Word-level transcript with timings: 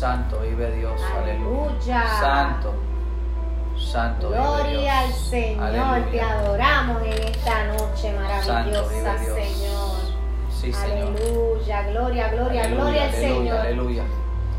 Santo 0.00 0.38
vive 0.40 0.76
Dios. 0.76 0.98
Aleluya. 1.14 2.06
Santo. 2.20 2.72
Santo 3.76 4.30
Gloria 4.30 5.00
al 5.00 5.12
Señor. 5.12 6.10
Te 6.10 6.22
adoramos 6.22 7.02
en 7.02 7.22
esta 7.24 7.66
noche 7.66 8.10
maravillosa, 8.14 9.18
Señor. 9.18 10.00
Sí, 10.50 10.72
Señor. 10.72 11.08
Aleluya. 11.08 11.82
Gloria, 11.90 12.28
gloria, 12.30 12.66
gloria 12.68 13.04
al 13.04 13.12
Señor. 13.12 13.58
Aleluya. 13.58 14.04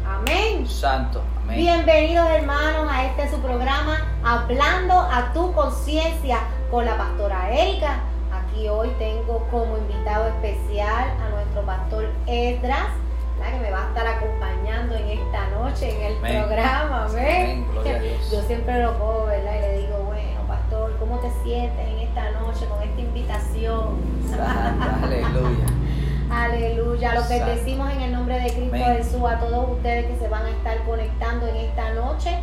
Amén. 0.08 0.68
Santo. 0.68 1.24
Amén. 1.42 1.58
Bienvenidos 1.58 2.30
hermanos 2.30 2.88
a 2.92 3.06
este 3.06 3.32
su 3.32 3.42
programa 3.42 3.98
Hablando 4.24 4.94
a 4.94 5.34
tu 5.34 5.52
conciencia 5.54 6.38
con 6.70 6.86
la 6.86 6.96
pastora 6.98 7.52
Erika. 7.52 8.02
Aquí 8.32 8.70
hoy 8.70 8.90
tengo 9.00 9.48
como 9.50 9.76
invitado 9.76 10.28
especial 10.28 11.10
a 11.20 11.30
nuestro 11.30 11.64
pastor 11.66 12.06
Que 13.42 13.60
me 13.60 13.72
va 13.72 13.86
a 13.86 13.88
estar 13.90 14.08
acompañando 14.08 14.96
en 14.96 15.10
esta 15.10 15.48
noche 15.50 15.96
en 15.96 16.12
el 16.14 16.18
programa. 16.20 17.06
Amén. 17.06 17.66
Yo 18.32 18.42
siempre 18.44 18.82
lo 18.82 18.98
puedo, 18.98 19.26
¿verdad? 19.26 19.56
Y 19.58 19.62
le 19.62 19.78
digo, 19.80 19.98
bueno, 20.06 20.42
pastor, 20.48 20.96
¿cómo 21.00 21.20
te 21.20 21.30
sientes 21.44 21.88
en 21.88 22.00
esta 22.00 22.32
noche 22.32 22.66
con 22.68 22.82
esta 22.82 23.02
invitación? 23.02 24.00
aleluya. 25.04 25.66
Aleluya. 26.30 27.16
Lo 27.16 27.28
que 27.28 27.44
decimos 27.44 27.92
en 27.92 28.02
el 28.02 28.12
nombre 28.14 28.40
de 28.40 28.54
Cristo 28.54 28.78
Jesús 28.78 29.22
a 29.30 29.40
todos 29.40 29.72
ustedes 29.72 30.06
que 30.06 30.18
se 30.18 30.30
van 30.30 30.46
a 30.46 30.50
estar 30.52 30.78
conectando 30.84 31.48
en 31.48 31.56
esta 31.58 31.94
noche 31.94 32.40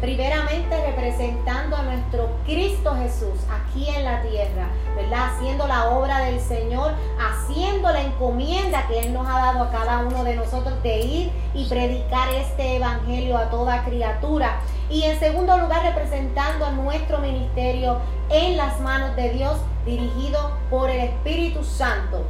primeramente 0.00 0.86
representando 0.86 1.76
a 1.76 1.82
nuestro 1.82 2.30
Cristo 2.44 2.94
Jesús 2.96 3.40
aquí 3.50 3.88
en 3.88 4.04
la 4.04 4.22
tierra, 4.22 4.68
¿verdad? 4.96 5.34
Haciendo 5.34 5.66
la 5.66 5.90
obra 5.90 6.20
del 6.20 6.40
Señor, 6.40 6.92
haciendo 7.18 7.90
la 7.90 8.02
encomienda 8.02 8.86
que 8.88 9.00
Él 9.00 9.12
nos 9.12 9.26
ha 9.28 9.38
dado 9.38 9.64
a 9.64 9.70
cada 9.70 9.98
uno 9.98 10.24
de 10.24 10.36
nosotros 10.36 10.82
de 10.82 11.00
ir 11.00 11.32
y 11.54 11.66
predicar 11.68 12.32
este 12.34 12.76
evangelio 12.76 13.36
a 13.38 13.50
toda 13.50 13.84
criatura. 13.84 14.60
Y 14.90 15.04
en 15.04 15.18
segundo 15.18 15.56
lugar, 15.58 15.82
representando 15.82 16.66
a 16.66 16.70
nuestro 16.70 17.18
ministerio 17.18 17.98
en 18.30 18.56
las 18.56 18.80
manos 18.80 19.16
de 19.16 19.30
Dios, 19.30 19.56
dirigido 19.86 20.52
por 20.70 20.90
el 20.90 21.00
Espíritu 21.00 21.64
Santo. 21.64 22.24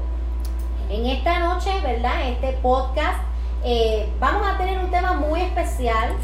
En 0.88 1.06
esta 1.06 1.38
noche, 1.38 1.70
¿verdad? 1.82 2.28
Este 2.28 2.52
podcast, 2.62 3.20
eh, 3.64 4.08
vamos 4.20 4.46
a 4.46 4.58
tener 4.58 4.78
un 4.78 4.90
tema 4.90 5.14
muy 5.14 5.40
especial 5.40 6.14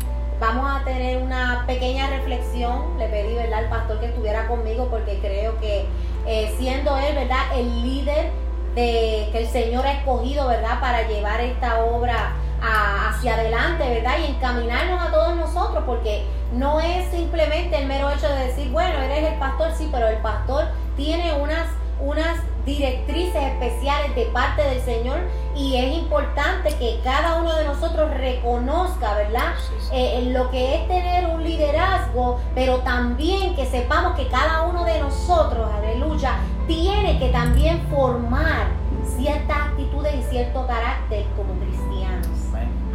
Vamos 0.40 0.70
a 0.70 0.84
tener 0.84 1.20
una 1.20 1.64
pequeña 1.66 2.08
reflexión. 2.08 2.96
Le 2.98 3.08
pedí 3.08 3.34
¿verdad? 3.34 3.64
al 3.64 3.68
pastor 3.68 4.00
que 4.00 4.06
estuviera 4.06 4.46
conmigo 4.46 4.88
porque 4.88 5.18
creo 5.18 5.58
que 5.60 5.86
eh, 6.26 6.54
siendo 6.58 6.96
él 6.96 7.14
¿verdad? 7.16 7.56
el 7.56 7.82
líder 7.82 8.30
de, 8.74 9.28
que 9.32 9.38
el 9.38 9.48
Señor 9.48 9.86
ha 9.86 9.92
escogido 9.92 10.46
¿verdad? 10.46 10.80
para 10.80 11.08
llevar 11.08 11.40
esta 11.40 11.84
obra 11.84 12.34
hacia 12.60 13.34
adelante 13.34 13.88
¿verdad? 13.88 14.18
y 14.20 14.30
encaminarnos 14.32 15.00
a 15.00 15.10
todos 15.10 15.36
nosotros 15.36 15.82
porque 15.86 16.24
no 16.52 16.80
es 16.80 17.10
simplemente 17.10 17.76
el 17.76 17.86
mero 17.86 18.10
hecho 18.10 18.28
de 18.28 18.46
decir, 18.46 18.70
bueno, 18.70 19.00
eres 19.00 19.32
el 19.32 19.38
pastor, 19.38 19.72
sí, 19.76 19.88
pero 19.90 20.08
el 20.08 20.18
pastor 20.18 20.66
tiene 20.96 21.34
unas, 21.34 21.66
unas 22.00 22.40
directrices 22.64 23.42
especiales 23.42 24.14
de 24.14 24.26
parte 24.26 24.62
del 24.62 24.80
Señor 24.80 25.18
y 25.56 25.76
es 25.76 25.96
importante 25.96 26.74
que 26.76 27.00
cada 27.02 27.40
uno 27.40 27.54
de 27.56 27.64
nosotros 27.64 28.10
reconozca, 28.18 29.14
¿verdad? 29.14 29.54
Eh, 29.92 30.30
lo 30.32 30.50
que 30.50 30.76
es 30.76 30.88
tener 30.88 31.26
un 31.26 31.42
liderazgo, 31.42 32.40
pero 32.54 32.78
también 32.78 33.56
que 33.56 33.66
sepamos 33.66 34.14
que 34.16 34.28
cada 34.28 34.62
uno 34.62 34.84
de 34.84 35.00
nosotros, 35.00 35.68
aleluya, 35.74 36.36
tiene 36.66 37.18
que 37.18 37.28
también 37.30 37.80
formar 37.88 38.68
ciertas 39.16 39.56
actitudes 39.56 40.14
y 40.14 40.22
cierto 40.30 40.66
carácter 40.66 41.24
como 41.36 41.54
cristianos. 41.60 42.28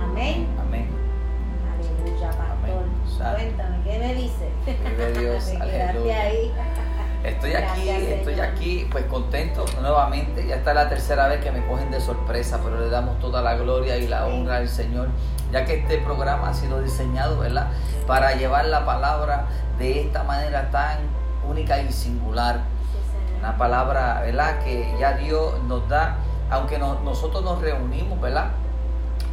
Amén. 0.01 0.47
Amén. 0.59 0.87
Aleluya, 1.73 2.29
pastor. 2.29 3.35
Cuéntame, 3.35 3.77
¿qué 3.83 3.99
me 3.99 4.13
dice? 4.13 4.49
Dios, 5.19 5.47
ahí. 6.11 6.51
Estoy 7.23 7.53
aquí, 7.53 7.89
estoy 7.89 8.39
aquí, 8.41 8.87
pues 8.91 9.05
contento 9.05 9.63
nuevamente. 9.81 10.45
Ya 10.45 10.55
está 10.55 10.73
la 10.73 10.89
tercera 10.89 11.27
vez 11.27 11.41
que 11.41 11.51
me 11.51 11.65
cogen 11.65 11.89
de 11.89 12.01
sorpresa, 12.01 12.59
pero 12.61 12.79
le 12.79 12.89
damos 12.89 13.17
toda 13.19 13.41
la 13.41 13.55
gloria 13.55 13.97
y 13.97 14.07
la 14.07 14.27
honra 14.27 14.57
al 14.57 14.67
Señor, 14.67 15.07
ya 15.49 15.63
que 15.63 15.79
este 15.79 15.99
programa 15.99 16.49
ha 16.49 16.53
sido 16.53 16.81
diseñado, 16.81 17.39
¿verdad? 17.39 17.69
Para 18.05 18.33
llevar 18.33 18.65
la 18.65 18.85
palabra 18.85 19.45
de 19.79 20.01
esta 20.01 20.23
manera 20.23 20.69
tan 20.69 20.99
única 21.49 21.81
y 21.81 21.93
singular. 21.93 22.59
Una 23.39 23.57
palabra, 23.57 24.21
¿verdad? 24.25 24.59
Que 24.59 24.93
ya 24.99 25.13
Dios 25.13 25.63
nos 25.63 25.87
da, 25.87 26.17
aunque 26.49 26.77
nosotros 26.77 27.41
nos 27.41 27.61
reunimos, 27.61 28.19
¿verdad? 28.19 28.51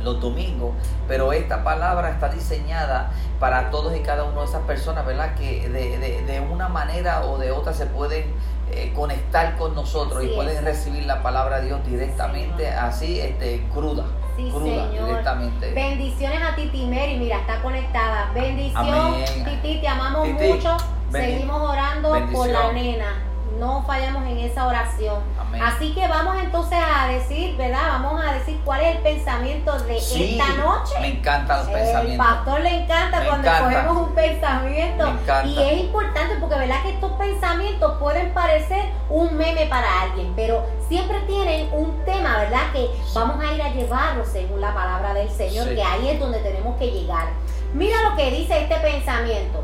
Los 0.03 0.21
domingos, 0.21 0.75
pero 1.09 1.33
esta 1.33 1.63
palabra 1.65 2.11
está 2.11 2.29
diseñada 2.29 3.11
para 3.39 3.71
todos 3.71 3.97
y 3.97 4.01
cada 4.01 4.25
una 4.25 4.41
de 4.41 4.47
esas 4.47 4.63
personas, 4.63 5.07
¿verdad? 5.07 5.35
Que 5.35 5.69
de, 5.69 6.41
una 6.41 6.69
manera 6.69 7.25
o 7.27 7.39
de 7.39 7.51
otra 7.51 7.73
se 7.73 7.87
pueden 7.87 8.25
eh, 8.73 8.93
conectar 8.95 9.57
con 9.57 9.75
nosotros 9.75 10.25
y 10.25 10.29
pueden 10.29 10.65
recibir 10.65 11.05
la 11.05 11.23
palabra 11.23 11.61
de 11.61 11.67
Dios 11.67 11.81
directamente, 11.87 12.69
así, 12.69 13.21
este, 13.21 13.67
cruda. 13.73 14.05
cruda, 14.37 14.91
directamente. 14.91 15.73
Bendiciones 15.73 16.43
a 16.43 16.55
Titi 16.55 16.87
Mary, 16.87 17.17
mira, 17.19 17.39
está 17.39 17.61
conectada. 17.63 18.31
Bendición, 18.33 19.15
Titi, 19.45 19.81
te 19.81 19.89
amamos 19.89 20.29
mucho. 20.29 20.77
Seguimos 21.11 21.61
orando 21.61 22.17
por 22.33 22.49
la 22.49 22.73
nena 22.73 23.31
no 23.61 23.85
fallamos 23.87 24.25
en 24.27 24.39
esa 24.39 24.67
oración. 24.67 25.23
Así 25.59 25.93
que 25.95 26.07
vamos 26.07 26.37
entonces 26.43 26.79
a 26.79 27.09
decir, 27.09 27.57
¿verdad? 27.57 27.89
Vamos 27.89 28.23
a 28.25 28.35
decir 28.35 28.61
cuál 28.65 28.83
es 28.83 28.97
el 28.97 29.03
pensamiento 29.03 29.79
de 29.81 29.97
esta 29.97 30.49
noche. 30.55 30.95
Me 31.01 31.09
encantan 31.09 31.59
los 31.59 31.69
pensamientos. 31.69 32.11
El 32.11 32.17
pastor 32.17 32.61
le 32.61 32.83
encanta 32.83 33.25
cuando 33.27 33.51
cogemos 33.51 33.97
un 34.09 34.15
pensamiento. 34.15 35.13
Y 35.45 35.63
es 35.63 35.81
importante 35.81 36.37
porque, 36.41 36.57
¿verdad? 36.57 36.83
Que 36.83 36.91
estos 36.91 37.13
pensamientos 37.13 37.99
pueden 37.99 38.33
parecer 38.33 38.85
un 39.09 39.37
meme 39.37 39.67
para 39.67 40.03
alguien, 40.03 40.33
pero 40.37 40.65
siempre 40.89 41.21
tienen 41.21 41.69
un 41.73 42.05
tema, 42.05 42.39
¿verdad? 42.39 42.73
Que 42.73 42.89
vamos 43.15 43.45
a 43.45 43.53
ir 43.53 43.63
a 43.63 43.71
llevarlo 43.71 44.25
según 44.25 44.61
la 44.61 44.73
palabra 44.75 45.15
del 45.15 45.31
Señor, 45.31 45.75
que 45.75 45.83
ahí 45.83 46.09
es 46.09 46.21
donde 46.21 46.39
tenemos 46.39 46.77
que 46.79 46.91
llegar. 46.91 47.29
Mira 47.75 47.97
lo 48.09 48.17
que 48.17 48.31
dice 48.31 48.63
este 48.63 48.77
pensamiento 48.77 49.63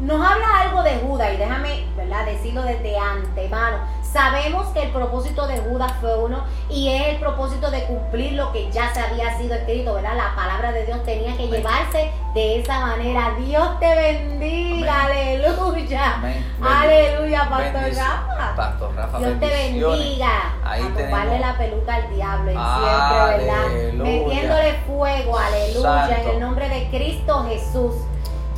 nos 0.00 0.24
habla 0.24 0.60
algo 0.60 0.82
de 0.82 0.96
Judas 0.96 1.30
y 1.34 1.36
déjame 1.36 1.84
¿verdad? 1.96 2.26
decirlo 2.26 2.62
desde 2.62 2.96
antemano. 2.96 3.78
Sabemos 4.02 4.68
que 4.68 4.84
el 4.84 4.90
propósito 4.90 5.46
de 5.46 5.58
Judas 5.58 5.92
fue 6.00 6.16
uno 6.16 6.44
y 6.70 6.88
es 6.88 7.08
el 7.08 7.16
propósito 7.16 7.70
de 7.70 7.84
cumplir 7.84 8.32
lo 8.32 8.52
que 8.52 8.70
ya 8.70 8.92
se 8.94 9.00
había 9.00 9.36
sido 9.36 9.54
escrito, 9.54 9.94
¿verdad? 9.94 10.16
La 10.16 10.34
palabra 10.34 10.72
de 10.72 10.86
Dios 10.86 11.04
tenía 11.04 11.36
que 11.36 11.46
llevarse 11.48 12.10
de 12.32 12.60
esa 12.60 12.80
manera. 12.80 13.34
Dios 13.38 13.78
te 13.80 13.94
bendiga, 13.94 15.04
aleluya. 15.04 16.22
Aleluya, 16.62 17.48
Pastor 17.50 17.94
Rafa. 17.94 18.56
Pastor 18.56 18.94
Rafa, 18.96 19.18
Dios 19.18 19.40
te 19.40 19.46
bendiga. 19.46 20.54
Ahí 20.64 20.82
a 20.82 20.96
tomarle 20.96 21.38
la 21.38 21.58
peluca 21.58 21.94
al 21.96 22.14
diablo 22.14 22.50
siempre, 22.50 23.46
¿verdad? 23.46 24.04
Metiéndole 24.04 24.72
fuego, 24.86 25.38
aleluya, 25.38 26.22
en 26.22 26.28
el 26.30 26.40
nombre 26.40 26.68
de 26.68 26.88
Cristo 26.88 27.44
Jesús 27.46 27.94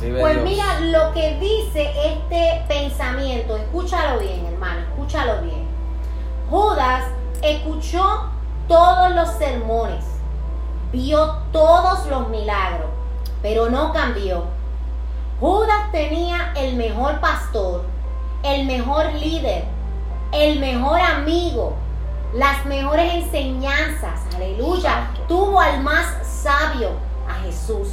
pues 0.09 0.41
mira 0.41 0.79
lo 0.79 1.13
que 1.13 1.37
dice 1.39 1.91
este 2.05 2.63
pensamiento, 2.67 3.55
escúchalo 3.55 4.19
bien 4.19 4.45
hermano, 4.47 4.79
escúchalo 4.79 5.41
bien. 5.43 5.67
Judas 6.49 7.05
escuchó 7.43 8.29
todos 8.67 9.11
los 9.11 9.29
sermones, 9.29 10.03
vio 10.91 11.37
todos 11.51 12.07
los 12.07 12.29
milagros, 12.29 12.89
pero 13.43 13.69
no 13.69 13.93
cambió. 13.93 14.45
Judas 15.39 15.91
tenía 15.91 16.51
el 16.55 16.75
mejor 16.75 17.19
pastor, 17.19 17.83
el 18.43 18.65
mejor 18.65 19.13
líder, 19.13 19.65
el 20.31 20.59
mejor 20.59 20.99
amigo, 20.99 21.73
las 22.33 22.65
mejores 22.65 23.13
enseñanzas, 23.13 24.21
aleluya. 24.35 25.09
Tuvo 25.27 25.59
al 25.59 25.81
más 25.81 26.07
sabio, 26.25 26.91
a 27.29 27.33
Jesús. 27.43 27.89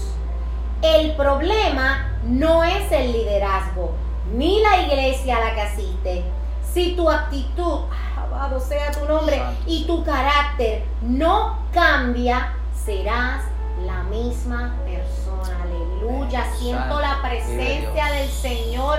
El 0.80 1.16
problema 1.16 2.07
no 2.28 2.62
es 2.62 2.92
el 2.92 3.12
liderazgo, 3.12 3.92
ni 4.34 4.60
la 4.60 4.82
iglesia 4.82 5.38
a 5.38 5.40
la 5.40 5.54
que 5.54 5.60
asiste. 5.62 6.24
Si 6.72 6.94
tu 6.94 7.10
actitud, 7.10 7.80
alabado 8.16 8.60
sea 8.60 8.90
tu 8.92 9.06
nombre, 9.06 9.42
y 9.66 9.86
tu 9.86 10.04
carácter 10.04 10.84
no 11.02 11.58
cambia, 11.72 12.54
serás 12.74 13.44
la 13.86 14.02
misma 14.04 14.76
persona. 14.84 15.62
Aleluya. 15.62 16.44
Siento 16.58 17.00
la 17.00 17.18
presencia 17.22 18.12
del 18.12 18.28
Señor 18.28 18.98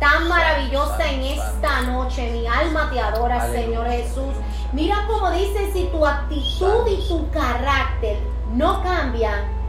tan 0.00 0.28
maravillosa 0.28 1.10
en 1.10 1.22
esta 1.22 1.82
noche. 1.82 2.30
Mi 2.32 2.46
alma 2.46 2.90
te 2.92 3.00
adora, 3.00 3.50
Señor 3.52 3.86
Jesús. 3.88 4.34
Mira 4.72 5.04
cómo 5.06 5.30
dice, 5.30 5.72
si 5.72 5.84
tu 5.86 6.04
actitud 6.04 6.86
y 6.88 7.08
tu 7.08 7.30
carácter 7.30 8.18
no 8.52 8.82
cambian, 8.82 9.63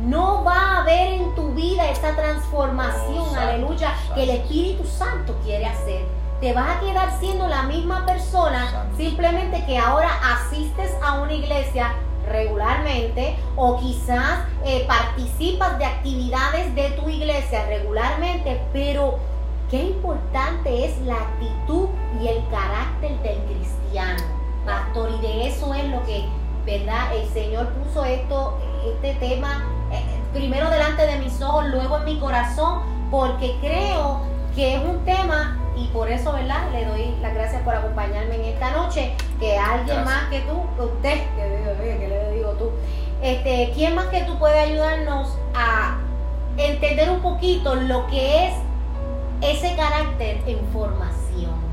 no 0.00 0.44
va 0.44 0.54
a 0.54 0.80
haber 0.82 1.08
en 1.14 1.34
tu 1.34 1.48
vida 1.50 1.90
esa 1.90 2.14
transformación, 2.14 3.24
oh, 3.30 3.36
aleluya, 3.36 3.94
que 4.14 4.22
el 4.22 4.30
Espíritu 4.30 4.84
Santo 4.84 5.36
quiere 5.44 5.66
hacer. 5.66 6.04
Te 6.40 6.52
vas 6.52 6.76
a 6.76 6.80
quedar 6.80 7.18
siendo 7.18 7.48
la 7.48 7.64
misma 7.64 8.06
persona, 8.06 8.86
simplemente 8.96 9.64
que 9.66 9.76
ahora 9.76 10.10
asistes 10.22 10.92
a 11.02 11.20
una 11.20 11.32
iglesia 11.32 11.94
regularmente 12.28 13.36
o 13.56 13.78
quizás 13.78 14.44
eh, 14.64 14.84
participas 14.86 15.78
de 15.78 15.86
actividades 15.86 16.74
de 16.74 16.90
tu 16.90 17.08
iglesia 17.08 17.66
regularmente, 17.66 18.60
pero 18.72 19.18
qué 19.70 19.82
importante 19.82 20.86
es 20.86 20.98
la 21.00 21.16
actitud 21.16 21.88
y 22.20 22.28
el 22.28 22.42
carácter 22.50 23.20
del 23.22 23.38
cristiano, 23.44 24.22
pastor, 24.64 25.10
y 25.18 25.26
de 25.26 25.48
eso 25.48 25.74
es 25.74 25.88
lo 25.88 26.04
que, 26.04 26.24
¿verdad? 26.68 27.16
El 27.16 27.26
Señor 27.30 27.68
puso 27.68 28.04
esto, 28.04 28.58
este 28.84 29.14
tema 29.14 29.64
eh, 29.90 30.02
primero 30.34 30.68
delante 30.68 31.06
de 31.06 31.16
mis 31.16 31.40
ojos, 31.40 31.66
luego 31.68 31.96
en 31.96 32.04
mi 32.04 32.18
corazón, 32.18 32.82
porque 33.10 33.56
creo 33.62 34.20
que 34.54 34.74
es 34.74 34.84
un 34.84 35.02
tema 35.06 35.58
y 35.76 35.86
por 35.88 36.10
eso, 36.10 36.32
¿verdad? 36.32 36.70
Le 36.72 36.84
doy 36.84 37.14
las 37.22 37.32
gracias 37.32 37.62
por 37.62 37.74
acompañarme 37.74 38.34
en 38.34 38.44
esta 38.44 38.70
noche, 38.72 39.14
que 39.40 39.56
alguien 39.56 40.04
más 40.04 40.28
que 40.28 40.40
tú, 40.40 40.60
usted, 40.82 41.22
que, 41.36 42.08
le 42.08 42.32
digo 42.32 42.50
tú, 42.52 42.70
este, 43.22 43.72
¿quién 43.74 43.94
más 43.94 44.08
que 44.08 44.22
tú 44.24 44.38
puede 44.38 44.58
ayudarnos 44.58 45.38
a 45.54 45.96
entender 46.58 47.08
un 47.08 47.20
poquito 47.20 47.76
lo 47.76 48.06
que 48.08 48.48
es 48.48 48.54
ese 49.40 49.74
carácter 49.74 50.42
en 50.46 50.58
formación? 50.70 51.67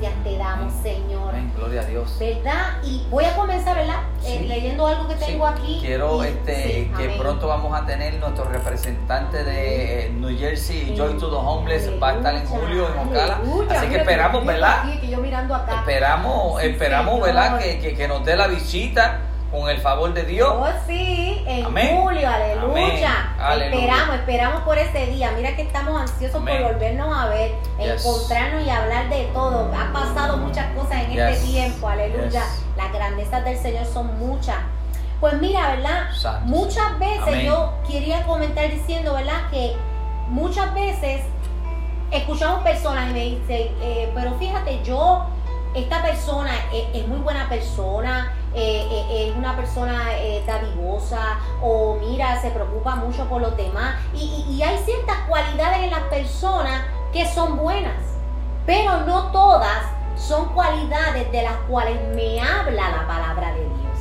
Gracias 0.00 0.22
te 0.22 0.38
damos, 0.38 0.72
Señor. 0.80 1.34
Gloria 1.56 1.80
a 1.80 1.84
Dios. 1.84 2.16
¿Verdad? 2.20 2.78
Y 2.84 3.04
voy 3.10 3.24
a 3.24 3.34
comenzar, 3.34 3.76
¿verdad? 3.76 4.02
Eh, 4.24 4.44
leyendo 4.46 4.86
algo 4.86 5.08
que 5.08 5.16
tengo 5.16 5.44
aquí. 5.44 5.78
Quiero 5.80 6.22
este, 6.22 6.90
que 6.96 7.08
pronto 7.18 7.48
vamos 7.48 7.74
a 7.76 7.84
tener 7.84 8.14
nuestro 8.14 8.44
representante 8.44 9.42
de 9.42 10.06
eh, 10.06 10.10
New 10.10 10.38
Jersey, 10.38 10.94
Joy 10.96 11.18
to 11.18 11.28
the 11.28 11.36
Homeless, 11.36 11.90
va 12.00 12.10
a 12.10 12.14
estar 12.14 12.34
en 12.34 12.46
julio 12.46 12.88
en 12.88 13.08
Ocala. 13.08 13.40
Así 13.70 13.88
que 13.88 13.96
esperamos, 13.96 14.46
¿verdad? 14.46 14.88
Esperamos, 14.88 16.62
esperamos, 16.62 17.20
¿verdad? 17.20 17.58
Que, 17.58 17.80
que, 17.80 17.94
que 17.94 18.06
nos 18.06 18.24
dé 18.24 18.36
la 18.36 18.46
visita 18.46 19.22
con 19.50 19.68
el 19.68 19.80
favor 19.80 20.12
de 20.12 20.24
Dios. 20.24 20.52
Oh, 20.54 20.66
sí, 20.86 21.42
en 21.46 21.64
julio, 21.64 22.28
aleluya. 22.28 23.34
Esperamos, 23.60 24.16
esperamos 24.16 24.62
por 24.62 24.78
ese 24.78 25.06
día. 25.06 25.32
Mira 25.36 25.56
que 25.56 25.62
estamos 25.62 26.00
ansiosos 26.00 26.42
por 26.42 26.62
volvernos 26.62 27.16
a 27.16 27.28
ver, 27.28 27.52
encontrarnos 27.78 28.66
y 28.66 28.70
hablar 28.70 29.08
de 29.08 29.24
todo. 29.32 29.72
Ha 29.74 29.92
pasado 29.92 30.36
muchas 30.36 30.66
cosas 30.74 31.04
en 31.04 31.18
este 31.18 31.46
tiempo, 31.46 31.88
aleluya. 31.88 32.42
Las 32.76 32.92
grandezas 32.92 33.44
del 33.44 33.58
Señor 33.58 33.86
son 33.86 34.18
muchas. 34.18 34.56
Pues 35.20 35.34
mira, 35.34 35.76
¿verdad? 35.76 36.08
Muchas 36.44 36.98
veces 36.98 37.44
yo 37.44 37.72
quería 37.88 38.22
comentar 38.24 38.70
diciendo, 38.70 39.14
¿verdad? 39.14 39.48
Que 39.50 39.74
muchas 40.28 40.72
veces 40.74 41.22
escuchamos 42.10 42.62
personas 42.62 43.10
y 43.10 43.12
me 43.12 43.24
dicen, 43.24 43.74
eh, 43.80 44.10
pero 44.14 44.34
fíjate, 44.38 44.82
yo, 44.84 45.26
esta 45.74 46.02
persona 46.02 46.52
es 46.94 47.06
muy 47.08 47.18
buena 47.18 47.48
persona, 47.48 48.32
eh, 48.54 48.86
eh, 48.90 49.28
es 49.28 49.36
una 49.36 49.54
persona 49.56 50.16
eh, 50.18 50.42
dadivosa 50.46 51.38
o 51.62 51.96
mira, 52.00 52.40
se 52.40 52.50
preocupa 52.50 52.96
mucho 52.96 53.24
por 53.26 53.42
los 53.42 53.56
demás. 53.56 53.96
Y, 54.14 54.62
hay 54.62 54.78
ciertas 54.78 55.16
cualidades 55.28 55.84
en 55.84 55.90
las 55.90 56.02
personas 56.04 56.82
que 57.12 57.26
son 57.26 57.56
buenas, 57.56 57.96
pero 58.66 59.00
no 59.00 59.30
todas 59.30 59.84
son 60.16 60.48
cualidades 60.48 61.30
de 61.30 61.42
las 61.42 61.54
cuales 61.68 61.96
me 62.14 62.40
habla 62.40 62.90
la 62.90 63.06
palabra 63.06 63.52
de 63.52 63.60
Dios. 63.60 63.98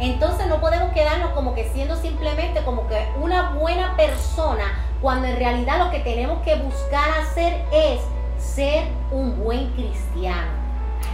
Entonces 0.00 0.46
no 0.48 0.60
podemos 0.60 0.92
quedarnos 0.92 1.30
como 1.30 1.54
que 1.54 1.70
siendo 1.70 1.96
simplemente 1.96 2.62
como 2.64 2.86
que 2.88 3.08
una 3.20 3.50
buena 3.50 3.96
persona, 3.96 4.64
cuando 5.00 5.28
en 5.28 5.36
realidad 5.36 5.78
lo 5.78 5.90
que 5.90 6.00
tenemos 6.00 6.42
que 6.42 6.56
buscar 6.56 7.08
hacer 7.20 7.64
es 7.72 8.00
ser 8.38 8.88
un 9.10 9.42
buen 9.42 9.70
cristiano. 9.70 10.50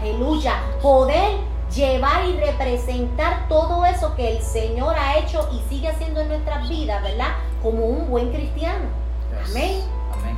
Aleluya. 0.00 0.54
Poder 0.80 1.49
llevar 1.74 2.26
y 2.26 2.36
representar 2.38 3.48
todo 3.48 3.84
eso 3.86 4.14
que 4.16 4.36
el 4.36 4.42
Señor 4.42 4.96
ha 4.98 5.18
hecho 5.18 5.48
y 5.52 5.60
sigue 5.68 5.88
haciendo 5.88 6.20
en 6.20 6.28
nuestras 6.28 6.68
vidas, 6.68 7.02
¿verdad? 7.02 7.28
Como 7.62 7.84
un 7.84 8.10
buen 8.10 8.32
cristiano. 8.32 8.86
Amén. 9.48 9.80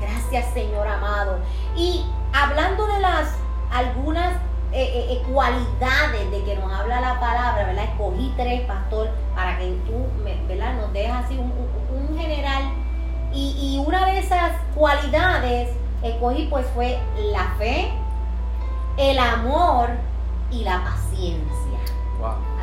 Gracias, 0.00 0.52
Señor 0.52 0.86
amado. 0.86 1.38
Y 1.76 2.04
hablando 2.32 2.86
de 2.86 3.00
las 3.00 3.34
algunas 3.72 4.34
eh, 4.72 4.84
eh, 4.84 5.06
eh, 5.12 5.22
cualidades 5.32 6.30
de 6.30 6.44
que 6.44 6.56
nos 6.56 6.72
habla 6.72 7.00
la 7.00 7.20
palabra, 7.20 7.66
¿verdad? 7.66 7.84
Escogí 7.84 8.32
tres, 8.36 8.62
pastor, 8.62 9.10
para 9.34 9.58
que 9.58 9.72
tú, 9.86 10.06
¿verdad? 10.48 10.74
Nos 10.74 10.92
dejes 10.92 11.12
así 11.12 11.38
un, 11.38 12.18
general. 12.18 12.64
Y, 13.32 13.56
y 13.58 13.82
una 13.86 14.06
de 14.06 14.18
esas 14.18 14.52
cualidades 14.74 15.70
escogí 16.02 16.46
pues 16.50 16.66
fue 16.74 16.98
la 17.32 17.54
fe, 17.58 17.90
el 18.98 19.18
amor 19.18 19.90
y 20.52 20.64
la 20.64 20.84
paciencia. 20.84 21.78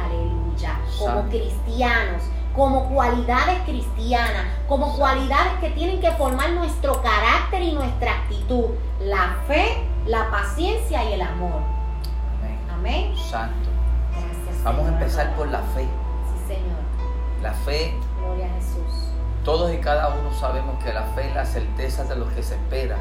Aleluya. 0.03 0.79
Como 0.97 1.23
cristianos, 1.29 2.23
como 2.55 2.89
cualidades 2.89 3.61
cristianas, 3.65 4.45
como 4.67 4.95
cualidades 4.95 5.53
que 5.59 5.69
tienen 5.71 5.99
que 5.99 6.11
formar 6.11 6.51
nuestro 6.51 7.01
carácter 7.01 7.61
y 7.61 7.73
nuestra 7.73 8.13
actitud. 8.13 8.65
La 9.01 9.37
fe, 9.47 9.83
la 10.05 10.29
paciencia 10.29 11.03
y 11.09 11.13
el 11.13 11.21
amor. 11.21 11.61
Amén. 12.39 12.59
Amén. 12.71 13.17
Santo. 13.17 13.69
Gracias. 14.11 14.63
Vamos 14.63 14.85
a 14.85 14.89
empezar 14.89 15.35
por 15.35 15.47
la 15.47 15.59
fe. 15.59 15.83
Sí, 15.83 16.53
Señor. 16.53 16.79
La 17.41 17.53
fe. 17.53 17.93
Gloria 18.19 18.47
a 18.47 18.55
Jesús. 18.55 19.09
Todos 19.43 19.73
y 19.73 19.77
cada 19.77 20.09
uno 20.09 20.33
sabemos 20.37 20.81
que 20.83 20.93
la 20.93 21.03
fe 21.15 21.27
es 21.29 21.35
la 21.35 21.45
certeza 21.45 22.03
de 22.03 22.15
lo 22.15 22.27
que 22.33 22.43
se 22.43 22.55
espera 22.55 22.97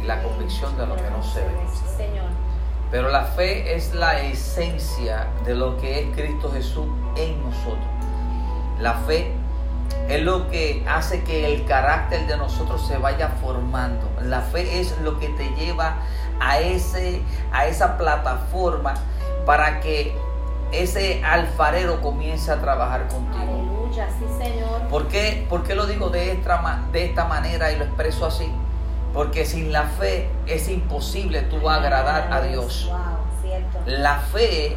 y 0.00 0.04
la 0.04 0.22
convicción 0.22 0.76
de 0.76 0.86
lo 0.86 0.96
que 0.96 1.10
no 1.10 1.22
se 1.22 1.40
ve. 1.40 1.50
Sí, 1.72 1.96
Señor. 1.96 2.51
Pero 2.92 3.08
la 3.08 3.24
fe 3.24 3.74
es 3.74 3.94
la 3.94 4.20
esencia 4.20 5.26
de 5.46 5.54
lo 5.54 5.78
que 5.78 6.00
es 6.00 6.14
Cristo 6.14 6.52
Jesús 6.52 6.86
en 7.16 7.42
nosotros. 7.42 7.88
La 8.78 8.92
fe 8.92 9.32
es 10.10 10.22
lo 10.22 10.50
que 10.50 10.84
hace 10.86 11.24
que 11.24 11.54
el 11.54 11.64
carácter 11.64 12.26
de 12.26 12.36
nosotros 12.36 12.86
se 12.86 12.98
vaya 12.98 13.28
formando. 13.40 14.10
La 14.20 14.42
fe 14.42 14.78
es 14.78 14.94
lo 15.00 15.18
que 15.18 15.30
te 15.30 15.48
lleva 15.54 15.96
a, 16.38 16.60
ese, 16.60 17.22
a 17.50 17.66
esa 17.66 17.96
plataforma 17.96 18.92
para 19.46 19.80
que 19.80 20.14
ese 20.70 21.24
alfarero 21.24 22.02
comience 22.02 22.52
a 22.52 22.60
trabajar 22.60 23.08
contigo. 23.08 23.42
Aleluya, 23.42 24.06
sí 24.18 24.26
Señor. 24.36 24.82
¿Por 24.88 25.08
qué, 25.08 25.46
¿Por 25.48 25.62
qué 25.62 25.74
lo 25.74 25.86
digo 25.86 26.10
de 26.10 26.32
esta, 26.32 26.82
de 26.92 27.06
esta 27.06 27.24
manera 27.24 27.72
y 27.72 27.76
lo 27.76 27.84
expreso 27.84 28.26
así? 28.26 28.52
Porque 29.12 29.44
sin 29.44 29.72
la 29.72 29.84
fe 29.84 30.30
es 30.46 30.68
imposible 30.68 31.42
tú 31.42 31.68
agradar 31.68 32.32
a 32.32 32.40
Dios. 32.40 32.90
La 33.84 34.18
fe 34.18 34.76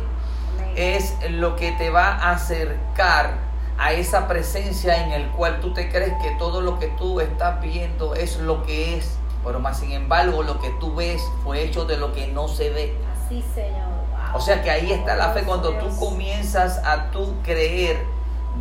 es 0.76 1.16
lo 1.30 1.56
que 1.56 1.72
te 1.74 1.90
va 1.90 2.10
a 2.10 2.32
acercar 2.32 3.46
a 3.78 3.94
esa 3.94 4.28
presencia 4.28 5.04
en 5.04 5.12
el 5.12 5.30
cual 5.32 5.60
tú 5.62 5.74
te 5.74 5.90
crees 5.90 6.14
que 6.22 6.32
todo 6.38 6.62
lo 6.62 6.80
que 6.80 6.88
tú 6.88 7.22
estás 7.22 7.62
viendo 7.62 8.16
es 8.16 8.38
lo 8.38 8.64
que 8.64 8.98
es. 8.98 9.18
Pero 9.44 9.60
más 9.60 9.80
sin 9.80 9.92
embargo 9.92 10.44
lo 10.44 10.60
que 10.60 10.70
tú 10.80 10.96
ves 10.96 11.22
fue 11.44 11.64
hecho 11.64 11.86
de 11.86 11.98
lo 11.98 12.12
que 12.12 12.28
no 12.28 12.48
se 12.48 12.72
ve. 12.72 12.98
Así, 13.26 13.44
Señor. 13.54 13.96
O 14.34 14.42
sea 14.42 14.62
que 14.62 14.70
ahí 14.70 14.92
está 14.92 15.16
la 15.16 15.30
fe 15.30 15.44
cuando 15.44 15.74
tú 15.76 15.96
comienzas 15.98 16.80
a 16.84 17.10
tú 17.12 17.36
creer 17.44 18.04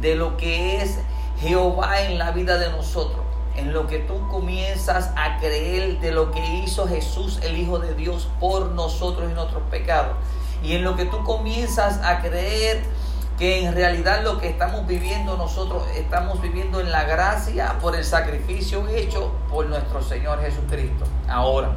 de 0.01 0.15
lo 0.15 0.37
que 0.37 0.81
es 0.81 1.01
Jehová 1.41 2.03
en 2.03 2.19
la 2.19 2.31
vida 2.31 2.59
de 2.59 2.71
nosotros 2.71 3.24
en 3.57 3.73
lo 3.73 3.87
que 3.87 3.99
tú 3.99 4.29
comienzas 4.29 5.11
a 5.17 5.39
creer 5.39 6.01
de 6.01 6.13
lo 6.13 6.31
que 6.31 6.45
hizo 6.65 6.87
Jesús, 6.87 7.39
el 7.43 7.57
Hijo 7.57 7.79
de 7.79 7.95
Dios, 7.95 8.29
por 8.41 8.71
nosotros 8.71 9.31
y 9.31 9.35
nuestros 9.35 9.63
pecados. 9.71 10.17
Y 10.63 10.75
en 10.75 10.85
lo 10.85 10.97
que 10.97 11.05
tú 11.05 11.23
comienzas 11.25 12.01
a 12.03 12.21
creer 12.21 12.83
que 13.39 13.65
en 13.65 13.75
realidad 13.75 14.23
lo 14.23 14.39
que 14.39 14.49
estamos 14.49 14.87
viviendo 14.87 15.37
nosotros 15.37 15.85
estamos 15.97 16.41
viviendo 16.41 16.81
en 16.81 16.93
la 16.93 17.05
gracia 17.05 17.79
por 17.81 17.97
el 17.97 18.05
sacrificio 18.05 18.87
hecho 18.89 19.33
por 19.51 19.67
nuestro 19.67 20.03
Señor 20.03 20.41
Jesucristo. 20.41 21.05
Ahora, 21.29 21.73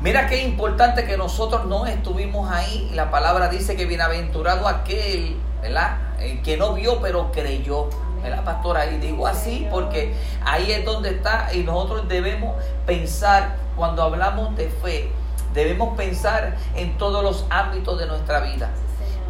mira 0.00 0.26
qué 0.26 0.42
importante 0.42 1.04
que 1.04 1.16
nosotros 1.16 1.66
no 1.66 1.86
estuvimos 1.86 2.50
ahí. 2.50 2.90
La 2.92 3.10
palabra 3.10 3.48
dice 3.48 3.76
que 3.76 3.86
bienaventurado 3.86 4.66
aquel, 4.66 5.36
¿verdad? 5.62 5.98
El 6.18 6.42
que 6.42 6.56
no 6.56 6.74
vio 6.74 7.00
pero 7.00 7.30
creyó. 7.30 7.88
¿Verdad, 8.24 8.44
pastora? 8.44 8.86
Y 8.86 8.96
digo 8.96 9.26
así 9.26 9.68
porque 9.70 10.14
ahí 10.44 10.72
es 10.72 10.84
donde 10.84 11.10
está 11.10 11.50
y 11.52 11.62
nosotros 11.62 12.08
debemos 12.08 12.56
pensar 12.86 13.56
cuando 13.76 14.02
hablamos 14.02 14.56
de 14.56 14.68
fe, 14.68 15.10
debemos 15.52 15.96
pensar 15.96 16.56
en 16.74 16.96
todos 16.96 17.22
los 17.22 17.44
ámbitos 17.50 17.98
de 17.98 18.06
nuestra 18.06 18.40
vida. 18.40 18.70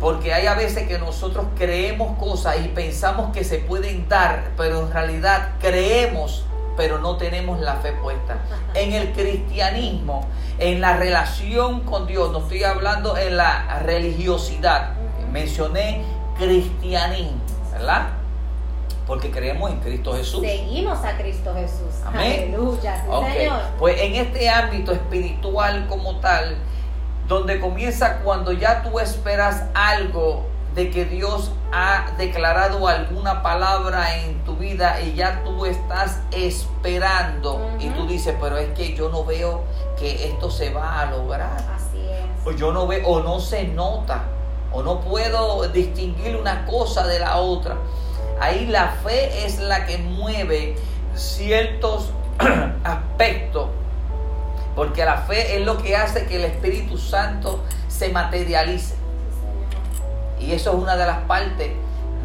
Porque 0.00 0.32
hay 0.32 0.46
a 0.46 0.54
veces 0.54 0.86
que 0.86 0.98
nosotros 0.98 1.46
creemos 1.56 2.18
cosas 2.18 2.56
y 2.64 2.68
pensamos 2.68 3.32
que 3.32 3.44
se 3.44 3.58
pueden 3.58 4.08
dar, 4.08 4.50
pero 4.56 4.80
en 4.80 4.92
realidad 4.92 5.52
creemos, 5.60 6.44
pero 6.76 6.98
no 6.98 7.16
tenemos 7.16 7.60
la 7.60 7.76
fe 7.76 7.92
puesta. 7.92 8.38
En 8.74 8.92
el 8.92 9.12
cristianismo, 9.12 10.26
en 10.58 10.80
la 10.80 10.96
relación 10.96 11.80
con 11.80 12.06
Dios, 12.06 12.32
no 12.32 12.38
estoy 12.40 12.64
hablando 12.64 13.16
en 13.16 13.36
la 13.36 13.78
religiosidad, 13.80 14.90
mencioné 15.32 16.02
cristianismo, 16.36 17.38
¿verdad? 17.72 18.23
Porque 19.06 19.30
creemos 19.30 19.70
en 19.70 19.80
Cristo 19.80 20.14
Jesús. 20.14 20.40
Seguimos 20.40 21.04
a 21.04 21.16
Cristo 21.16 21.54
Jesús. 21.54 22.02
Amén. 22.04 22.54
Aleluya. 22.54 23.04
Señor. 23.04 23.60
Pues 23.78 24.00
en 24.00 24.14
este 24.14 24.48
ámbito 24.48 24.92
espiritual 24.92 25.86
como 25.88 26.16
tal, 26.20 26.56
donde 27.28 27.60
comienza 27.60 28.18
cuando 28.18 28.52
ya 28.52 28.82
tú 28.82 28.98
esperas 28.98 29.64
algo 29.74 30.46
de 30.74 30.90
que 30.90 31.04
Dios 31.04 31.52
ha 31.72 32.12
declarado 32.18 32.88
alguna 32.88 33.42
palabra 33.42 34.16
en 34.22 34.42
tu 34.44 34.56
vida 34.56 35.00
y 35.00 35.14
ya 35.14 35.42
tú 35.44 35.66
estás 35.66 36.20
esperando 36.32 37.70
y 37.78 37.90
tú 37.90 38.06
dices, 38.06 38.34
pero 38.40 38.58
es 38.58 38.70
que 38.70 38.94
yo 38.94 39.08
no 39.08 39.24
veo 39.24 39.62
que 39.98 40.28
esto 40.28 40.50
se 40.50 40.70
va 40.70 41.00
a 41.00 41.06
lograr. 41.06 41.56
Así 41.74 41.98
es. 41.98 42.46
O 42.46 42.50
yo 42.50 42.72
no 42.72 42.86
veo, 42.86 43.06
o 43.06 43.22
no 43.22 43.38
se 43.38 43.64
nota, 43.68 44.24
o 44.72 44.82
no 44.82 45.00
puedo 45.00 45.68
distinguir 45.68 46.36
una 46.36 46.66
cosa 46.66 47.06
de 47.06 47.20
la 47.20 47.36
otra. 47.36 47.76
Ahí 48.40 48.66
la 48.66 48.88
fe 49.04 49.44
es 49.46 49.58
la 49.58 49.86
que 49.86 49.98
mueve 49.98 50.76
ciertos 51.14 52.10
aspectos, 52.84 53.68
porque 54.74 55.04
la 55.04 55.18
fe 55.18 55.56
es 55.56 55.64
lo 55.64 55.78
que 55.78 55.96
hace 55.96 56.26
que 56.26 56.36
el 56.36 56.44
Espíritu 56.44 56.98
Santo 56.98 57.60
se 57.88 58.08
materialice. 58.08 58.96
Y 60.40 60.52
eso 60.52 60.70
es 60.70 60.76
una 60.76 60.96
de 60.96 61.06
las 61.06 61.18
partes 61.20 61.70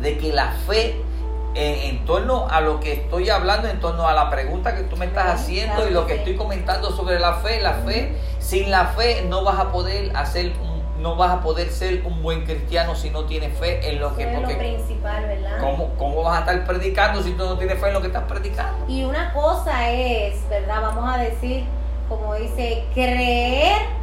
de 0.01 0.17
que 0.17 0.33
la 0.33 0.51
fe 0.67 1.01
en, 1.55 2.05
torno 2.05 2.47
a 2.49 2.61
lo 2.61 2.79
que 2.79 2.93
estoy 2.93 3.29
hablando, 3.29 3.67
en 3.67 3.79
torno 3.79 4.07
a 4.07 4.13
la 4.13 4.29
pregunta 4.29 4.75
que 4.75 4.83
tú 4.83 4.97
me 4.97 5.05
estás 5.05 5.41
haciendo 5.41 5.87
y 5.87 5.91
lo 5.91 6.05
que 6.05 6.15
estoy 6.15 6.35
comentando 6.35 6.91
sobre 6.91 7.19
la 7.19 7.35
fe, 7.35 7.61
la 7.61 7.73
fe, 7.73 8.15
sin 8.39 8.71
la 8.71 8.87
fe 8.87 9.25
no 9.27 9.43
vas 9.43 9.59
a 9.59 9.71
poder 9.71 10.15
hacer 10.15 10.53
no 10.99 11.15
vas 11.15 11.31
a 11.31 11.41
poder 11.41 11.69
ser 11.69 12.05
un 12.05 12.21
buen 12.21 12.45
cristiano 12.45 12.95
si 12.95 13.09
no 13.09 13.25
tienes 13.25 13.57
fe 13.57 13.89
en 13.89 13.99
lo 13.99 14.15
que 14.15 14.23
es 14.23 14.41
lo 14.41 14.47
principal, 14.47 15.25
¿verdad? 15.25 15.59
¿cómo, 15.59 15.93
¿Cómo 15.97 16.23
vas 16.23 16.37
a 16.37 16.39
estar 16.39 16.65
predicando 16.65 17.23
si 17.23 17.31
tú 17.31 17.45
no 17.45 17.57
tienes 17.57 17.79
fe 17.79 17.87
en 17.87 17.93
lo 17.93 18.01
que 18.01 18.07
estás 18.07 18.23
predicando? 18.23 18.85
Y 18.87 19.03
una 19.03 19.33
cosa 19.33 19.89
es, 19.91 20.47
¿verdad? 20.49 20.81
Vamos 20.81 21.13
a 21.13 21.17
decir, 21.17 21.63
como 22.07 22.35
dice, 22.35 22.85
creer 22.93 23.98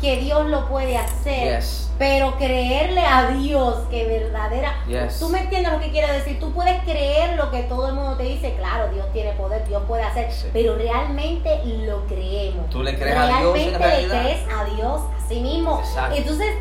que 0.00 0.16
Dios 0.16 0.46
lo 0.46 0.68
puede 0.68 0.96
hacer, 0.96 1.62
pero 1.98 2.36
creerle 2.36 3.02
a 3.02 3.30
Dios 3.32 3.86
que 3.90 4.06
verdadera. 4.06 4.74
Tú 5.18 5.28
me 5.28 5.40
entiendes 5.40 5.72
lo 5.72 5.80
que 5.80 5.90
quiero 5.90 6.12
decir. 6.12 6.40
Tú 6.40 6.52
puedes 6.52 6.82
creer 6.84 7.36
lo 7.36 7.50
que 7.50 7.62
todo 7.64 7.88
el 7.88 7.94
mundo 7.94 8.16
te 8.16 8.24
dice. 8.24 8.54
Claro, 8.56 8.92
Dios 8.92 9.06
tiene 9.12 9.32
poder, 9.32 9.66
Dios 9.68 9.82
puede 9.86 10.02
hacer, 10.02 10.30
pero 10.52 10.76
realmente 10.76 11.60
lo 11.64 12.06
creemos. 12.06 12.70
Tú 12.70 12.82
le 12.82 12.96
crees 12.98 13.16
a 13.16 13.26
Dios. 13.26 13.52
Realmente 13.52 14.02
le 14.02 14.08
crees 14.08 14.40
a 14.48 14.64
Dios 14.64 15.02
a 15.02 15.28
sí 15.28 15.40
mismo. 15.40 15.82
Entonces 16.14 16.54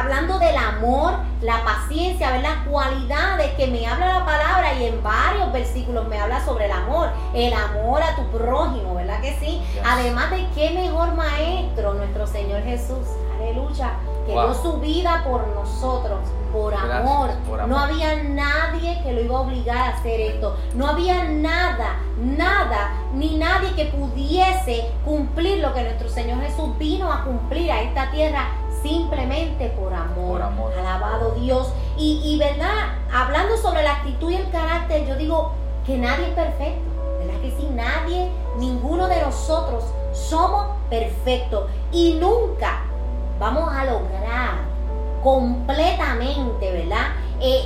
hablando 0.00 0.38
del 0.38 0.56
amor, 0.56 1.14
la 1.40 1.62
paciencia, 1.64 2.30
ver 2.32 2.42
las 2.42 2.66
cualidades 2.66 3.52
que 3.54 3.66
me 3.68 3.86
habla 3.86 4.18
la 4.20 4.24
palabra 4.24 4.74
y 4.74 4.86
en 4.86 5.02
varios 5.02 5.52
versículos 5.52 6.08
me 6.08 6.18
habla 6.18 6.44
sobre 6.44 6.66
el 6.66 6.72
amor, 6.72 7.10
el 7.34 7.52
amor 7.52 8.02
a 8.02 8.16
tu 8.16 8.26
prójimo, 8.36 8.94
¿verdad 8.94 9.20
que 9.20 9.36
sí? 9.38 9.62
Además 9.84 10.30
de 10.30 10.46
qué 10.54 10.70
mejor 10.70 11.14
maestro 11.14 11.94
nuestro 11.94 12.26
Señor 12.26 12.62
Jesús, 12.62 13.06
aleluya, 13.36 13.92
que 14.26 14.32
dio 14.32 14.54
su 14.54 14.80
vida 14.80 15.22
por 15.24 15.46
nosotros, 15.48 16.18
por 16.52 16.74
amor. 16.74 17.30
por 17.46 17.60
amor. 17.60 17.68
No 17.68 17.78
había 17.78 18.22
nadie 18.22 19.00
que 19.02 19.12
lo 19.12 19.20
iba 19.20 19.36
a 19.36 19.40
obligar 19.40 19.76
a 19.76 19.88
hacer 19.96 20.20
esto. 20.20 20.56
No 20.74 20.86
había 20.86 21.24
nada, 21.24 21.98
nada, 22.18 22.92
ni 23.12 23.36
nadie 23.36 23.74
que 23.74 23.86
pudiese 23.86 24.90
cumplir 25.04 25.58
lo 25.58 25.74
que 25.74 25.82
nuestro 25.82 26.08
Señor 26.08 26.40
Jesús 26.40 26.76
vino 26.78 27.12
a 27.12 27.24
cumplir 27.24 27.70
a 27.70 27.82
esta 27.82 28.10
tierra 28.10 28.48
simplemente 28.84 29.68
por 29.70 29.94
amor. 29.94 30.42
Alabado 30.78 31.32
Dios. 31.32 31.72
Y, 31.96 32.20
y, 32.22 32.38
verdad, 32.38 32.98
hablando 33.12 33.56
sobre 33.56 33.82
la 33.82 33.92
actitud 33.92 34.30
y 34.30 34.36
el 34.36 34.50
carácter, 34.50 35.06
yo 35.06 35.16
digo 35.16 35.52
que 35.86 35.96
nadie 35.96 36.28
es 36.28 36.34
perfecto. 36.34 36.84
¿Verdad 37.18 37.40
que 37.40 37.50
sí? 37.52 37.68
Nadie, 37.72 38.30
ninguno 38.58 39.08
de 39.08 39.20
nosotros 39.22 39.84
somos 40.12 40.66
perfectos. 40.90 41.70
Y 41.92 42.18
nunca 42.20 42.82
vamos 43.38 43.72
a 43.74 43.84
lograr 43.86 44.74
completamente, 45.22 46.70
¿verdad? 46.70 47.06
Eh, 47.40 47.64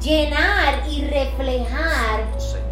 llenar 0.00 0.82
y 0.88 1.04
reflejar 1.06 2.24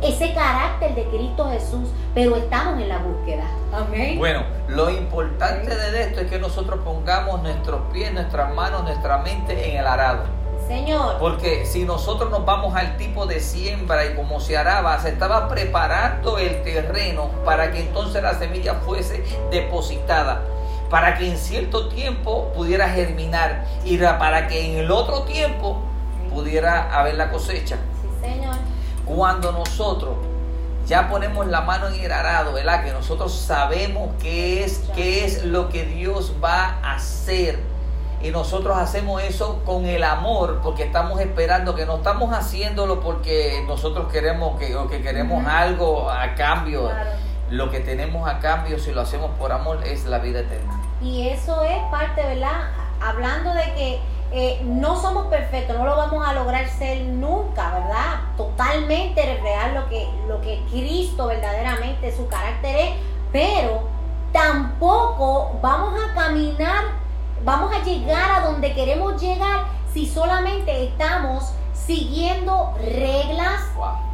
ese 0.03 0.35
carácter 0.35 0.95
de 0.95 1.05
Cristo 1.05 1.49
Jesús, 1.51 1.89
pero 2.15 2.37
estamos 2.37 2.81
en 2.81 2.89
la 2.89 2.99
búsqueda. 2.99 3.45
Amén. 3.73 4.19
Bueno, 4.19 4.43
lo 4.69 4.91
importante 4.91 5.75
de 5.75 6.03
esto 6.03 6.21
es 6.21 6.31
que 6.31 6.39
nosotros 6.39 6.81
pongamos 6.85 7.43
nuestros 7.43 7.81
pies, 7.93 8.13
nuestras 8.13 8.55
manos, 8.55 8.85
nuestra 8.85 9.19
mente 9.19 9.71
en 9.71 9.79
el 9.79 9.87
arado. 9.87 10.25
Señor. 10.69 11.19
Porque 11.19 11.67
si 11.67 11.85
nosotros 11.85 12.31
nos 12.31 12.45
vamos 12.47 12.75
al 12.75 12.97
tipo 12.97 13.27
de 13.27 13.41
siembra 13.41 14.07
y 14.07 14.15
como 14.15 14.41
se 14.41 14.57
araba, 14.57 14.99
se 14.99 15.11
estaba 15.11 15.49
preparando 15.49 16.39
el 16.39 16.63
terreno 16.63 17.31
para 17.45 17.71
que 17.71 17.81
entonces 17.81 18.23
la 18.23 18.35
semilla 18.35 18.75
fuese 18.75 19.23
depositada 19.51 20.43
para 20.91 21.17
que 21.17 21.29
en 21.29 21.39
cierto 21.39 21.89
tiempo 21.89 22.53
pudiera 22.55 22.89
germinar 22.89 23.65
y 23.85 23.97
para 23.97 24.47
que 24.47 24.65
en 24.65 24.79
el 24.79 24.91
otro 24.93 25.23
tiempo 25.23 25.83
pudiera 26.35 26.93
haber 26.93 27.15
la 27.15 27.31
cosecha. 27.31 27.77
Sí, 28.03 28.29
Señor. 28.29 28.57
Cuando 29.07 29.53
nosotros 29.53 30.17
ya 30.87 31.09
ponemos 31.09 31.47
la 31.47 31.63
mano 31.63 31.89
en 31.89 32.01
el 32.01 32.13
arado, 32.13 32.53
¿verdad? 32.53 32.85
Que 32.85 32.93
nosotros 32.93 33.35
sabemos 33.35 34.11
qué 34.21 34.65
es, 34.65 34.83
qué 34.95 35.25
es 35.25 35.45
lo 35.45 35.69
que 35.69 35.85
Dios 35.85 36.35
va 36.43 36.79
a 36.83 36.97
hacer. 36.97 37.59
Y 38.23 38.31
nosotros 38.31 38.77
hacemos 38.79 39.23
eso 39.23 39.63
con 39.67 39.85
el 39.85 40.03
amor, 40.03 40.61
porque 40.63 40.85
estamos 40.85 41.21
esperando, 41.21 41.75
que 41.75 41.85
no 41.85 41.97
estamos 41.97 42.33
haciéndolo 42.33 43.01
porque 43.01 43.63
nosotros 43.67 44.11
queremos 44.11 44.59
que, 44.59 44.77
o 44.77 44.89
que 44.89 45.03
queremos 45.03 45.47
algo 45.47 46.11
a 46.11 46.35
cambio. 46.35 46.91
Lo 47.51 47.71
que 47.71 47.81
tenemos 47.81 48.27
a 48.27 48.39
cambio, 48.39 48.79
si 48.79 48.93
lo 48.93 49.03
hacemos 49.03 49.31
por 49.39 49.53
amor, 49.53 49.85
es 49.85 50.07
la 50.07 50.19
vida 50.19 50.41
eterna. 50.41 50.81
Y 51.03 51.29
eso 51.29 51.63
es 51.63 51.79
parte, 51.91 52.23
¿verdad? 52.23 52.71
Hablando 53.01 53.53
de 53.53 53.75
que 53.75 54.01
eh, 54.37 54.61
no 54.65 55.01
somos 55.01 55.29
perfectos, 55.29 55.79
no 55.79 55.85
lo 55.85 55.97
vamos 55.97 56.27
a 56.27 56.33
lograr 56.33 56.69
ser 56.69 57.03
nunca, 57.03 57.73
¿verdad? 57.73 58.35
Totalmente 58.37 59.23
real 59.41 59.75
lo 59.75 59.89
que, 59.89 60.09
lo 60.27 60.41
que 60.41 60.61
Cristo 60.69 61.29
verdaderamente, 61.29 62.11
su 62.11 62.27
carácter 62.27 62.75
es, 62.75 62.91
pero 63.31 63.83
tampoco 64.33 65.53
vamos 65.63 65.95
a 66.03 66.15
caminar, 66.15 66.83
vamos 67.45 67.73
a 67.77 67.85
llegar 67.85 68.43
a 68.43 68.51
donde 68.51 68.75
queremos 68.75 69.23
llegar 69.23 69.67
si 69.93 70.05
solamente 70.05 70.83
estamos 70.83 71.53
siguiendo 71.73 72.75
reglas 72.81 73.61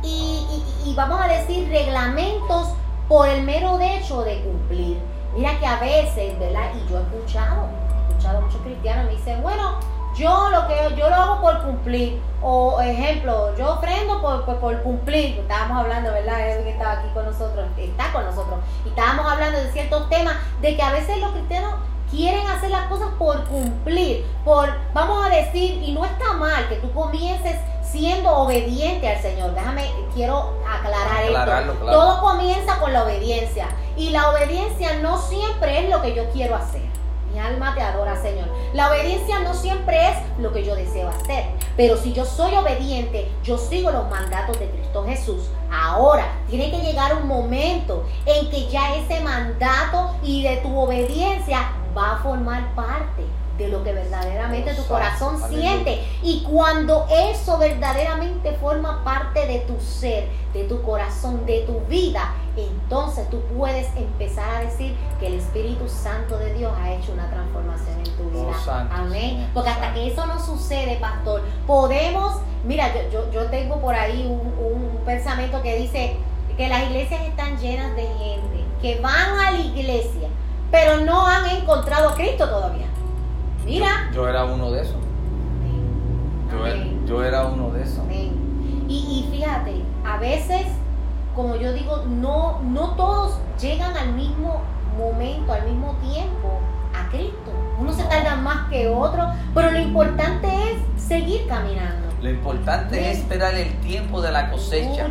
y, 0.02 0.62
y, 0.84 0.94
vamos 0.94 1.18
a 1.18 1.28
decir 1.28 1.66
reglamentos 1.70 2.74
por 3.08 3.26
el 3.26 3.42
mero 3.44 3.80
hecho 3.80 4.20
de 4.20 4.42
cumplir. 4.42 5.00
Mira 5.34 5.58
que 5.58 5.66
a 5.66 5.80
veces, 5.80 6.38
¿verdad? 6.38 6.72
Y 6.74 6.90
yo 6.90 6.98
he 6.98 7.02
escuchado, 7.04 7.68
he 7.70 8.10
escuchado 8.10 8.38
a 8.38 8.40
muchos 8.42 8.60
cristianos 8.60 9.06
me 9.06 9.12
dicen, 9.12 9.42
bueno, 9.42 9.78
yo 10.16 10.50
lo 10.50 10.66
que 10.66 10.94
yo 10.96 11.08
lo 11.08 11.14
hago 11.14 11.40
por 11.40 11.62
cumplir. 11.62 12.20
O 12.42 12.80
ejemplo, 12.80 13.54
yo 13.56 13.74
ofrendo 13.74 14.20
por, 14.22 14.44
por, 14.58 14.82
cumplir. 14.82 15.38
Estábamos 15.38 15.84
hablando, 15.84 16.12
¿verdad? 16.12 16.48
Él 16.48 16.64
que 16.64 16.70
estaba 16.70 16.92
aquí 16.92 17.08
con 17.12 17.26
nosotros, 17.26 17.66
está 17.76 18.12
con 18.12 18.24
nosotros. 18.24 18.60
Y 18.84 18.88
estábamos 18.88 19.30
hablando 19.30 19.58
de 19.58 19.70
ciertos 19.72 20.08
temas, 20.08 20.36
de 20.60 20.76
que 20.76 20.82
a 20.82 20.92
veces 20.92 21.18
los 21.18 21.32
cristianos 21.32 21.74
quieren 22.10 22.46
hacer 22.48 22.70
las 22.70 22.86
cosas 22.86 23.08
por 23.18 23.44
cumplir, 23.44 24.26
por, 24.44 24.68
vamos 24.92 25.24
a 25.24 25.28
decir, 25.28 25.80
y 25.82 25.92
no 25.92 26.04
está 26.04 26.32
mal 26.32 26.68
que 26.68 26.76
tú 26.76 26.90
comiences 26.92 27.56
siendo 27.82 28.30
obediente 28.30 29.08
al 29.08 29.20
Señor. 29.20 29.54
Déjame, 29.54 29.90
quiero 30.14 30.54
aclarar 30.68 31.24
esto. 31.24 31.74
Todo 31.84 32.20
comienza 32.20 32.78
con 32.78 32.92
la 32.92 33.04
obediencia. 33.04 33.68
Y 33.96 34.10
la 34.10 34.30
obediencia 34.30 34.98
no 35.00 35.18
siempre 35.18 35.84
es 35.84 35.90
lo 35.90 36.00
que 36.00 36.14
yo 36.14 36.28
quiero 36.30 36.56
hacer. 36.56 36.82
Mi 37.32 37.38
alma 37.38 37.74
te 37.74 37.82
adora, 37.82 38.20
Señor. 38.20 38.48
La 38.72 38.90
obediencia 38.90 39.40
no 39.40 39.54
siempre 39.54 40.08
es 40.08 40.16
lo 40.38 40.52
que 40.52 40.64
yo 40.64 40.74
deseo 40.74 41.08
hacer, 41.08 41.44
pero 41.76 41.96
si 41.96 42.12
yo 42.12 42.24
soy 42.24 42.54
obediente, 42.54 43.30
yo 43.44 43.56
sigo 43.56 43.90
los 43.90 44.08
mandatos 44.10 44.58
de 44.58 44.68
Cristo 44.68 45.04
Jesús. 45.06 45.50
Ahora, 45.70 46.26
tiene 46.48 46.70
que 46.70 46.80
llegar 46.80 47.16
un 47.16 47.28
momento 47.28 48.04
en 48.26 48.50
que 48.50 48.68
ya 48.68 48.96
ese 48.96 49.20
mandato 49.20 50.16
y 50.22 50.42
de 50.42 50.56
tu 50.58 50.76
obediencia 50.76 51.70
va 51.96 52.16
a 52.16 52.18
formar 52.18 52.74
parte 52.74 53.24
de 53.60 53.68
lo 53.68 53.84
que 53.84 53.92
verdaderamente 53.92 54.72
tu 54.74 54.84
corazón 54.86 55.38
siente. 55.48 56.02
Y 56.22 56.42
cuando 56.42 57.06
eso 57.10 57.58
verdaderamente 57.58 58.52
forma 58.52 59.04
parte 59.04 59.46
de 59.46 59.58
tu 59.60 59.78
ser, 59.80 60.28
de 60.54 60.64
tu 60.64 60.82
corazón, 60.82 61.44
de 61.44 61.60
tu 61.60 61.80
vida, 61.80 62.34
entonces 62.56 63.28
tú 63.28 63.40
puedes 63.56 63.86
empezar 63.96 64.48
a 64.56 64.60
decir 64.60 64.96
que 65.18 65.26
el 65.26 65.34
Espíritu 65.34 65.88
Santo 65.88 66.38
de 66.38 66.54
Dios 66.54 66.72
ha 66.80 66.92
hecho 66.92 67.12
una 67.12 67.28
transformación 67.28 67.98
en 67.98 68.16
tu 68.16 68.30
vida. 68.30 68.50
Oh, 68.66 68.94
Amén. 68.94 69.50
Porque 69.52 69.68
hasta 69.68 69.92
que 69.92 70.08
eso 70.08 70.26
no 70.26 70.40
sucede, 70.40 70.96
pastor, 70.96 71.42
podemos, 71.66 72.36
mira, 72.64 72.88
yo, 73.10 73.30
yo, 73.30 73.44
tengo 73.50 73.80
por 73.80 73.94
ahí 73.94 74.26
un, 74.26 74.90
pensamiento 75.04 75.60
que 75.62 75.76
dice 75.76 76.16
que 76.56 76.68
las 76.68 76.84
iglesias 76.84 77.22
están 77.22 77.58
llenas 77.58 77.94
de 77.96 78.02
gente 78.02 78.64
que 78.80 79.00
van 79.00 79.38
a 79.38 79.50
la 79.50 79.58
iglesia, 79.58 80.28
pero 80.70 80.98
no 80.98 81.26
han 81.26 81.46
encontrado 81.50 82.10
a 82.10 82.14
Cristo 82.14 82.48
todavía. 82.48 82.86
Era 84.42 84.52
uno 84.52 84.70
de 84.70 84.82
esos. 84.82 84.96
Yo, 87.06 87.22
era, 87.22 87.46
uno 87.46 87.70
de 87.70 87.82
esos. 87.82 88.04
Y, 88.10 88.32
y 88.88 89.28
fíjate, 89.30 89.82
a 90.04 90.18
veces 90.18 90.66
como 91.36 91.56
yo 91.56 91.72
digo, 91.72 92.04
no, 92.08 92.60
no 92.62 92.96
todos 92.96 93.38
llegan 93.60 93.96
al 93.96 94.12
mismo 94.14 94.62
momento, 94.98 95.52
al 95.52 95.64
mismo 95.64 95.94
tiempo 96.02 96.60
a 96.94 97.00
a 97.00 97.08
Cristo. 97.08 97.52
Uno 97.78 97.92
se 97.92 98.02
tarda 98.04 98.36
más 98.36 98.68
que 98.68 98.88
otro, 98.88 99.30
pero 99.54 99.70
lo 99.70 99.78
importante 99.78 100.48
es 100.48 101.02
seguir 101.02 101.46
caminando. 101.46 102.08
Lo 102.20 102.28
importante 102.28 103.10
es 103.10 103.18
esperar 103.18 103.54
el 103.54 103.72
tiempo 103.80 104.20
de 104.20 104.32
la 104.32 104.50
cosecha. 104.50 105.06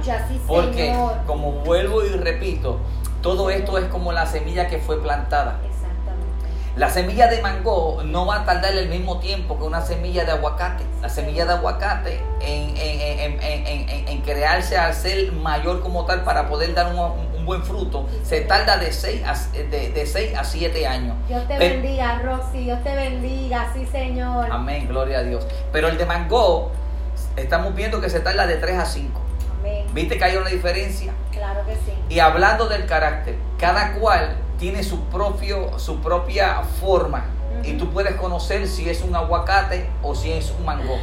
porque, 0.45 0.95
como 1.25 1.51
vuelvo 1.51 2.03
y 2.03 2.09
repito, 2.09 2.79
todo 3.21 3.49
esto 3.49 3.77
es 3.77 3.85
como 3.85 4.11
la 4.11 4.25
semilla 4.25 4.67
que 4.67 4.77
fue 4.77 5.01
plantada. 5.01 5.59
La 6.75 6.89
semilla 6.89 7.27
de 7.27 7.41
mango 7.41 8.01
no 8.05 8.25
va 8.25 8.37
a 8.37 8.45
tardar 8.45 8.73
el 8.73 8.89
mismo 8.89 9.19
tiempo 9.19 9.57
que 9.57 9.63
una 9.63 9.81
semilla 9.81 10.23
de 10.23 10.31
aguacate. 10.31 10.83
La 11.01 11.09
semilla 11.09 11.45
de 11.45 11.53
aguacate 11.53 12.21
en, 12.41 12.75
en, 12.77 14.21
crearse 14.21 14.77
al 14.77 14.93
ser 14.93 15.31
mayor 15.31 15.81
como 15.81 16.05
tal 16.05 16.23
para 16.23 16.47
poder 16.47 16.73
dar 16.73 16.93
un, 16.93 17.29
buen 17.45 17.63
fruto 17.63 18.07
se 18.21 18.41
tarda 18.41 18.77
de 18.77 18.91
6 18.91 19.23
a, 19.25 19.33
de, 19.57 20.35
a 20.37 20.43
7 20.43 20.87
años. 20.87 21.15
Dios 21.27 21.47
te 21.47 21.57
bendiga, 21.57 22.19
Roxy. 22.19 22.65
Dios 22.65 22.83
te 22.83 22.93
bendiga, 22.93 23.71
sí, 23.73 23.87
Señor. 23.87 24.51
Amén, 24.51 24.87
gloria 24.87 25.19
a 25.19 25.23
Dios. 25.23 25.47
Pero 25.71 25.87
el 25.87 25.97
de 25.97 26.05
mango, 26.05 26.71
estamos 27.35 27.73
viendo 27.73 27.99
que 27.99 28.09
se 28.11 28.19
tarda 28.19 28.45
de 28.45 28.57
3 28.57 28.77
a 28.77 28.85
5. 28.85 29.21
Amén. 29.59 29.87
¿Viste 29.93 30.19
que 30.19 30.23
hay 30.23 30.37
una 30.37 30.49
diferencia? 30.49 31.11
Claro 31.31 31.65
que 31.65 31.73
sí. 31.73 31.93
Y 32.09 32.19
hablando 32.19 32.67
del 32.67 32.85
carácter, 32.85 33.35
cada 33.57 33.93
cual 33.93 34.37
tiene 34.59 34.83
su, 34.83 34.99
propio, 35.05 35.79
su 35.79 35.99
propia 35.99 36.61
forma. 36.79 37.25
Y 37.63 37.73
tú 37.73 37.89
puedes 37.89 38.15
conocer 38.15 38.67
si 38.67 38.89
es 38.89 39.01
un 39.01 39.15
aguacate 39.15 39.89
o 40.03 40.13
si 40.13 40.31
es 40.31 40.53
un 40.57 40.65
mango. 40.65 40.97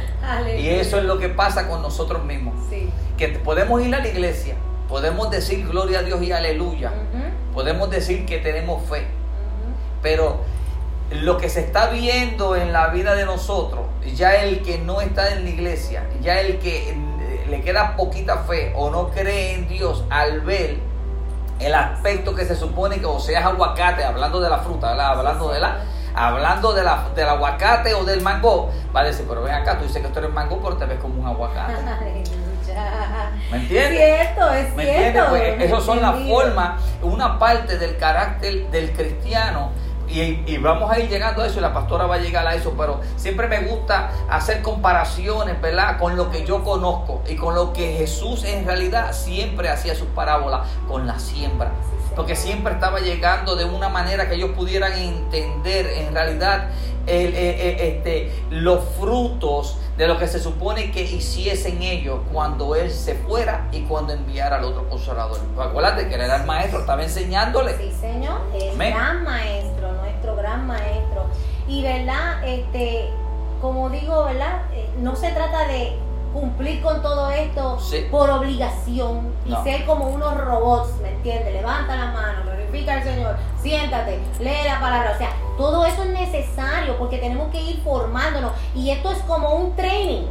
Y 0.57 0.69
eso 0.69 0.97
es 0.97 1.03
lo 1.03 1.19
que 1.19 1.29
pasa 1.29 1.67
con 1.67 1.81
nosotros 1.81 2.23
mismos. 2.23 2.55
Que 3.17 3.27
podemos 3.29 3.83
ir 3.85 3.93
a 3.93 3.99
la 3.99 4.07
iglesia, 4.07 4.55
podemos 4.87 5.29
decir 5.29 5.67
gloria 5.67 5.99
a 5.99 6.03
Dios 6.03 6.21
y 6.21 6.31
aleluya. 6.31 6.93
Podemos 7.53 7.89
decir 7.89 8.25
que 8.25 8.37
tenemos 8.37 8.87
fe. 8.89 9.07
Pero 10.01 10.41
lo 11.11 11.37
que 11.37 11.49
se 11.49 11.61
está 11.61 11.89
viendo 11.89 12.55
en 12.55 12.73
la 12.73 12.87
vida 12.87 13.15
de 13.15 13.25
nosotros, 13.25 13.85
ya 14.15 14.35
el 14.43 14.61
que 14.61 14.77
no 14.77 15.01
está 15.01 15.33
en 15.33 15.43
la 15.43 15.49
iglesia, 15.49 16.07
ya 16.21 16.39
el 16.39 16.59
que 16.59 16.95
le 17.49 17.61
queda 17.61 17.95
poquita 17.95 18.39
fe 18.39 18.73
o 18.75 18.89
no 18.89 19.09
cree 19.09 19.53
en 19.53 19.67
Dios 19.67 20.03
al 20.09 20.41
ver 20.41 20.86
el 21.59 21.73
aspecto 21.73 22.35
que 22.35 22.45
se 22.45 22.55
supone 22.55 22.99
que 22.99 23.05
o 23.05 23.19
sea 23.19 23.47
aguacate, 23.47 24.03
hablando 24.03 24.39
de 24.39 24.49
la 24.49 24.59
fruta, 24.59 24.91
hablando 24.91 25.51
de 25.51 25.59
la 25.59 25.77
hablando 26.17 26.73
de 26.73 26.83
la, 26.83 27.09
del 27.15 27.29
aguacate 27.29 27.93
o 27.93 28.03
del 28.03 28.21
mango, 28.21 28.71
va 28.95 29.01
a 29.01 29.03
decir, 29.03 29.25
pero 29.29 29.43
ven 29.43 29.53
acá, 29.53 29.77
tú 29.77 29.83
dices 29.83 30.01
que 30.01 30.07
esto 30.07 30.19
eres 30.19 30.33
mango, 30.33 30.59
pero 30.63 30.75
te 30.75 30.85
ves 30.85 30.99
como 30.99 31.21
un 31.21 31.27
aguacate. 31.27 31.73
¿Me 33.51 33.57
entiendes? 33.57 33.97
Cierto, 33.97 34.51
es 34.51 34.75
¿Me 34.75 34.83
cierto. 34.83 35.29
Pues, 35.29 35.61
esas 35.61 35.83
son 35.83 36.01
las 36.01 36.19
formas, 36.27 36.81
una 37.03 37.37
parte 37.37 37.77
del 37.77 37.97
carácter 37.97 38.69
del 38.71 38.91
cristiano 38.93 39.71
y, 40.09 40.57
vamos 40.57 40.89
a 40.91 40.99
ir 40.99 41.09
llegando 41.09 41.41
a 41.41 41.47
eso 41.47 41.59
y 41.59 41.61
la 41.61 41.73
pastora 41.73 42.05
va 42.05 42.15
a 42.15 42.19
llegar 42.19 42.47
a 42.47 42.55
eso, 42.55 42.73
pero 42.77 43.01
siempre 43.15 43.47
me 43.47 43.61
gusta 43.61 44.11
hacer 44.29 44.61
comparaciones, 44.61 45.59
¿verdad? 45.61 45.97
Con 45.97 46.15
lo 46.15 46.31
que 46.31 46.45
yo 46.45 46.63
conozco 46.63 47.21
y 47.27 47.35
con 47.35 47.55
lo 47.55 47.73
que 47.73 47.93
Jesús 47.93 48.43
en 48.45 48.65
realidad 48.65 49.13
siempre 49.13 49.69
hacía 49.69 49.95
sus 49.95 50.07
parábolas 50.07 50.67
con 50.87 51.07
la 51.07 51.19
siembra. 51.19 51.71
Porque 52.15 52.35
siempre 52.35 52.73
estaba 52.73 52.99
llegando 52.99 53.55
de 53.55 53.65
una 53.65 53.89
manera 53.89 54.27
que 54.27 54.35
ellos 54.35 54.51
pudieran 54.51 54.93
entender 54.93 55.85
en 55.87 56.13
realidad 56.13 56.69
el, 57.05 57.33
este, 57.35 58.31
los 58.49 58.83
frutos 58.99 59.77
de 59.97 60.07
lo 60.07 60.17
que 60.19 60.27
se 60.27 60.39
supone 60.39 60.91
que 60.91 61.01
hiciesen 61.03 61.81
ellos 61.81 62.19
cuando 62.31 62.75
Él 62.75 62.91
se 62.91 63.15
fuera 63.15 63.67
y 63.71 63.81
cuando 63.81 64.13
enviara 64.13 64.57
al 64.57 64.65
otro 64.65 64.87
consolador. 64.89 65.39
Acuérdate 65.59 66.07
que 66.07 66.15
él 66.15 66.21
era 66.21 66.37
el 66.37 66.45
maestro, 66.45 66.81
estaba 66.81 67.01
enseñándole. 67.03 67.75
Sí, 67.77 67.91
Señor, 67.99 68.41
el 68.53 68.77
gran 68.77 69.23
maestro, 69.23 69.86
gran 70.47 70.65
maestro. 70.65 71.25
Y 71.67 71.83
verdad, 71.83 72.43
este, 72.45 73.09
como 73.61 73.89
digo, 73.89 74.23
¿verdad? 74.25 74.61
Eh, 74.73 74.89
no 74.99 75.15
se 75.15 75.31
trata 75.31 75.67
de 75.67 75.97
cumplir 76.33 76.81
con 76.81 77.01
todo 77.01 77.29
esto 77.31 77.79
por 78.11 78.29
obligación 78.29 79.33
y 79.45 79.55
ser 79.63 79.85
como 79.85 80.07
unos 80.09 80.37
robots, 80.37 80.95
¿me 81.01 81.09
entiendes? 81.09 81.53
Levanta 81.53 81.95
la 81.95 82.11
mano, 82.11 82.43
glorifica 82.43 82.93
al 82.93 83.03
Señor, 83.03 83.35
siéntate, 83.61 84.19
lee 84.39 84.65
la 84.65 84.79
palabra, 84.79 85.13
o 85.15 85.17
sea, 85.17 85.31
todo 85.57 85.85
eso 85.85 86.03
es 86.03 86.09
necesario 86.09 86.97
porque 86.97 87.17
tenemos 87.17 87.49
que 87.49 87.59
ir 87.59 87.81
formándonos 87.81 88.51
y 88.75 88.91
esto 88.91 89.11
es 89.11 89.19
como 89.19 89.55
un 89.55 89.75
training. 89.75 90.27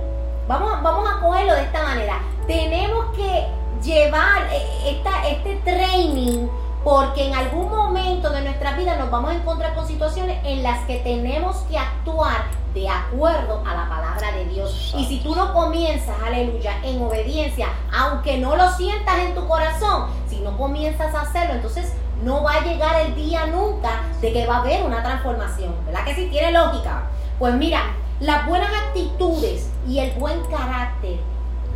Vamos, 0.47 0.81
vamos 0.83 1.09
a 1.11 1.21
cogerlo 1.21 1.55
de 1.55 1.63
esta 1.63 1.83
manera. 1.83 2.21
Tenemos 2.47 3.07
que 3.17 3.49
llevar 3.83 4.47
eh, 4.53 4.91
esta, 4.91 5.29
este 5.29 5.57
training 5.65 6.47
porque 6.87 7.27
en 7.27 7.35
algún 7.35 7.69
momento 7.69 8.31
de 8.31 8.43
nuestra 8.43 8.77
vida 8.77 8.95
nos 8.95 9.11
vamos 9.11 9.33
a 9.33 9.35
encontrar 9.35 9.75
con 9.75 9.89
situaciones 9.89 10.39
en 10.45 10.63
las 10.63 10.85
que 10.85 10.99
tenemos 10.99 11.57
que 11.69 11.77
actuar 11.77 12.45
de 12.75 12.89
acuerdo 12.89 13.61
a 13.67 13.75
la 13.75 13.89
palabra 13.89 14.31
de 14.31 14.45
Dios. 14.45 14.95
Y 14.97 15.05
si 15.07 15.19
tú 15.19 15.35
no 15.35 15.53
comienzas, 15.53 16.15
aleluya, 16.25 16.79
en 16.85 17.03
obediencia, 17.03 17.71
aunque 17.93 18.39
no 18.39 18.55
lo 18.55 18.71
sientas 18.71 19.19
en 19.19 19.35
tu 19.35 19.49
corazón, 19.49 20.11
si 20.29 20.39
no 20.39 20.57
comienzas 20.57 21.13
a 21.13 21.23
hacerlo, 21.23 21.55
entonces 21.55 21.93
no 22.23 22.45
va 22.45 22.53
a 22.53 22.61
llegar 22.61 23.01
el 23.01 23.17
día 23.17 23.47
nunca 23.47 24.03
de 24.21 24.33
que 24.33 24.47
va 24.47 24.59
a 24.59 24.61
haber 24.61 24.85
una 24.85 25.03
transformación. 25.03 25.75
¿Verdad 25.87 26.05
que 26.05 26.15
sí 26.15 26.29
tiene 26.31 26.53
lógica? 26.53 27.07
Pues 27.41 27.53
mira, 27.55 27.97
las 28.21 28.47
buenas 28.47 28.71
actitudes 28.87 29.73
y 29.89 29.99
el 29.99 30.13
buen 30.13 30.41
carácter 30.45 31.19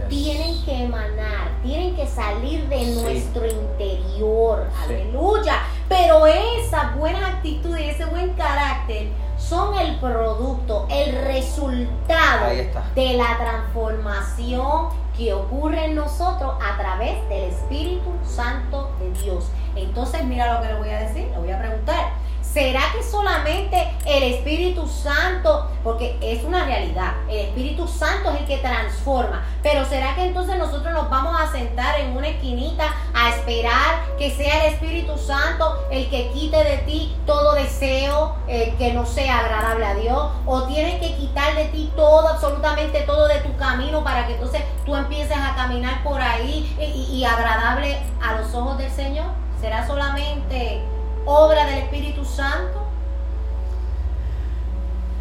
tienen 0.08 0.64
que 0.64 0.84
emanar, 0.84 1.50
tienen 1.62 1.94
que 1.94 2.06
salir 2.06 2.68
de 2.68 2.86
nuestro 3.02 3.46
interior. 3.46 4.66
Aleluya. 4.84 5.62
Pero 5.88 6.26
esa 6.26 6.94
buena 6.96 7.26
actitud 7.28 7.76
y 7.76 7.84
ese 7.84 8.04
buen 8.06 8.34
carácter 8.34 9.08
son 9.36 9.76
el 9.78 9.96
producto, 9.98 10.86
el 10.90 11.24
resultado 11.24 12.46
de 12.94 13.14
la 13.14 13.38
transformación 13.38 14.88
que 15.16 15.32
ocurre 15.34 15.86
en 15.86 15.96
nosotros 15.96 16.54
a 16.62 16.78
través 16.78 17.28
del 17.28 17.50
Espíritu 17.50 18.10
Santo 18.24 18.90
de 19.00 19.10
Dios. 19.22 19.50
Entonces, 19.74 20.24
mira 20.24 20.54
lo 20.54 20.62
que 20.62 20.68
le 20.68 20.78
voy 20.78 20.88
a 20.90 21.00
decir, 21.00 21.28
le 21.30 21.38
voy 21.38 21.50
a 21.50 21.58
preguntar. 21.58 22.12
¿Será 22.52 22.80
que 22.92 23.04
solamente 23.04 23.88
el 24.04 24.24
Espíritu 24.24 24.88
Santo, 24.88 25.70
porque 25.84 26.18
es 26.20 26.42
una 26.42 26.64
realidad, 26.64 27.12
el 27.28 27.46
Espíritu 27.46 27.86
Santo 27.86 28.32
es 28.32 28.40
el 28.40 28.46
que 28.46 28.56
transforma, 28.58 29.44
pero 29.62 29.84
será 29.84 30.16
que 30.16 30.24
entonces 30.24 30.58
nosotros 30.58 30.92
nos 30.92 31.08
vamos 31.08 31.40
a 31.40 31.52
sentar 31.52 32.00
en 32.00 32.16
una 32.16 32.26
esquinita 32.26 32.92
a 33.14 33.28
esperar 33.28 34.16
que 34.18 34.32
sea 34.32 34.66
el 34.66 34.74
Espíritu 34.74 35.16
Santo 35.16 35.86
el 35.92 36.10
que 36.10 36.32
quite 36.32 36.56
de 36.56 36.78
ti 36.78 37.16
todo 37.24 37.54
deseo 37.54 38.34
eh, 38.48 38.74
que 38.78 38.94
no 38.94 39.06
sea 39.06 39.38
agradable 39.38 39.86
a 39.86 39.94
Dios? 39.94 40.32
¿O 40.44 40.64
tienes 40.64 41.00
que 41.00 41.14
quitar 41.14 41.54
de 41.54 41.66
ti 41.66 41.92
todo, 41.94 42.26
absolutamente 42.26 43.02
todo 43.02 43.28
de 43.28 43.38
tu 43.42 43.56
camino 43.58 44.02
para 44.02 44.26
que 44.26 44.34
entonces 44.34 44.62
tú 44.84 44.96
empieces 44.96 45.36
a 45.36 45.54
caminar 45.54 46.02
por 46.02 46.20
ahí 46.20 46.76
y 46.80 47.22
agradable 47.22 47.96
a 48.20 48.32
los 48.40 48.52
ojos 48.54 48.76
del 48.76 48.90
Señor? 48.90 49.26
¿Será 49.60 49.86
solamente 49.86 50.82
obra 51.30 51.64
del 51.64 51.78
Espíritu 51.78 52.24
Santo? 52.24 52.86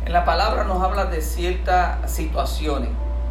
En 0.06 0.14
la 0.14 0.26
palabra 0.26 0.64
nos 0.64 0.82
habla 0.82 1.06
de 1.06 1.22
ciertas 1.22 2.12
situaciones, 2.12 2.90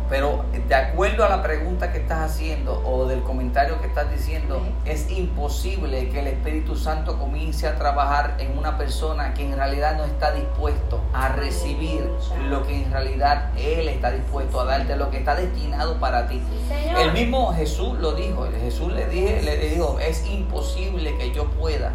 pero 0.08 0.44
de 0.68 0.74
acuerdo 0.76 1.24
a 1.24 1.28
la 1.28 1.42
pregunta 1.42 1.90
que 1.90 1.98
estás 1.98 2.30
haciendo 2.30 2.80
o 2.86 3.06
del 3.06 3.22
comentario 3.24 3.80
que 3.80 3.88
estás 3.88 4.08
diciendo, 4.12 4.64
es 4.84 5.10
imposible 5.10 6.08
que 6.10 6.20
el 6.20 6.28
Espíritu 6.28 6.76
Santo 6.76 7.18
comience 7.18 7.66
a 7.66 7.76
trabajar 7.76 8.36
en 8.38 8.56
una 8.56 8.78
persona 8.78 9.34
que 9.34 9.44
en 9.44 9.56
realidad 9.56 9.96
no 9.96 10.04
está 10.04 10.30
dispuesto 10.30 11.00
a 11.12 11.30
recibir 11.30 12.08
lo 12.48 12.64
que 12.64 12.84
en 12.84 12.92
realidad 12.92 13.50
Él 13.56 13.88
está 13.88 14.12
dispuesto 14.12 14.60
a 14.60 14.66
darte, 14.66 14.94
lo 14.94 15.10
que 15.10 15.18
está 15.18 15.34
destinado 15.34 15.98
para 15.98 16.28
ti. 16.28 16.40
el 16.96 17.12
mismo 17.12 17.52
Jesús 17.54 17.98
lo 17.98 18.12
dijo, 18.12 18.46
Jesús 18.60 18.92
le, 18.92 19.06
dije, 19.06 19.42
le 19.42 19.56
dijo, 19.56 19.98
es 19.98 20.24
imposible 20.26 21.18
que 21.18 21.32
yo 21.32 21.50
pueda 21.50 21.92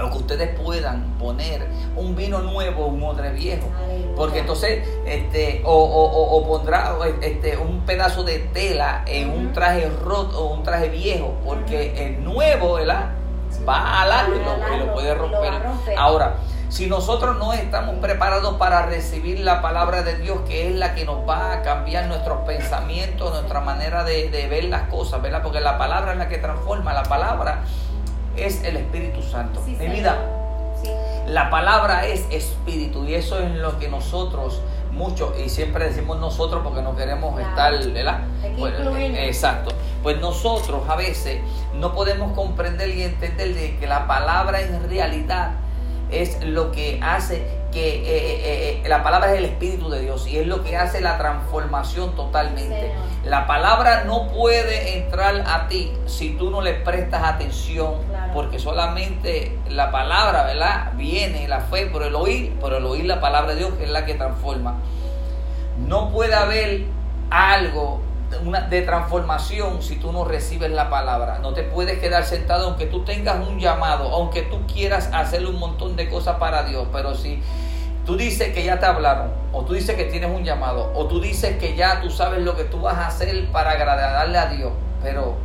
o 0.00 0.10
que 0.10 0.18
ustedes 0.18 0.58
puedan 0.60 1.02
poner 1.18 1.66
un 1.96 2.16
vino 2.16 2.40
nuevo 2.40 2.86
un 2.86 3.02
odre 3.02 3.30
viejo. 3.30 3.68
Porque 4.16 4.40
entonces, 4.40 4.86
este, 5.06 5.62
o, 5.64 5.74
o, 5.74 6.46
pondrá 6.46 6.96
este, 7.22 7.56
un 7.56 7.80
pedazo 7.80 8.22
de 8.24 8.38
tela 8.38 9.02
en 9.06 9.30
un 9.30 9.52
traje 9.52 9.88
roto 10.04 10.44
o 10.44 10.54
un 10.54 10.62
traje 10.62 10.88
viejo, 10.88 11.34
porque 11.44 12.06
el 12.06 12.24
nuevo, 12.24 12.74
¿verdad? 12.74 13.10
Va 13.68 14.02
a 14.02 14.06
largo 14.06 14.34
y 14.36 14.78
lo, 14.78 14.92
puede 14.92 15.14
romper. 15.14 15.52
Ahora, 15.96 16.36
si 16.68 16.86
nosotros 16.86 17.38
no 17.38 17.52
estamos 17.52 17.96
preparados 17.96 18.54
para 18.54 18.86
recibir 18.86 19.40
la 19.40 19.62
palabra 19.62 20.02
de 20.02 20.18
Dios, 20.18 20.40
que 20.46 20.68
es 20.68 20.74
la 20.74 20.94
que 20.94 21.04
nos 21.04 21.28
va 21.28 21.52
a 21.52 21.62
cambiar 21.62 22.06
nuestros 22.06 22.40
pensamientos, 22.46 23.32
nuestra 23.32 23.60
manera 23.60 24.02
de, 24.02 24.28
de 24.28 24.48
ver 24.48 24.64
las 24.64 24.82
cosas, 24.88 25.22
¿verdad? 25.22 25.42
Porque 25.42 25.60
la 25.60 25.78
palabra 25.78 26.12
es 26.12 26.18
la 26.18 26.28
que 26.28 26.38
transforma, 26.38 26.92
la 26.92 27.04
palabra 27.04 27.62
es 28.36 28.62
el 28.64 28.76
Espíritu 28.76 29.22
Santo. 29.22 29.60
Mi 29.66 29.88
vida, 29.88 30.18
la 31.26 31.50
palabra 31.50 32.06
es 32.06 32.26
espíritu 32.30 33.04
y 33.04 33.14
eso 33.14 33.38
es 33.38 33.50
lo 33.56 33.78
que 33.78 33.88
nosotros 33.88 34.60
mucho 34.92 35.34
y 35.42 35.48
siempre 35.48 35.86
decimos 35.86 36.18
nosotros 36.18 36.62
porque 36.62 36.82
no 36.82 36.96
queremos 36.96 37.38
estar, 37.40 37.72
¿verdad? 37.92 38.20
Pues, 38.58 38.74
eh, 38.74 39.26
exacto. 39.26 39.72
Pues 40.02 40.20
nosotros 40.20 40.82
a 40.88 40.96
veces 40.96 41.40
no 41.74 41.94
podemos 41.94 42.32
comprender 42.32 42.90
y 42.90 43.02
entender 43.02 43.54
de 43.54 43.76
que 43.78 43.86
la 43.86 44.06
palabra 44.06 44.60
en 44.60 44.88
realidad 44.88 45.52
es 46.22 46.42
lo 46.44 46.70
que 46.72 47.00
hace 47.02 47.64
que 47.74 47.88
eh, 47.88 48.04
eh, 48.06 48.82
eh, 48.84 48.88
la 48.88 49.02
palabra 49.02 49.32
es 49.32 49.38
el 49.38 49.46
Espíritu 49.46 49.90
de 49.90 50.00
Dios 50.00 50.28
y 50.28 50.38
es 50.38 50.46
lo 50.46 50.62
que 50.62 50.76
hace 50.76 51.00
la 51.00 51.18
transformación 51.18 52.14
totalmente. 52.14 52.92
La 53.24 53.48
palabra 53.48 54.04
no 54.04 54.28
puede 54.28 54.98
entrar 54.98 55.42
a 55.44 55.66
ti 55.66 55.92
si 56.06 56.30
tú 56.36 56.50
no 56.50 56.62
le 56.62 56.74
prestas 56.74 57.24
atención, 57.24 57.94
porque 58.32 58.60
solamente 58.60 59.58
la 59.68 59.90
palabra, 59.90 60.44
¿verdad? 60.44 60.92
Viene 60.94 61.48
la 61.48 61.62
fe 61.62 61.86
por 61.86 62.04
el 62.04 62.14
oír, 62.14 62.52
por 62.60 62.72
el 62.74 62.86
oír 62.86 63.06
la 63.06 63.20
palabra 63.20 63.54
de 63.54 63.58
Dios, 63.58 63.74
que 63.74 63.84
es 63.84 63.90
la 63.90 64.06
que 64.06 64.14
transforma. 64.14 64.76
No 65.76 66.12
puede 66.12 66.34
haber 66.34 66.84
algo 67.30 68.00
una, 68.42 68.62
de 68.62 68.82
transformación 68.82 69.82
si 69.82 69.96
tú 69.96 70.12
no 70.12 70.24
recibes 70.24 70.70
la 70.70 70.90
palabra. 70.90 71.38
No 71.40 71.54
te 71.54 71.62
puedes 71.62 71.98
quedar 71.98 72.24
sentado 72.24 72.68
aunque 72.68 72.86
tú 72.86 73.04
tengas 73.04 73.46
un 73.46 73.58
llamado, 73.58 74.10
aunque 74.10 74.42
tú 74.42 74.66
quieras 74.66 75.10
hacer 75.12 75.46
un 75.46 75.58
montón 75.58 75.96
de 75.96 76.08
cosas 76.08 76.36
para 76.36 76.64
Dios, 76.64 76.86
pero 76.92 77.14
si 77.14 77.42
tú 78.04 78.16
dices 78.16 78.52
que 78.54 78.64
ya 78.64 78.78
te 78.78 78.86
hablaron, 78.86 79.32
o 79.52 79.62
tú 79.62 79.74
dices 79.74 79.96
que 79.96 80.04
tienes 80.04 80.30
un 80.30 80.44
llamado, 80.44 80.92
o 80.94 81.06
tú 81.06 81.20
dices 81.20 81.56
que 81.58 81.76
ya 81.76 82.00
tú 82.00 82.10
sabes 82.10 82.40
lo 82.42 82.56
que 82.56 82.64
tú 82.64 82.80
vas 82.80 82.96
a 82.96 83.06
hacer 83.08 83.50
para 83.50 83.72
agradarle 83.72 84.38
a 84.38 84.46
Dios, 84.46 84.72
pero 85.02 85.36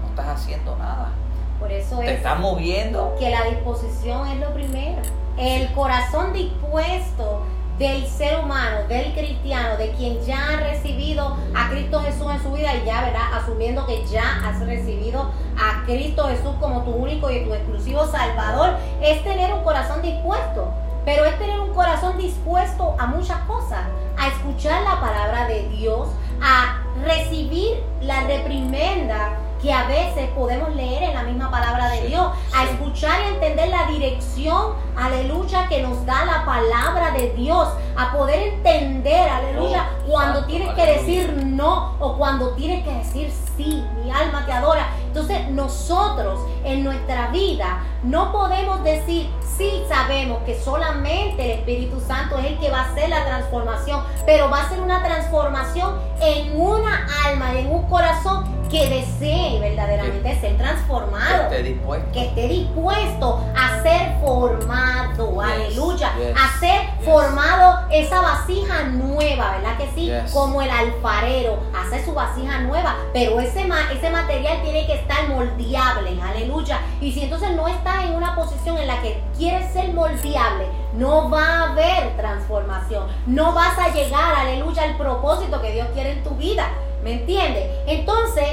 no 0.00 0.08
estás 0.08 0.26
haciendo 0.28 0.76
nada. 0.76 1.12
Por 1.58 1.70
eso 1.70 1.98
te 1.98 2.14
estás 2.14 2.40
moviendo. 2.40 3.14
Que 3.18 3.30
la 3.30 3.44
disposición 3.44 4.26
es 4.28 4.38
lo 4.38 4.52
primero. 4.52 5.00
El 5.36 5.72
corazón 5.72 6.32
dispuesto 6.32 7.42
del 7.78 8.06
ser 8.06 8.38
humano, 8.38 8.86
del 8.88 9.12
cristiano, 9.12 9.76
de 9.76 9.90
quien 9.92 10.24
ya 10.24 10.50
ha 10.50 10.56
recibido 10.60 11.36
a 11.54 11.70
Cristo 11.70 12.00
Jesús 12.00 12.26
en 12.30 12.42
su 12.42 12.52
vida 12.52 12.74
y 12.76 12.84
ya, 12.84 13.02
¿verdad? 13.02 13.34
Asumiendo 13.34 13.86
que 13.86 14.04
ya 14.06 14.40
has 14.44 14.60
recibido 14.60 15.30
a 15.58 15.84
Cristo 15.84 16.28
Jesús 16.28 16.54
como 16.60 16.82
tu 16.82 16.90
único 16.90 17.30
y 17.30 17.44
tu 17.44 17.54
exclusivo 17.54 18.06
Salvador, 18.06 18.76
es 19.00 19.22
tener 19.24 19.52
un 19.52 19.62
corazón 19.62 20.02
dispuesto. 20.02 20.72
Pero 21.04 21.24
es 21.24 21.36
tener 21.38 21.58
un 21.58 21.74
corazón 21.74 22.16
dispuesto 22.16 22.94
a 22.96 23.06
muchas 23.06 23.38
cosas, 23.40 23.80
a 24.16 24.28
escuchar 24.28 24.82
la 24.82 25.00
palabra 25.00 25.48
de 25.48 25.68
Dios, 25.70 26.08
a 26.40 26.80
recibir 27.04 27.82
la 28.00 28.20
reprimenda 28.22 29.30
que 29.62 29.72
a 29.72 29.86
veces 29.86 30.28
podemos 30.30 30.74
leer 30.74 31.04
en 31.04 31.14
la 31.14 31.22
misma 31.22 31.50
palabra 31.50 31.88
de 31.90 32.08
Dios, 32.08 32.32
a 32.52 32.64
escuchar 32.64 33.20
y 33.22 33.34
entender 33.34 33.68
la 33.68 33.86
dirección, 33.86 34.74
aleluya, 34.96 35.68
que 35.68 35.82
nos 35.82 36.04
da 36.04 36.24
la 36.24 36.44
palabra 36.44 37.12
de 37.12 37.30
Dios, 37.30 37.68
a 37.96 38.12
poder 38.12 38.54
entender, 38.54 39.28
aleluya, 39.28 39.88
oh, 40.04 40.10
cuando 40.10 40.44
tienes 40.46 40.74
que 40.74 40.84
decir 40.84 41.44
no 41.46 41.94
o 42.00 42.16
cuando 42.18 42.50
tienes 42.54 42.84
que 42.84 42.92
decir 42.92 43.30
sí, 43.30 43.51
mi 43.64 44.10
alma 44.10 44.44
te 44.46 44.52
adora. 44.52 44.88
Entonces 45.06 45.48
nosotros 45.50 46.40
en 46.64 46.84
nuestra 46.84 47.28
vida 47.28 47.82
no 48.02 48.32
podemos 48.32 48.82
decir, 48.82 49.30
sí 49.56 49.82
sabemos 49.88 50.42
que 50.44 50.58
solamente 50.58 51.44
el 51.44 51.50
Espíritu 51.58 52.00
Santo 52.00 52.38
es 52.38 52.46
el 52.46 52.58
que 52.58 52.70
va 52.70 52.80
a 52.80 52.90
hacer 52.90 53.08
la 53.08 53.24
transformación, 53.24 54.02
pero 54.26 54.50
va 54.50 54.62
a 54.62 54.68
ser 54.68 54.80
una 54.80 55.02
transformación 55.02 55.98
en 56.20 56.60
una 56.60 57.06
alma 57.26 57.54
y 57.54 57.58
en 57.58 57.70
un 57.70 57.82
corazón 57.88 58.62
que 58.72 58.88
desee 58.88 59.60
verdaderamente 59.60 60.40
ser 60.40 60.56
transformado. 60.56 61.50
Que 61.50 61.56
esté 61.56 61.62
dispuesto. 61.62 62.12
Que 62.12 62.24
esté 62.24 62.48
dispuesto 62.48 63.46
a 63.54 63.82
ser 63.82 64.18
formado. 64.22 65.40
aleluya. 65.42 66.10
A 66.34 66.58
ser 66.58 66.80
formado 67.04 67.86
esa 67.90 68.22
vasija 68.22 68.84
nueva, 68.84 69.58
¿verdad 69.58 69.76
que 69.76 69.90
sí? 69.94 70.10
Como 70.32 70.62
el 70.62 70.70
alfarero 70.70 71.58
hace 71.76 72.02
su 72.02 72.14
vasija 72.14 72.60
nueva. 72.60 72.96
Pero 73.12 73.40
ese, 73.52 73.68
ese 73.92 74.10
material 74.10 74.62
tiene 74.62 74.86
que 74.86 74.94
estar 74.94 75.28
moldeable. 75.28 76.20
Aleluya. 76.20 76.80
Y 77.00 77.12
si 77.12 77.24
entonces 77.24 77.50
no 77.52 77.68
está 77.68 78.04
en 78.04 78.14
una 78.14 78.34
posición 78.34 78.78
en 78.78 78.86
la 78.86 79.00
que 79.02 79.22
quieres 79.36 79.72
ser 79.72 79.92
moldeable, 79.92 80.66
no 80.94 81.30
va 81.30 81.44
a 81.44 81.70
haber 81.70 82.16
transformación. 82.16 83.06
No 83.26 83.52
vas 83.52 83.78
a 83.78 83.92
llegar, 83.92 84.34
aleluya, 84.34 84.82
al 84.82 84.96
propósito 84.96 85.60
que 85.60 85.72
Dios 85.72 85.88
quiere 85.94 86.12
en 86.12 86.24
tu 86.24 86.30
vida. 86.30 86.70
¿Me 87.02 87.14
entiendes? 87.14 87.68
Entonces, 87.86 88.51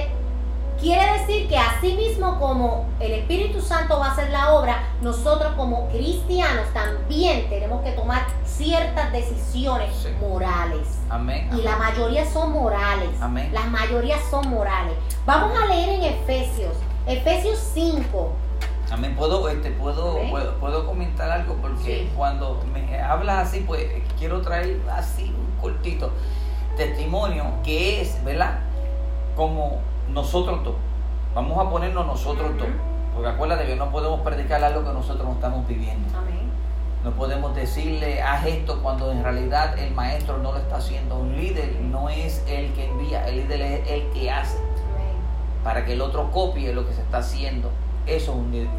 quiere 0.80 1.20
decir 1.20 1.48
que 1.48 1.58
así 1.58 1.94
mismo 1.94 2.40
como 2.40 2.86
el 3.00 3.12
Espíritu 3.12 3.62
Santo 3.62 4.00
va 4.00 4.08
a 4.08 4.12
hacer 4.12 4.30
la 4.30 4.54
obra, 4.54 4.84
nosotros 5.02 5.54
como 5.56 5.90
cristianos 5.90 6.72
también 6.74 7.50
tenemos 7.50 7.84
que 7.84 7.92
tomar 7.92 8.26
ciertas 8.46 9.12
decisiones 9.12 9.92
morales. 10.20 10.88
Amén. 11.10 11.50
Y 11.58 11.62
la 11.62 11.76
mayoría 11.76 12.30
son 12.30 12.52
morales. 12.54 13.10
Amén. 13.22 13.50
Las 13.54 13.70
mayorías 13.70 14.22
son 14.30 14.50
morales. 14.50 14.96
Vamos 15.26 15.58
a 15.58 15.66
leer 15.68 15.90
en 15.90 16.04
Efesios, 16.04 16.76
Efesios 17.06 17.60
5. 17.74 18.32
Amén. 18.92 19.16
¿Puedo, 19.16 19.48
este, 19.50 19.72
puedo, 19.72 20.18
puedo, 20.60 20.86
comentar 20.86 21.30
algo 21.30 21.56
porque 21.62 22.10
cuando 22.16 22.64
me 22.74 23.00
hablas 23.00 23.50
así, 23.50 23.60
pues 23.60 23.86
quiero 24.18 24.42
traer 24.42 24.82
así 24.92 25.26
un 25.26 25.62
cortito 25.62 26.12
testimonio 26.76 27.46
que 27.64 28.02
es, 28.02 28.24
¿verdad? 28.24 28.60
Como 29.36 29.80
nosotros 30.14 30.64
dos. 30.64 30.76
Vamos 31.34 31.58
a 31.66 31.70
ponernos 31.70 32.06
nosotros 32.06 32.58
dos. 32.58 32.68
Porque 33.14 33.30
acuérdate 33.30 33.66
que 33.66 33.76
no 33.76 33.92
podemos 33.92 34.22
predicar 34.22 34.64
algo 34.64 34.84
que 34.84 34.94
nosotros 34.94 35.26
no 35.26 35.34
estamos 35.34 35.68
viviendo. 35.68 36.08
No 37.04 37.12
podemos 37.12 37.56
decirle, 37.56 38.22
haz 38.22 38.46
esto 38.46 38.82
cuando 38.82 39.12
en 39.12 39.24
realidad 39.24 39.78
el 39.80 39.94
maestro 39.94 40.38
no 40.38 40.52
lo 40.52 40.58
está 40.58 40.78
haciendo. 40.78 41.18
Un 41.18 41.36
líder 41.38 41.80
no 41.82 42.10
es 42.10 42.44
el 42.48 42.74
que 42.74 42.90
envía, 42.90 43.28
el 43.28 43.38
líder 43.38 43.62
es 43.62 43.90
el 43.90 44.10
que 44.12 44.30
hace. 44.30 44.58
Para 45.64 45.86
que 45.86 45.94
el 45.94 46.02
otro 46.02 46.32
copie 46.32 46.74
lo 46.74 46.86
que 46.86 46.94
se 46.94 47.02
está 47.02 47.20
haciendo. 47.20 47.70
Eso 48.06 48.32
es 48.32 48.38
un, 48.38 48.70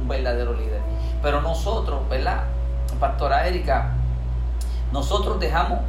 un 0.00 0.08
verdadero 0.08 0.52
líder. 0.52 0.80
Pero 1.22 1.40
nosotros, 1.40 2.06
¿verdad? 2.08 2.44
Pastora 3.00 3.46
Erika, 3.46 3.94
nosotros 4.92 5.40
dejamos 5.40 5.80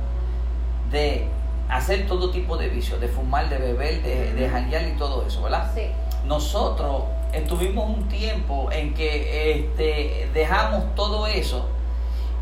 de 0.92 1.28
hacer 1.70 2.08
todo 2.08 2.30
tipo 2.30 2.58
de 2.58 2.70
vicios, 2.70 3.00
de 3.00 3.08
fumar, 3.08 3.50
de 3.50 3.58
beber, 3.58 4.02
de, 4.02 4.34
de 4.34 4.90
y 4.90 4.98
todo 4.98 5.26
eso, 5.26 5.42
¿verdad? 5.42 5.72
Sí. 5.74 5.88
Nosotros 6.26 7.04
estuvimos 7.34 7.90
un 7.90 8.08
tiempo 8.08 8.70
en 8.72 8.94
que 8.94 9.52
este, 9.52 10.30
dejamos 10.34 10.96
todo 10.96 11.28
eso 11.28 11.70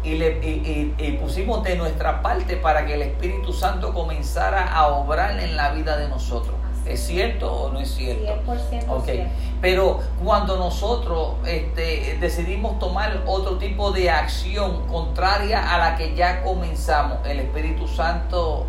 y, 0.03 0.15
le, 0.15 0.39
y, 0.41 1.17
pusimos 1.21 1.63
de 1.63 1.75
nuestra 1.75 2.21
parte 2.21 2.57
para 2.57 2.85
que 2.85 2.95
el 2.95 3.01
Espíritu 3.03 3.53
Santo 3.53 3.93
comenzara 3.93 4.73
a 4.73 4.87
obrar 4.87 5.39
en 5.39 5.55
la 5.55 5.71
vida 5.71 5.97
de 5.97 6.09
nosotros. 6.09 6.55
¿Es 6.85 6.99
cierto 6.99 7.49
o 7.49 7.71
no 7.71 7.79
es 7.79 7.93
cierto? 7.95 8.25
100% 8.45 8.89
okay. 8.89 9.31
Pero 9.61 10.01
cuando 10.21 10.57
nosotros 10.57 11.35
este, 11.45 12.17
decidimos 12.19 12.77
tomar 12.77 13.23
otro 13.25 13.57
tipo 13.57 13.91
de 13.91 14.09
acción 14.09 14.85
contraria 14.87 15.73
a 15.73 15.77
la 15.77 15.95
que 15.95 16.13
ya 16.13 16.43
comenzamos, 16.43 17.19
el 17.25 17.39
Espíritu 17.39 17.87
Santo 17.87 18.65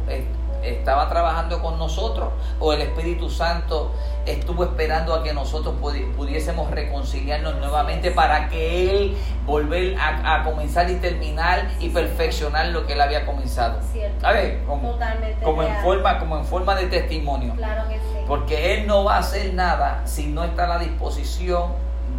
estaba 0.65 1.09
trabajando 1.09 1.61
con 1.61 1.79
nosotros 1.79 2.31
o 2.59 2.73
el 2.73 2.83
Espíritu 2.83 3.29
Santo 3.31 3.93
estuvo 4.27 4.65
esperando 4.65 5.15
a 5.15 5.23
que 5.23 5.35
nosotros 5.35 5.75
pudiésemos 6.17 6.71
reconciliarnos 6.71 7.57
nuevamente 7.57 8.11
para 8.11 8.49
que 8.49 8.91
Él 8.91 9.17
volver 9.45 9.97
a, 10.01 10.43
comenzar 10.45 10.91
y 10.91 10.97
terminar 10.97 11.69
y 11.81 11.91
perfeccionar 11.91 12.69
lo 12.69 12.87
que 12.87 12.95
Él 12.95 13.01
había 13.01 13.27
comenzado. 13.27 13.81
Cierto. 13.93 14.27
A 14.27 14.33
ver, 14.33 14.63
como, 14.65 14.97
como 15.43 15.63
en 15.63 15.75
forma, 15.77 16.19
como 16.19 16.39
en 16.39 16.45
forma 16.45 16.75
de 16.75 16.87
testimonio. 16.87 17.55
Claro 17.57 17.89
que 17.89 17.97
sí. 17.97 18.25
Porque 18.27 18.75
Él 18.75 18.87
no 18.87 19.05
va 19.05 19.17
a 19.17 19.19
hacer 19.19 19.53
nada 19.55 20.03
si 20.07 20.27
no 20.27 20.45
está 20.45 20.65
a 20.65 20.69
la 20.69 20.79
disposición 20.79 21.73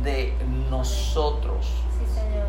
de 0.04 0.34
nosotros. 0.70 1.66
Sí, 1.98 2.06
Señor. 2.14 2.46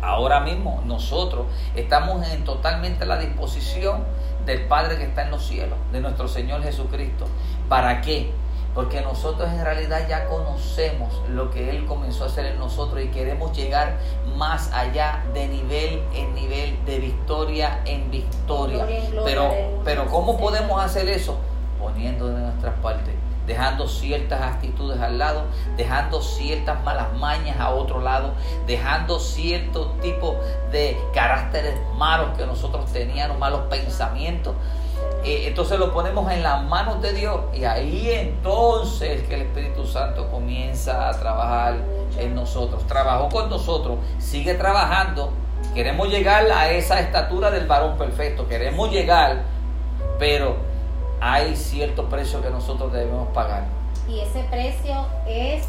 Ahora 0.00 0.40
mismo 0.40 0.82
nosotros 0.84 1.46
estamos 1.74 2.26
en 2.28 2.44
totalmente 2.44 3.06
la 3.06 3.18
disposición 3.18 4.04
del 4.46 4.66
Padre 4.66 4.98
que 4.98 5.04
está 5.04 5.22
en 5.22 5.30
los 5.30 5.46
cielos, 5.46 5.78
de 5.92 6.00
nuestro 6.00 6.28
Señor 6.28 6.62
Jesucristo. 6.62 7.26
¿Para 7.68 8.00
qué? 8.00 8.30
Porque 8.74 9.02
nosotros 9.02 9.50
en 9.50 9.64
realidad 9.64 10.06
ya 10.08 10.24
conocemos 10.26 11.22
lo 11.28 11.50
que 11.50 11.70
Él 11.70 11.84
comenzó 11.84 12.24
a 12.24 12.26
hacer 12.28 12.46
en 12.46 12.58
nosotros 12.58 13.02
y 13.02 13.08
queremos 13.08 13.56
llegar 13.56 13.98
más 14.36 14.72
allá 14.72 15.24
de 15.34 15.46
nivel 15.48 16.02
en 16.14 16.34
nivel, 16.34 16.82
de 16.86 16.98
victoria 16.98 17.80
en 17.84 18.10
victoria. 18.10 18.86
pero, 19.24 19.52
pero 19.84 20.06
¿cómo 20.06 20.38
podemos 20.38 20.82
hacer 20.82 21.08
eso? 21.08 21.38
Poniendo 21.78 22.28
de 22.28 22.40
nuestras 22.40 22.74
partes 22.78 23.14
dejando 23.52 23.86
ciertas 23.86 24.40
actitudes 24.40 24.98
al 24.98 25.18
lado, 25.18 25.42
dejando 25.76 26.22
ciertas 26.22 26.82
malas 26.84 27.12
mañas 27.18 27.60
a 27.60 27.68
otro 27.68 28.00
lado, 28.00 28.32
dejando 28.66 29.20
cierto 29.20 29.90
tipo 30.00 30.36
de 30.70 30.96
caracteres 31.12 31.74
malos 31.98 32.34
que 32.36 32.46
nosotros 32.46 32.90
teníamos, 32.90 33.38
malos 33.38 33.60
pensamientos. 33.68 34.54
Eh, 35.22 35.44
entonces 35.48 35.78
lo 35.78 35.92
ponemos 35.92 36.32
en 36.32 36.42
las 36.42 36.64
manos 36.64 37.02
de 37.02 37.12
Dios 37.12 37.40
y 37.52 37.64
ahí 37.64 38.10
entonces 38.10 39.22
que 39.28 39.34
el 39.34 39.42
Espíritu 39.42 39.86
Santo 39.86 40.30
comienza 40.30 41.10
a 41.10 41.12
trabajar 41.12 41.76
en 42.18 42.34
nosotros. 42.34 42.86
Trabajó 42.86 43.28
con 43.28 43.50
nosotros, 43.50 43.98
sigue 44.18 44.54
trabajando. 44.54 45.30
Queremos 45.74 46.08
llegar 46.08 46.50
a 46.50 46.70
esa 46.70 47.00
estatura 47.00 47.50
del 47.50 47.66
varón 47.66 47.98
perfecto, 47.98 48.48
queremos 48.48 48.90
llegar, 48.90 49.42
pero 50.18 50.71
hay 51.24 51.54
cierto 51.54 52.08
precio 52.08 52.42
que 52.42 52.50
nosotros 52.50 52.92
debemos 52.92 53.28
pagar. 53.28 53.64
Y 54.08 54.18
ese 54.18 54.42
precio 54.50 55.06
es 55.24 55.64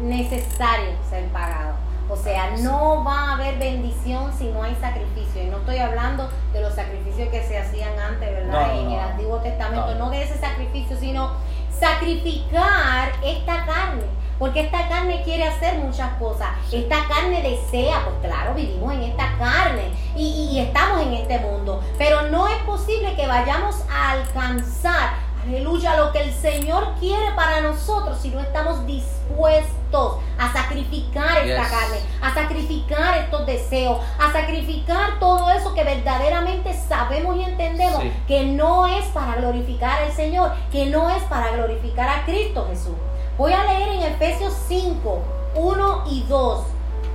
necesario 0.00 0.90
ser 1.10 1.26
pagado. 1.30 1.74
O 2.08 2.16
sea, 2.16 2.52
no 2.58 3.02
va 3.02 3.30
a 3.30 3.34
haber 3.34 3.58
bendición 3.58 4.32
si 4.38 4.44
no 4.50 4.62
hay 4.62 4.76
sacrificio. 4.76 5.42
Y 5.42 5.46
no 5.46 5.56
estoy 5.56 5.78
hablando 5.78 6.30
de 6.52 6.60
los 6.60 6.74
sacrificios 6.74 7.28
que 7.30 7.42
se 7.42 7.58
hacían 7.58 7.98
antes, 7.98 8.30
¿verdad? 8.30 8.78
en 8.78 8.92
el 8.92 9.00
Antiguo 9.00 9.38
Testamento, 9.38 9.96
no 9.96 10.10
de 10.10 10.22
ese 10.22 10.38
sacrificio, 10.38 10.96
sino 10.96 11.32
sacrificar 11.76 13.10
esta 13.24 13.66
carne. 13.66 14.04
Porque 14.44 14.60
esta 14.60 14.86
carne 14.88 15.22
quiere 15.22 15.44
hacer 15.44 15.78
muchas 15.78 16.18
cosas. 16.18 16.48
Esta 16.70 17.08
carne 17.08 17.40
desea, 17.40 18.04
pues 18.04 18.30
claro, 18.30 18.52
vivimos 18.52 18.92
en 18.92 19.04
esta 19.04 19.38
carne 19.38 19.90
y, 20.14 20.50
y, 20.52 20.60
estamos 20.60 21.00
en 21.00 21.14
este 21.14 21.38
mundo. 21.38 21.82
Pero 21.96 22.28
no 22.28 22.46
es 22.48 22.58
posible 22.64 23.14
que 23.14 23.26
vayamos 23.26 23.76
a 23.90 24.10
alcanzar 24.10 25.14
aleluya, 25.42 25.96
lo 25.96 26.12
que 26.12 26.20
el 26.20 26.32
Señor 26.32 26.94
quiere 27.00 27.32
para 27.34 27.62
nosotros 27.62 28.18
si 28.20 28.28
no 28.28 28.40
estamos 28.40 28.86
dispuestos 28.86 30.18
a 30.38 30.52
sacrificar 30.52 31.46
esta 31.46 31.62
carne, 31.62 31.98
a 32.20 32.34
sacrificar 32.34 33.18
estos 33.18 33.46
deseos, 33.46 33.98
a 34.18 34.30
sacrificar 34.30 35.18
todo 35.18 35.50
eso 35.50 35.74
que 35.74 35.84
verdaderamente 35.84 36.74
sabemos 36.74 37.36
y 37.36 37.44
entendemos 37.44 38.02
que 38.26 38.44
no 38.44 38.86
es 38.86 39.06
para 39.06 39.36
glorificar 39.36 40.02
al 40.02 40.12
Señor, 40.12 40.52
que 40.70 40.86
no 40.86 41.08
es 41.08 41.22
para 41.24 41.52
glorificar 41.52 42.08
a 42.08 42.24
Cristo 42.26 42.66
Jesús. 42.68 42.94
Voy 43.36 43.52
a 43.52 43.64
leer 43.64 43.88
en 43.88 44.02
Efesios 44.12 44.54
5, 44.68 45.18
1 45.56 46.04
y 46.08 46.22
2. 46.28 46.60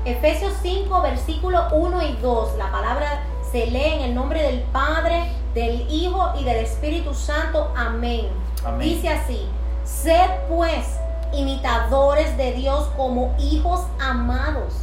Efesios 0.03 0.53
5, 0.62 1.01
versículo 1.01 1.67
1 1.71 2.01
y 2.03 2.15
2. 2.17 2.58
La 2.58 2.69
palabra 2.71 3.23
se 3.49 3.67
lee 3.67 3.93
en 3.93 4.01
el 4.01 4.15
nombre 4.15 4.43
del 4.43 4.60
Padre, 4.63 5.32
del 5.53 5.89
Hijo 5.89 6.34
y 6.38 6.43
del 6.43 6.58
Espíritu 6.58 7.13
Santo. 7.13 7.71
Amén. 7.73 8.27
Dice 8.79 9.08
así, 9.08 9.47
sed 9.86 10.29
pues 10.49 10.99
imitadores 11.34 12.36
de 12.36 12.51
Dios 12.51 12.89
como 12.97 13.34
hijos 13.39 13.86
amados 14.01 14.73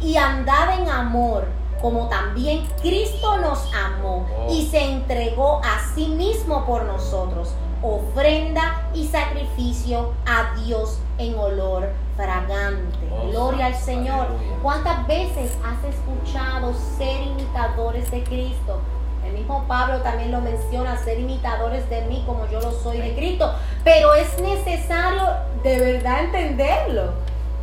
y 0.00 0.16
andad 0.16 0.80
en 0.80 0.88
amor 0.88 1.46
como 1.80 2.08
también 2.08 2.66
Cristo 2.80 3.36
nos 3.38 3.70
amó 3.74 4.26
oh. 4.38 4.50
y 4.50 4.66
se 4.66 4.82
entregó 4.82 5.60
a 5.62 5.94
sí 5.94 6.08
mismo 6.08 6.64
por 6.64 6.84
nosotros, 6.84 7.50
ofrenda 7.82 8.88
y 8.94 9.06
sacrificio 9.06 10.14
a 10.26 10.54
Dios 10.60 11.00
en 11.18 11.38
olor 11.38 11.90
fragante. 12.16 12.98
Oh, 13.12 13.28
Gloria 13.28 13.66
al 13.66 13.74
Señor. 13.74 14.28
¿Cuántas 14.62 15.06
veces 15.06 15.52
has 15.64 15.84
escuchado 15.84 16.74
ser 16.98 17.22
imitadores 17.22 18.10
de 18.10 18.24
Cristo? 18.24 18.80
El 19.24 19.32
mismo 19.32 19.64
Pablo 19.66 20.00
también 20.02 20.30
lo 20.30 20.40
menciona, 20.40 20.96
ser 20.96 21.18
imitadores 21.18 21.88
de 21.90 22.02
mí 22.02 22.22
como 22.26 22.48
yo 22.48 22.60
lo 22.60 22.70
soy 22.70 22.98
de 22.98 23.14
Cristo. 23.14 23.52
Pero 23.82 24.14
es 24.14 24.40
necesario 24.40 25.22
de 25.62 25.78
verdad 25.78 26.24
entenderlo, 26.24 27.12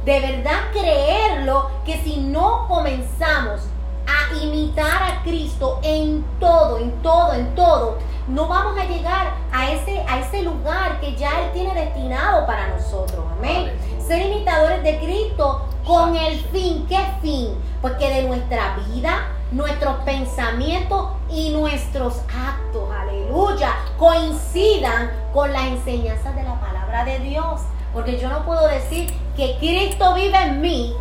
de 0.04 0.20
verdad 0.20 0.60
creerlo, 0.74 1.70
que 1.86 1.98
si 2.04 2.18
no 2.18 2.68
comenzamos 2.68 3.62
a 4.06 4.44
imitar 4.44 5.04
a 5.04 5.24
Cristo 5.24 5.80
en 5.84 6.26
todo, 6.40 6.78
en 6.80 6.92
todo, 7.02 7.34
en 7.34 7.56
todo, 7.56 7.98
no 8.28 8.48
vamos 8.48 8.80
a 8.80 8.86
llegar 8.86 9.34
a 9.52 9.72
ese, 9.72 10.00
a 10.08 10.20
ese 10.20 10.44
lugar 10.44 11.00
que 11.00 11.16
ya 11.16 11.42
Él 11.42 11.52
tiene 11.54 11.74
destinado 11.74 12.46
para 12.46 12.68
nosotros. 12.70 13.26
Amén. 13.38 13.72
Ser 14.06 14.26
imitadores 14.26 14.84
de 14.84 15.00
Cristo 15.00 15.66
con 15.86 16.16
el 16.16 16.40
fin. 16.46 16.86
¿Qué 16.88 17.00
fin? 17.22 17.50
Pues 17.82 17.94
que 17.96 18.10
de 18.10 18.24
nuestra 18.24 18.78
vida, 18.88 19.28
nuestros 19.52 19.96
pensamientos 20.04 21.12
y 21.30 21.50
nuestros 21.52 22.22
actos, 22.30 22.90
aleluya, 22.92 23.76
coincidan 23.98 25.12
con 25.34 25.52
las 25.52 25.64
enseñanzas 25.64 26.36
de 26.36 26.44
la 26.44 26.60
palabra 26.60 27.06
de 27.06 27.20
Dios. 27.20 27.62
Porque 27.94 28.20
yo 28.20 28.30
no 28.30 28.46
puedo 28.46 28.68
decir 28.68 29.14
que 29.36 29.58
Cristo 29.60 30.14
vive 30.14 30.38
en 30.42 30.62
mí 30.62 30.96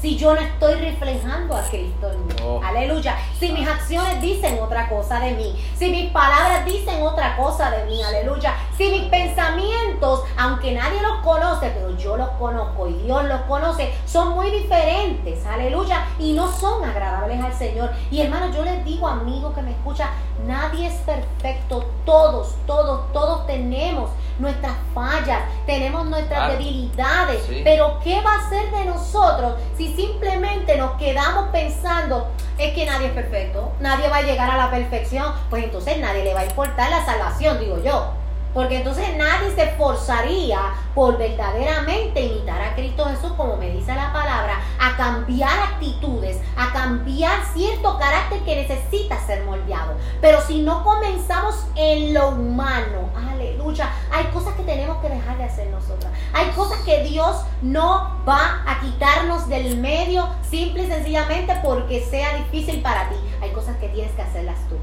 si 0.00 0.16
yo 0.16 0.34
no 0.34 0.40
estoy 0.40 0.74
reflejando 0.74 1.56
a 1.56 1.62
Cristo 1.62 2.10
en 2.10 2.26
mí. 2.26 2.34
Oh. 2.44 2.60
Aleluya. 2.62 3.16
Si 3.38 3.52
mis 3.52 3.66
acciones 3.66 4.20
dicen 4.20 4.58
otra 4.60 4.88
cosa 4.88 5.18
de 5.20 5.32
mí. 5.32 5.54
Si 5.76 5.90
mis 5.90 6.10
palabras 6.10 6.64
dicen 6.64 7.02
otra 7.02 7.36
cosa 7.36 7.70
de 7.70 7.84
mí. 7.86 8.02
Aleluya. 8.02 8.54
Si 8.76 8.90
mis 8.90 9.04
pensamientos, 9.04 10.22
aunque 10.36 10.72
nadie 10.72 11.02
los 11.02 11.18
conoce, 11.24 11.70
pero 11.70 11.96
yo 11.96 12.16
los 12.16 12.28
conozco 12.30 12.88
y 12.88 12.94
Dios 12.94 13.24
los 13.24 13.40
conoce, 13.42 13.92
son 14.06 14.30
muy 14.30 14.50
diferentes. 14.50 15.44
Aleluya. 15.46 16.06
Y 16.18 16.32
no 16.32 16.50
son 16.50 16.84
agradables 16.84 17.42
al 17.42 17.54
Señor. 17.54 17.90
Y 18.10 18.20
hermano, 18.20 18.54
yo 18.54 18.64
les 18.64 18.84
digo, 18.84 19.08
amigo 19.08 19.52
que 19.52 19.62
me 19.62 19.72
escucha, 19.72 20.10
nadie 20.46 20.86
es 20.86 20.94
perfecto. 20.94 21.84
Todos, 22.04 22.54
todos, 22.66 23.12
todos 23.12 23.46
tenemos 23.46 24.10
nuestras 24.38 24.74
fallas, 24.94 25.42
tenemos 25.66 26.06
nuestras 26.06 26.52
debilidades. 26.52 27.42
Pero 27.64 27.98
¿qué 28.02 28.20
va 28.20 28.36
a 28.36 28.48
ser 28.48 28.70
de 28.70 28.84
nosotros 28.84 29.54
si 29.76 29.87
simplemente 29.94 30.76
nos 30.76 30.92
quedamos 30.92 31.48
pensando, 31.50 32.28
es 32.58 32.74
que 32.74 32.86
nadie 32.86 33.08
es 33.08 33.12
perfecto, 33.12 33.72
nadie 33.80 34.08
va 34.08 34.16
a 34.18 34.22
llegar 34.22 34.50
a 34.50 34.56
la 34.56 34.70
perfección? 34.70 35.32
Pues 35.50 35.64
entonces 35.64 35.98
nadie 35.98 36.24
le 36.24 36.34
va 36.34 36.40
a 36.40 36.46
importar 36.46 36.90
la 36.90 37.04
salvación, 37.04 37.60
digo 37.60 37.82
yo. 37.82 38.12
Porque 38.58 38.78
entonces 38.78 39.16
nadie 39.16 39.54
se 39.54 39.62
esforzaría 39.62 40.58
por 40.92 41.16
verdaderamente 41.16 42.22
imitar 42.22 42.60
a 42.60 42.74
Cristo 42.74 43.04
Jesús, 43.04 43.30
como 43.36 43.56
me 43.56 43.70
dice 43.70 43.94
la 43.94 44.12
palabra, 44.12 44.60
a 44.80 44.96
cambiar 44.96 45.56
actitudes, 45.60 46.40
a 46.56 46.72
cambiar 46.72 47.38
cierto 47.54 47.96
carácter 48.00 48.40
que 48.40 48.56
necesita 48.56 49.24
ser 49.24 49.44
moldeado. 49.44 49.94
Pero 50.20 50.40
si 50.40 50.62
no 50.62 50.82
comenzamos 50.82 51.68
en 51.76 52.12
lo 52.12 52.30
humano, 52.30 53.10
aleluya, 53.30 53.92
hay 54.10 54.24
cosas 54.32 54.54
que 54.54 54.64
tenemos 54.64 54.96
que 55.02 55.08
dejar 55.08 55.38
de 55.38 55.44
hacer 55.44 55.68
nosotras. 55.68 56.12
Hay 56.32 56.48
cosas 56.48 56.80
que 56.80 57.04
Dios 57.04 57.44
no 57.62 58.24
va 58.28 58.64
a 58.66 58.80
quitarnos 58.80 59.48
del 59.48 59.76
medio 59.76 60.28
simple 60.50 60.82
y 60.82 60.88
sencillamente 60.88 61.56
porque 61.62 62.04
sea 62.04 62.34
difícil 62.38 62.82
para 62.82 63.08
ti. 63.08 63.14
Hay 63.40 63.52
cosas 63.52 63.76
que 63.76 63.88
tienes 63.90 64.10
que 64.14 64.22
hacerlas 64.22 64.58
tú. 64.68 64.74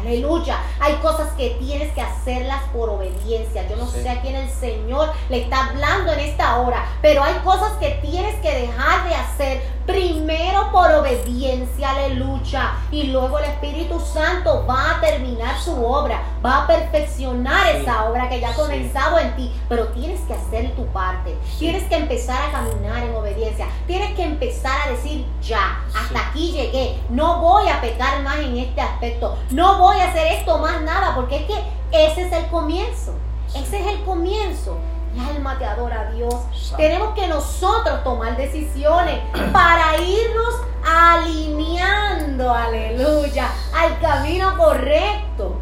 Aleluya. 0.00 0.58
Hay 0.78 0.94
cosas 0.96 1.32
que 1.32 1.56
tienes 1.58 1.92
que 1.92 2.00
hacerlas 2.00 2.62
por 2.72 2.90
obediencia. 2.90 3.68
Yo 3.68 3.76
no 3.76 3.86
sé 3.86 4.08
a 4.08 4.20
quién 4.20 4.36
el 4.36 4.50
Señor 4.50 5.10
le 5.28 5.42
está 5.42 5.68
hablando 5.68 6.12
en 6.12 6.20
esta 6.20 6.58
hora, 6.58 6.84
pero 7.02 7.22
hay 7.22 7.34
cosas 7.44 7.72
que 7.78 7.98
tienes 8.02 8.34
que 8.36 8.54
dejar 8.54 9.08
de 9.08 9.14
hacer 9.14 9.75
primero 9.86 10.70
por 10.72 10.90
obediencia, 10.92 11.90
aleluya. 11.90 12.72
Y 12.90 13.04
luego 13.04 13.38
el 13.38 13.44
Espíritu 13.46 14.00
Santo 14.00 14.66
va 14.68 14.96
a 14.96 15.00
terminar 15.00 15.58
su 15.58 15.72
obra, 15.84 16.22
va 16.44 16.64
a 16.64 16.66
perfeccionar 16.66 17.76
esa 17.76 18.04
obra 18.04 18.28
que 18.28 18.40
ya 18.40 18.50
ha 18.50 18.54
comenzado 18.54 19.18
en 19.18 19.34
ti, 19.36 19.52
pero 19.68 19.88
tienes 19.88 20.20
que 20.22 20.34
hacer 20.34 20.74
tu 20.74 20.86
parte. 20.86 21.36
Tienes 21.58 21.84
que 21.84 21.96
empezar 21.96 22.48
a 22.48 22.52
caminar 22.52 23.04
en 23.04 23.14
obediencia. 23.14 23.68
Tienes 23.86 24.14
que 24.14 24.24
empezar 24.24 24.76
a 24.86 24.90
decir 24.90 25.24
ya, 25.40 25.84
hasta 25.94 26.28
aquí 26.28 26.52
llegué. 26.52 27.00
No 27.08 27.40
voy 27.40 27.68
a 27.68 27.80
pecar 27.80 28.22
más 28.22 28.38
en 28.38 28.56
este 28.58 28.80
aspecto. 28.80 29.36
No 29.50 29.78
voy 29.78 29.98
a 30.00 30.10
hacer 30.10 30.26
esto 30.32 30.58
más 30.58 30.82
nada, 30.82 31.14
porque 31.14 31.36
es 31.36 31.44
que 31.44 31.62
ese 31.92 32.26
es 32.26 32.32
el 32.32 32.46
comienzo. 32.48 33.12
Ese 33.54 33.80
es 33.80 33.86
el 33.86 34.04
comienzo. 34.04 34.76
Mi 35.16 35.24
alma 35.24 35.58
te 35.58 35.64
adora 35.64 36.02
a 36.02 36.10
Dios. 36.12 36.34
Tenemos 36.76 37.14
que 37.14 37.26
nosotros 37.26 38.04
tomar 38.04 38.36
decisiones 38.36 39.20
para 39.50 39.96
irnos 39.96 40.60
alineando, 40.86 42.52
aleluya, 42.52 43.50
al 43.74 43.98
camino 43.98 44.56
correcto. 44.58 45.56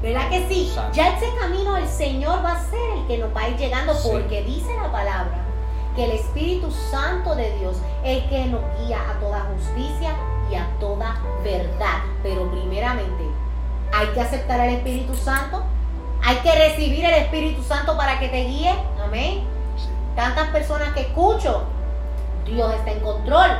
¿Verdad 0.00 0.28
que 0.30 0.46
sí? 0.48 0.72
Ya 0.92 1.16
ese 1.16 1.26
camino 1.40 1.76
el 1.76 1.88
Señor 1.88 2.44
va 2.44 2.52
a 2.52 2.64
ser 2.64 2.80
el 2.96 3.06
que 3.08 3.18
nos 3.18 3.34
va 3.34 3.40
a 3.42 3.48
ir 3.48 3.56
llegando 3.56 3.92
porque 4.04 4.42
dice 4.44 4.72
la 4.80 4.90
palabra 4.92 5.38
que 5.96 6.04
el 6.04 6.12
Espíritu 6.12 6.70
Santo 6.70 7.34
de 7.34 7.56
Dios 7.58 7.76
es 8.04 8.22
el 8.22 8.28
que 8.28 8.46
nos 8.46 8.62
guía 8.78 8.98
a 9.10 9.18
toda 9.18 9.40
justicia 9.52 10.14
y 10.50 10.54
a 10.54 10.66
toda 10.78 11.20
verdad. 11.42 12.02
Pero 12.22 12.50
primeramente 12.50 13.24
hay 13.92 14.06
que 14.08 14.20
aceptar 14.20 14.60
al 14.60 14.70
Espíritu 14.70 15.14
Santo, 15.14 15.64
hay 16.22 16.36
que 16.36 16.54
recibir 16.54 17.04
el 17.04 17.14
Espíritu 17.14 17.62
Santo 17.62 17.96
para 17.96 18.18
que 18.18 18.28
te 18.28 18.44
guíe. 18.44 18.74
Amén. 19.02 19.42
Tantas 20.14 20.48
personas 20.50 20.92
que 20.94 21.00
escucho, 21.00 21.64
Dios 22.46 22.72
está 22.74 22.92
en 22.92 23.00
control, 23.00 23.50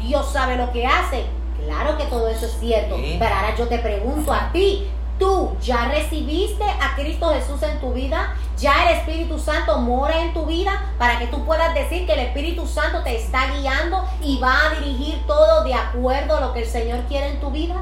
Dios 0.00 0.30
sabe 0.32 0.56
lo 0.56 0.70
que 0.72 0.86
hace. 0.86 1.26
Claro 1.64 1.96
que 1.96 2.04
todo 2.04 2.28
eso 2.28 2.46
es 2.46 2.58
cierto. 2.60 2.96
Pero 2.96 3.34
ahora 3.34 3.56
yo 3.56 3.66
te 3.66 3.78
pregunto 3.78 4.32
a 4.32 4.52
ti, 4.52 4.88
¿tú 5.18 5.56
ya 5.60 5.86
recibiste 5.88 6.64
a 6.64 6.94
Cristo 6.94 7.30
Jesús 7.30 7.62
en 7.62 7.80
tu 7.80 7.92
vida? 7.92 8.34
¿Ya 8.58 8.88
el 8.88 8.98
Espíritu 8.98 9.38
Santo 9.38 9.78
mora 9.78 10.22
en 10.22 10.32
tu 10.32 10.46
vida 10.46 10.92
para 10.98 11.18
que 11.18 11.26
tú 11.26 11.44
puedas 11.44 11.74
decir 11.74 12.06
que 12.06 12.12
el 12.12 12.20
Espíritu 12.20 12.66
Santo 12.66 13.02
te 13.02 13.16
está 13.16 13.52
guiando 13.56 14.04
y 14.22 14.38
va 14.38 14.66
a 14.66 14.74
dirigir 14.78 15.26
todo 15.26 15.64
de 15.64 15.74
acuerdo 15.74 16.36
a 16.36 16.40
lo 16.40 16.52
que 16.52 16.60
el 16.60 16.66
Señor 16.66 17.00
quiere 17.08 17.30
en 17.30 17.40
tu 17.40 17.50
vida? 17.50 17.76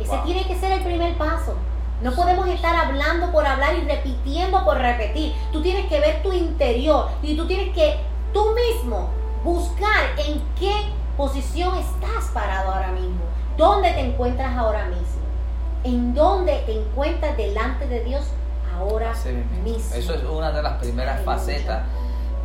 Ese 0.00 0.18
tiene 0.24 0.44
que 0.44 0.58
ser 0.58 0.72
el 0.72 0.82
primer 0.82 1.16
paso. 1.16 1.54
No 2.02 2.12
podemos 2.12 2.48
estar 2.48 2.74
hablando 2.74 3.30
por 3.30 3.46
hablar 3.46 3.76
y 3.76 3.82
repitiendo 3.82 4.64
por 4.64 4.76
repetir. 4.78 5.34
Tú 5.52 5.62
tienes 5.62 5.86
que 5.86 6.00
ver 6.00 6.20
tu 6.22 6.32
interior 6.32 7.08
y 7.22 7.36
tú 7.36 7.46
tienes 7.46 7.72
que 7.74 8.00
tú 8.32 8.44
mismo 8.54 9.10
buscar 9.44 10.10
en 10.26 10.42
qué 10.58 10.72
posición 11.16 11.78
estás 11.78 12.24
parado 12.34 12.72
ahora 12.72 12.90
mismo. 12.90 13.20
¿Dónde 13.56 13.92
te 13.92 14.00
encuentras 14.00 14.56
ahora 14.56 14.86
mismo? 14.86 15.22
¿En 15.84 16.12
dónde 16.14 16.62
te 16.66 16.80
encuentras 16.80 17.36
delante 17.36 17.86
de 17.86 18.02
Dios 18.02 18.24
ahora 18.76 19.12
mismo? 19.62 19.94
Eso 19.94 20.14
es 20.14 20.24
una 20.24 20.50
de 20.50 20.62
las 20.62 20.74
primeras 20.80 21.24
facetas 21.24 21.84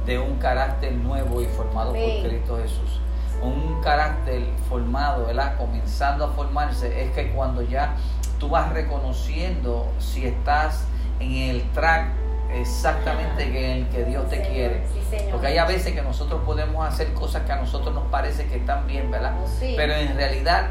de 0.05 0.19
un 0.19 0.37
carácter 0.37 0.93
nuevo 0.93 1.41
y 1.41 1.45
formado 1.47 1.93
por 1.93 2.29
Cristo 2.29 2.57
Jesús. 2.57 3.01
un 3.41 3.79
carácter 3.81 4.43
formado, 4.67 5.25
¿verdad? 5.27 5.57
Comenzando 5.57 6.25
a 6.25 6.29
formarse, 6.29 7.03
es 7.03 7.11
que 7.11 7.31
cuando 7.33 7.61
ya 7.61 7.95
tú 8.39 8.49
vas 8.49 8.71
reconociendo 8.71 9.91
si 9.99 10.25
estás 10.25 10.85
en 11.19 11.31
el 11.31 11.63
track 11.71 12.09
exactamente 12.53 13.43
en 13.43 13.71
el 13.77 13.87
que 13.89 14.05
Dios 14.05 14.29
te 14.29 14.41
quiere. 14.41 14.83
Porque 15.31 15.47
hay 15.47 15.57
a 15.57 15.65
veces 15.65 15.93
que 15.93 16.01
nosotros 16.01 16.41
podemos 16.45 16.87
hacer 16.87 17.13
cosas 17.13 17.43
que 17.43 17.51
a 17.51 17.57
nosotros 17.57 17.93
nos 17.93 18.05
parece 18.05 18.47
que 18.47 18.57
están 18.57 18.87
bien, 18.87 19.11
¿verdad? 19.11 19.33
Oh, 19.41 19.47
Pero 19.59 19.93
en 19.93 20.15
realidad 20.15 20.69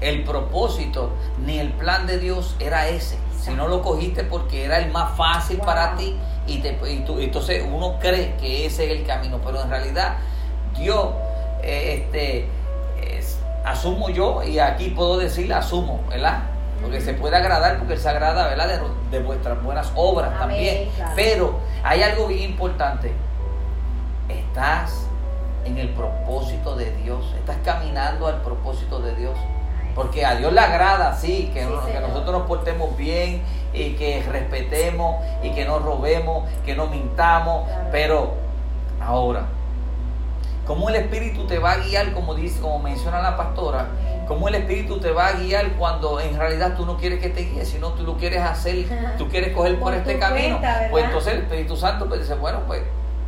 el 0.00 0.24
propósito 0.24 1.12
ni 1.44 1.58
el 1.58 1.72
plan 1.72 2.06
de 2.06 2.18
Dios 2.18 2.56
era 2.60 2.88
ese. 2.88 3.18
Si 3.40 3.50
no 3.52 3.68
lo 3.68 3.82
cogiste 3.82 4.24
porque 4.24 4.64
era 4.64 4.78
el 4.78 4.90
más 4.90 5.16
fácil 5.16 5.58
para 5.58 5.96
ti 5.96 6.16
y, 6.46 6.58
te, 6.58 6.72
tú, 7.06 7.18
entonces 7.18 7.64
uno 7.70 7.98
cree 7.98 8.34
que 8.36 8.66
ese 8.66 8.86
es 8.86 8.98
el 8.98 9.06
camino, 9.06 9.40
pero 9.44 9.62
en 9.62 9.70
realidad 9.70 10.16
Dios, 10.76 11.08
eh, 11.62 12.02
este, 12.02 12.48
asumo 13.64 14.10
yo 14.10 14.42
y 14.42 14.58
aquí 14.58 14.90
puedo 14.90 15.18
decir 15.18 15.52
asumo, 15.52 16.00
¿verdad? 16.08 16.44
Porque 16.80 17.00
se 17.00 17.14
puede 17.14 17.36
agradar 17.36 17.78
porque 17.78 17.96
se 17.96 18.08
agrada, 18.08 18.46
¿verdad? 18.46 18.80
De, 19.10 19.18
vuestras 19.20 19.62
buenas 19.62 19.90
obras 19.94 20.38
también. 20.38 20.90
Pero 21.16 21.58
hay 21.82 22.02
algo 22.02 22.26
bien 22.26 22.50
importante. 22.50 23.12
Estás 24.28 25.06
en 25.64 25.78
el 25.78 25.88
propósito 25.90 26.76
de 26.76 26.90
Dios. 26.96 27.24
Estás 27.38 27.56
caminando 27.64 28.26
al 28.26 28.42
propósito 28.42 29.00
de 29.00 29.14
Dios. 29.14 29.38
Porque 29.94 30.26
a 30.26 30.34
Dios 30.34 30.52
le 30.52 30.60
agrada, 30.60 31.16
sí, 31.16 31.50
que, 31.54 31.60
que, 31.60 32.00
nosotros 32.00 32.32
nos 32.32 32.48
portemos 32.48 32.96
bien 32.96 33.42
y 33.72 33.92
que 33.92 34.24
respetemos 34.28 35.24
y 35.42 35.52
que 35.52 35.64
no 35.64 35.78
robemos, 35.78 36.50
que 36.66 36.74
no 36.74 36.88
mintamos. 36.88 37.68
Pero 37.92 38.34
ahora, 39.00 39.46
¿cómo 40.66 40.88
el 40.88 40.96
Espíritu 40.96 41.46
te 41.46 41.58
va 41.58 41.72
a 41.72 41.76
guiar, 41.78 42.12
como 42.12 42.34
dice, 42.34 42.60
como 42.60 42.78
menciona 42.78 43.20
la 43.20 43.36
pastora? 43.36 43.88
¿Cómo 44.26 44.48
el 44.48 44.54
Espíritu 44.54 44.98
te 44.98 45.10
va 45.10 45.28
a 45.28 45.32
guiar 45.32 45.72
cuando 45.72 46.20
en 46.20 46.38
realidad 46.38 46.74
tú 46.76 46.86
no 46.86 46.96
quieres 46.96 47.20
que 47.20 47.28
te 47.28 47.42
guíe, 47.42 47.64
sino 47.64 47.90
tú 47.92 48.04
lo 48.04 48.16
quieres 48.16 48.40
hacer, 48.40 48.86
tú 49.18 49.28
quieres 49.28 49.54
coger 49.54 49.78
por, 49.78 49.94
este 49.94 50.18
camino? 50.18 50.60
pues 50.90 51.04
entonces 51.04 51.34
el 51.34 51.38
Espíritu 51.40 51.76
Santo 51.76 52.06
pues 52.06 52.20
dice, 52.20 52.34
bueno, 52.34 52.60
pues 52.66 52.82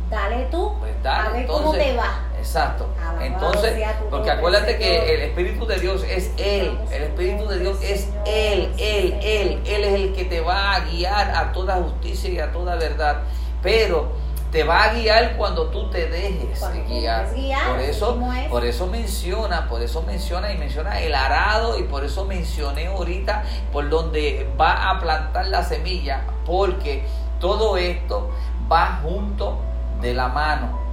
dale 0.09 0.45
tú, 0.49 0.73
pues 0.79 0.91
dale, 1.03 1.27
a 1.27 1.31
ver 1.31 1.47
cómo 1.47 1.71
te 1.71 1.95
va. 1.95 2.23
Exacto. 2.37 2.87
Entonces, 3.21 3.77
porque 4.09 4.31
acuérdate 4.31 4.77
que 4.77 5.15
el 5.15 5.21
Espíritu 5.21 5.65
de 5.65 5.79
Dios 5.79 6.03
es 6.03 6.31
Él. 6.37 6.77
El 6.91 7.03
Espíritu 7.03 7.47
de 7.47 7.59
Dios 7.59 7.77
es 7.81 8.09
Él, 8.25 8.73
Él, 8.77 9.19
Él. 9.21 9.61
Él 9.65 9.83
es 9.83 9.93
el 9.93 10.13
que 10.13 10.25
te 10.25 10.41
va 10.41 10.75
a 10.75 10.79
guiar 10.81 11.35
a 11.35 11.51
toda 11.51 11.75
justicia 11.75 12.29
y 12.29 12.39
a 12.39 12.51
toda 12.51 12.75
verdad. 12.75 13.21
Pero 13.61 14.11
te 14.51 14.63
va 14.63 14.83
a 14.83 14.93
guiar 14.93 15.35
cuando 15.35 15.67
tú 15.67 15.89
te 15.89 16.07
dejes 16.07 16.63
guiar. 16.87 17.27
Por 17.69 17.79
eso, 17.79 18.19
por 18.49 18.65
eso 18.65 18.87
menciona, 18.87 19.67
por 19.67 19.81
eso 19.81 20.03
menciona 20.03 20.51
y 20.51 20.57
menciona 20.57 21.01
el 21.01 21.13
arado 21.13 21.77
y 21.77 21.83
por 21.83 22.05
eso 22.05 22.25
mencioné 22.25 22.87
ahorita 22.87 23.43
por 23.73 23.89
donde 23.89 24.49
va 24.59 24.89
a 24.89 24.99
plantar 24.99 25.47
la 25.47 25.63
semilla, 25.63 26.23
porque 26.45 27.05
todo 27.39 27.77
esto 27.77 28.29
va 28.71 28.99
junto 29.03 29.59
de 30.01 30.13
la 30.13 30.29
mano. 30.29 30.87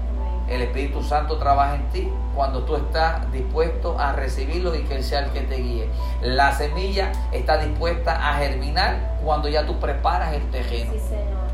El 0.49 0.61
Espíritu 0.61 1.03
Santo 1.03 1.39
trabaja 1.39 1.77
en 1.77 1.89
ti 1.89 2.13
cuando 2.35 2.65
tú 2.65 2.77
estás 2.77 3.33
dispuesto 3.33 3.99
a 3.99 4.13
recibirlo 4.13 4.75
y 4.75 4.83
que 4.83 4.97
Él 4.97 5.05
sea 5.05 5.21
el 5.21 5.31
que 5.31 5.41
te 5.41 5.57
guíe. 5.57 5.89
La 6.21 6.53
semilla 6.53 7.13
está 7.33 7.57
dispuesta 7.57 8.31
a 8.31 8.35
germinar 8.35 9.17
cuando 9.25 9.49
ya 9.49 9.65
tú 9.65 9.79
preparas 9.79 10.35
el 10.35 10.51
terreno. 10.51 10.93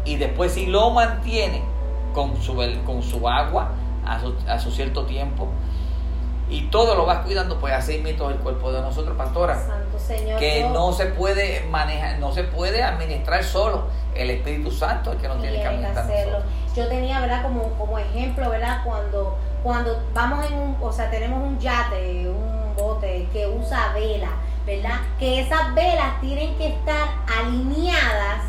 y 0.04 0.16
después 0.16 0.52
si 0.54 0.66
lo 0.66 0.90
mantiene 0.90 1.62
con 2.12 2.40
su, 2.40 2.54
con 2.84 3.02
su 3.02 3.28
agua 3.28 3.70
a 4.06 4.18
su, 4.20 4.34
a 4.48 4.58
su 4.58 4.70
cierto 4.70 5.04
tiempo, 5.04 5.48
y 6.50 6.62
todo 6.62 6.96
lo 6.96 7.06
vas 7.06 7.24
cuidando, 7.24 7.60
pues 7.60 7.72
así 7.72 7.98
mismo 7.98 8.28
el 8.28 8.36
cuerpo 8.38 8.72
de 8.72 8.80
nosotros, 8.80 9.16
pastora. 9.16 9.54
Santo 9.54 9.98
Señor, 9.98 10.38
que 10.40 10.68
no 10.72 10.92
se 10.92 11.06
puede 11.06 11.64
manejar, 11.70 12.18
no 12.18 12.32
se 12.32 12.42
puede 12.42 12.82
administrar 12.82 13.44
solo. 13.44 13.84
El 14.16 14.30
Espíritu 14.30 14.72
Santo 14.72 15.12
el 15.12 15.18
que 15.18 15.28
nos 15.28 15.40
tiene 15.40 15.60
que 15.60 15.66
administrar. 15.68 16.42
Yo 16.74 16.88
tenía, 16.88 17.20
¿verdad? 17.20 17.42
Como, 17.42 17.62
como 17.78 17.98
ejemplo, 17.98 18.50
¿verdad? 18.50 18.82
Cuando, 18.84 19.38
cuando 19.62 20.02
vamos 20.12 20.44
en 20.50 20.58
un, 20.58 20.76
o 20.80 20.92
sea, 20.92 21.08
tenemos 21.08 21.40
un 21.40 21.58
yate, 21.60 22.28
un 22.28 22.74
bote 22.76 23.28
que 23.32 23.46
usa 23.46 23.92
vela, 23.94 24.30
¿verdad? 24.66 25.00
Que 25.20 25.40
esas 25.40 25.72
velas 25.74 26.20
tienen 26.20 26.56
que 26.56 26.68
estar 26.68 27.08
alineadas 27.38 28.42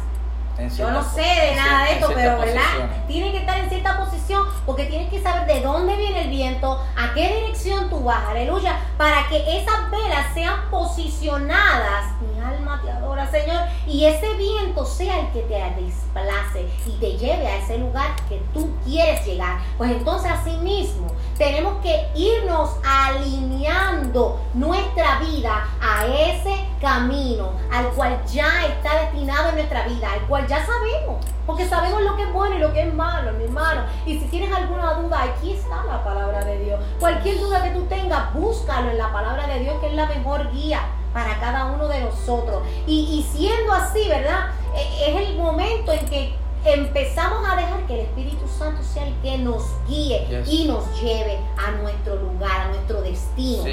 yo 0.69 0.91
no 0.91 1.03
sé 1.03 1.21
de 1.21 1.55
nada 1.55 1.85
de 1.85 1.93
esto, 1.93 2.11
pero 2.13 2.39
¿verdad? 2.39 2.89
Tiene 3.07 3.31
que 3.31 3.37
estar 3.39 3.57
en 3.59 3.69
cierta 3.69 3.97
posición 3.97 4.45
porque 4.65 4.85
tienes 4.85 5.09
que 5.09 5.21
saber 5.21 5.47
de 5.47 5.61
dónde 5.61 5.95
viene 5.95 6.21
el 6.23 6.29
viento, 6.29 6.83
a 6.95 7.13
qué 7.13 7.35
dirección 7.35 7.89
tú 7.89 8.03
vas, 8.03 8.23
aleluya, 8.27 8.79
para 8.97 9.27
que 9.27 9.37
esas 9.57 9.89
velas 9.89 10.33
sean 10.33 10.69
posicionadas. 10.69 12.11
Mi 12.21 12.39
alma 12.39 12.81
te 12.83 12.91
adora, 12.91 13.29
Señor, 13.29 13.61
y 13.87 14.05
ese 14.05 14.33
viento 14.35 14.85
sea 14.85 15.19
el 15.19 15.31
que 15.31 15.41
te 15.41 15.81
desplace 15.81 16.67
y 16.85 16.91
te 16.99 17.17
lleve 17.17 17.47
a 17.47 17.57
ese 17.57 17.77
lugar 17.77 18.15
que 18.29 18.41
tú 18.53 18.71
quieres 18.85 19.25
llegar. 19.25 19.59
Pues 19.77 19.91
entonces 19.91 20.31
así 20.31 20.51
mismo 20.57 21.07
tenemos 21.37 21.81
que 21.81 22.07
irnos 22.15 22.75
alineando 22.83 24.39
nuestra 24.53 25.19
vida 25.19 25.67
a 25.81 26.05
ese 26.05 26.55
camino 26.79 27.51
al 27.71 27.87
cual 27.89 28.19
ya 28.25 28.65
está 28.65 29.01
destinado 29.01 29.49
en 29.49 29.55
nuestra 29.55 29.87
vida, 29.87 30.11
al 30.11 30.21
cual 30.21 30.47
ya 30.51 30.65
sabemos, 30.65 31.25
porque 31.45 31.65
sabemos 31.65 32.01
lo 32.01 32.17
que 32.17 32.23
es 32.23 32.33
bueno 32.33 32.57
y 32.57 32.59
lo 32.59 32.73
que 32.73 32.81
es 32.81 32.93
malo, 32.93 33.31
mi 33.31 33.45
hermano. 33.45 33.83
Y 34.05 34.19
si 34.19 34.25
tienes 34.25 34.51
alguna 34.51 34.95
duda, 34.95 35.23
aquí 35.23 35.53
está 35.53 35.85
la 35.85 36.03
palabra 36.03 36.43
de 36.43 36.59
Dios. 36.59 36.77
Cualquier 36.99 37.39
duda 37.39 37.63
que 37.63 37.69
tú 37.69 37.83
tengas, 37.83 38.33
búscalo 38.33 38.91
en 38.91 38.97
la 38.97 39.13
palabra 39.13 39.47
de 39.47 39.59
Dios, 39.59 39.79
que 39.79 39.87
es 39.87 39.93
la 39.93 40.07
mejor 40.07 40.51
guía 40.51 40.81
para 41.13 41.39
cada 41.39 41.67
uno 41.67 41.87
de 41.87 42.01
nosotros. 42.01 42.63
Y, 42.85 43.25
siendo 43.31 43.71
así, 43.71 44.09
¿verdad? 44.09 44.49
E, 44.75 45.09
es 45.09 45.29
el 45.29 45.37
momento 45.37 45.93
en 45.93 46.05
que 46.09 46.35
empezamos 46.65 47.47
a 47.47 47.55
dejar 47.55 47.87
que 47.87 47.93
el 47.93 47.99
Espíritu 48.01 48.45
Santo 48.49 48.83
sea 48.83 49.07
el 49.07 49.15
que 49.21 49.37
nos 49.37 49.63
guíe 49.87 50.43
y 50.47 50.65
nos 50.65 51.01
lleve 51.01 51.39
a 51.57 51.71
nuestro 51.71 52.17
lugar, 52.17 52.59
a 52.59 52.67
nuestro 52.67 53.01
destino. 53.01 53.63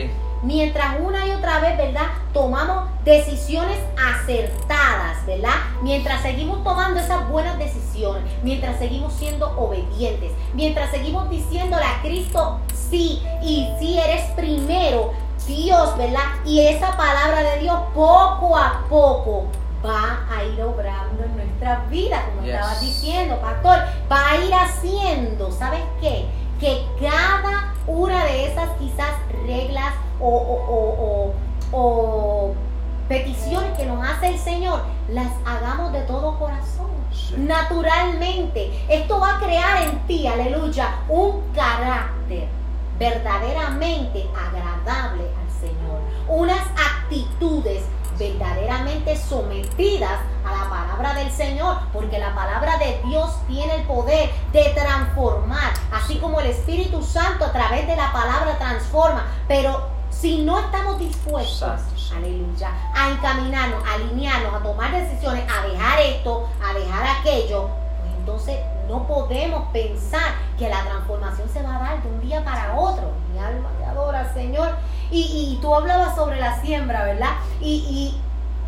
Mientras 0.45 1.01
una 1.01 1.27
y 1.27 1.33
otra 1.33 1.59
vez, 1.59 1.77
¿verdad? 1.77 2.07
Tomamos 2.33 2.89
decisiones 3.05 3.79
acertadas, 3.97 5.08
¿verdad? 5.29 5.57
Mientras 5.83 6.23
seguimos 6.23 6.65
tomando 6.65 6.99
esas 6.99 7.29
buenas 7.29 7.59
decisiones, 7.59 8.23
mientras 8.43 8.79
seguimos 8.79 9.13
siendo 9.13 9.47
obedientes, 9.59 10.33
mientras 10.55 10.91
seguimos 10.91 11.29
diciéndole 11.29 11.85
a 11.85 12.01
Cristo 12.01 12.61
sí 12.73 13.23
y 13.43 13.69
si 13.79 13.99
eres 13.99 14.23
primero, 14.31 15.13
Dios, 15.47 15.97
¿verdad? 15.99 16.25
Y 16.47 16.61
esa 16.61 16.97
palabra 16.97 17.43
de 17.43 17.61
Dios 17.61 17.79
poco 17.95 18.57
a 18.57 18.85
poco 18.89 19.45
va 19.85 20.27
a 20.35 20.45
ir 20.45 20.63
obrando 20.63 21.25
en 21.25 21.37
nuestra 21.37 21.85
vida, 21.91 22.25
como 22.27 22.47
estabas 22.47 22.81
diciendo, 22.81 23.39
pastor, 23.41 23.79
va 24.11 24.31
a 24.31 24.37
ir 24.39 24.53
haciendo, 24.53 25.53
¿sabes 25.53 25.83
qué? 26.01 26.27
Que 26.59 26.87
cada 27.01 27.75
una 27.87 28.25
de 28.25 28.47
esas 28.47 28.71
quizás 28.79 29.13
reglas 29.47 29.95
o, 30.21 31.35
o, 31.73 32.55
peticiones 33.09 33.77
que 33.77 33.87
nos 33.87 34.07
hace 34.07 34.29
el 34.29 34.39
Señor, 34.39 34.83
las 35.09 35.33
hagamos 35.45 35.93
de 35.93 36.03
todo 36.03 36.39
corazón. 36.39 36.89
Naturalmente, 37.37 38.85
esto 38.89 39.19
va 39.19 39.37
a 39.37 39.41
crear 39.41 39.83
en 39.83 39.99
ti, 40.07 40.27
aleluya, 40.27 41.01
un 41.09 41.43
carácter 41.55 42.47
verdaderamente 42.99 44.29
agradable 44.37 45.25
al 45.25 45.61
Señor. 45.61 46.01
Unas 46.29 46.61
actitudes 46.77 47.85
verdaderamente 48.19 49.17
sometidas 49.17 50.19
a 50.45 50.53
la 50.53 50.69
palabra 50.69 51.15
del 51.15 51.31
Señor, 51.31 51.79
porque 51.93 52.19
la 52.19 52.35
palabra 52.35 52.77
de 52.79 53.01
Dios 53.07 53.31
tiene 53.47 53.77
el 53.77 53.83
poder 53.85 54.31
de 54.53 54.65
transformar, 54.75 55.73
así 55.93 56.19
como 56.19 56.41
el 56.41 56.49
Espíritu 56.49 57.03
Santo 57.03 57.45
a 57.45 57.53
través 57.53 57.87
de 57.87 57.97
la 57.97 58.13
palabra 58.13 58.59
transforma, 58.59 59.25
pero 59.47 59.98
si 60.11 60.43
no 60.43 60.59
estamos 60.59 60.99
dispuestos, 60.99 61.81
aleluya, 62.15 62.73
a 62.95 63.11
encaminarnos, 63.11 63.85
a 63.85 63.95
alinearnos, 63.95 64.55
a 64.55 64.63
tomar 64.63 64.93
decisiones, 64.93 65.45
a 65.51 65.67
dejar 65.67 66.01
esto, 66.01 66.49
a 66.63 66.75
dejar 66.75 67.19
aquello, 67.21 67.69
pues 68.01 68.15
entonces 68.19 68.59
no 68.89 69.07
podemos 69.07 69.69
pensar 69.73 70.35
que 70.59 70.69
la 70.69 70.83
transformación 70.83 71.49
se 71.49 71.63
va 71.63 71.77
a 71.77 71.79
dar 71.79 72.03
de 72.03 72.09
un 72.09 72.21
día 72.21 72.43
para 72.43 72.75
otro. 72.75 73.13
Mi 73.33 73.39
alma 73.39 73.69
te 73.79 73.85
adora, 73.85 74.33
Señor. 74.33 74.71
Y, 75.11 75.59
tú 75.63 75.75
hablabas 75.75 76.17
sobre 76.17 76.39
la 76.39 76.61
siembra, 76.61 77.05
¿verdad? 77.05 77.37
Y, 77.61 78.15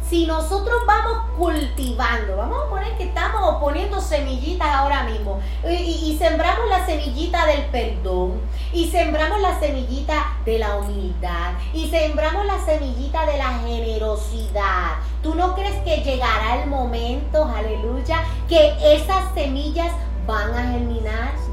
si 0.09 0.27
nosotros 0.27 0.83
vamos 0.87 1.31
cultivando, 1.37 2.37
vamos 2.37 2.65
a 2.67 2.71
poner 2.71 2.97
que 2.97 3.05
estamos 3.05 3.61
poniendo 3.61 4.01
semillitas 4.01 4.69
ahora 4.69 5.05
mismo, 5.05 5.41
y, 5.69 6.17
sembramos 6.19 6.69
la 6.69 6.85
semillita 6.85 7.47
del 7.47 7.67
perdón, 7.67 8.41
y 8.73 8.89
sembramos 8.91 9.41
la 9.41 9.59
semillita 9.61 10.37
de 10.45 10.59
la 10.59 10.77
humildad, 10.77 11.53
y 11.73 11.89
sembramos 11.89 12.45
la 12.45 12.59
semillita 12.65 13.25
de 13.27 13.39
la 13.39 13.59
generosidad. 13.61 14.97
¿Tú 15.23 15.35
no 15.35 15.55
crees 15.55 15.77
que 15.85 16.03
llegará 16.03 16.63
el 16.63 16.69
momento, 16.69 17.45
aleluya, 17.45 18.25
que 18.49 18.75
esas 18.95 19.33
semillas 19.35 19.93
van 20.27 20.55
a 20.55 20.73
germinar? 20.73 21.51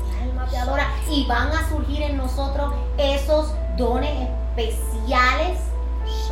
Y 1.10 1.26
van 1.26 1.50
a 1.50 1.70
surgir 1.70 2.02
en 2.02 2.18
nosotros 2.18 2.74
esos 2.98 3.52
dones 3.78 4.30
especiales. 4.56 5.60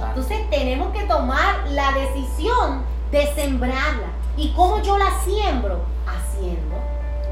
Entonces 0.07 0.49
tenemos 0.49 0.93
que 0.93 1.03
tomar 1.03 1.67
la 1.69 1.91
decisión 1.93 2.84
de 3.11 3.28
sembrarla. 3.34 4.07
¿Y 4.38 4.51
cómo 4.53 4.82
yo 4.82 4.97
la 4.97 5.11
siembro? 5.23 5.80
Haciendo. 6.05 6.76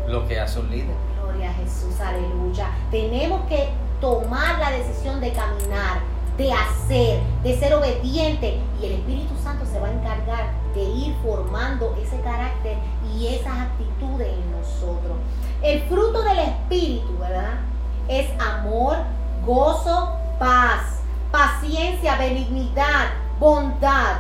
Lo 0.07 0.27
que 0.27 0.39
hace 0.39 0.59
un 0.59 0.69
líder. 0.69 0.95
Gloria 1.21 1.49
a 1.49 1.53
Jesús, 1.53 1.99
aleluya. 1.99 2.69
Tenemos 2.91 3.45
que 3.47 3.69
tomar 3.99 4.59
la 4.59 4.71
decisión 4.71 5.19
de 5.21 5.31
caminar, 5.33 5.99
de 6.37 6.51
hacer, 6.51 7.21
de 7.43 7.57
ser 7.57 7.73
obediente. 7.73 8.59
Y 8.81 8.85
el 8.85 8.91
Espíritu 8.93 9.33
Santo 9.41 9.65
se 9.65 9.79
va 9.79 9.87
a 9.87 9.91
encargar 9.91 10.51
de 10.73 10.83
ir 10.83 11.15
formando 11.23 11.95
ese 12.01 12.19
carácter 12.21 12.77
y 13.13 13.27
esas 13.27 13.57
actitudes 13.57 14.27
en 14.27 14.51
nosotros. 14.51 15.17
El 15.61 15.81
fruto 15.83 16.23
del 16.23 16.39
Espíritu, 16.39 17.17
¿verdad? 17.19 17.59
Es 18.07 18.29
amor, 18.39 18.97
gozo, 19.45 20.17
paz, 20.39 21.02
paciencia, 21.33 22.15
benignidad, 22.17 23.07
bondad, 23.39 24.17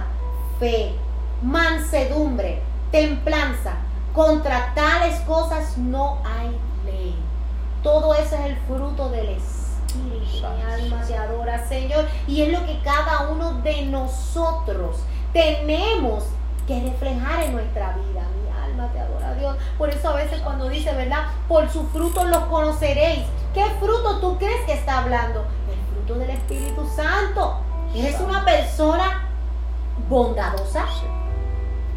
fe, 0.59 0.95
mansedumbre, 1.43 2.59
templanza. 2.91 3.75
Contra 4.15 4.73
tales 4.73 5.19
cosas 5.21 5.77
no 5.77 6.17
hay 6.25 6.57
ley. 6.85 7.15
Todo 7.83 8.15
eso 8.15 8.35
es 8.35 8.45
el 8.45 8.57
fruto 8.67 9.09
del 9.09 9.29
Espíritu. 9.29 10.47
Mi 10.55 10.63
alma 10.63 11.03
te 11.05 11.15
adora, 11.15 11.67
Señor. 11.67 12.05
Y 12.27 12.41
es 12.41 12.51
lo 12.51 12.65
que 12.65 12.79
cada 12.81 13.29
uno 13.29 13.61
de 13.61 13.83
nosotros 13.83 14.97
tenemos 15.33 16.23
que 16.65 16.81
reflejar 16.81 17.43
en 17.43 17.53
nuestra 17.53 17.93
vida. 17.93 18.23
Mi 18.41 18.71
alma 18.71 18.91
te 18.91 18.99
adora, 18.99 19.35
Dios. 19.35 19.55
Por 19.77 19.91
eso 19.91 20.09
a 20.09 20.15
veces 20.15 20.41
cuando 20.41 20.67
dice, 20.67 20.91
¿verdad? 20.95 21.25
Por 21.47 21.69
sus 21.69 21.87
frutos 21.91 22.27
los 22.27 22.45
conoceréis. 22.45 23.25
¿Qué 23.53 23.65
fruto 23.79 24.19
tú 24.19 24.39
crees 24.39 24.65
que 24.65 24.73
está 24.73 24.99
hablando? 24.99 25.45
El 25.71 25.82
del 26.05 26.29
Espíritu 26.29 26.85
Santo. 26.85 27.59
¿Eres 27.95 28.19
una 28.19 28.43
persona 28.43 29.29
bondadosa? 30.09 30.85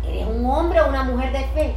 ¿Eres 0.07 0.27
un 0.29 0.47
hombre 0.47 0.81
o 0.81 0.89
una 0.89 1.03
mujer 1.03 1.33
de 1.33 1.45
fe? 1.47 1.77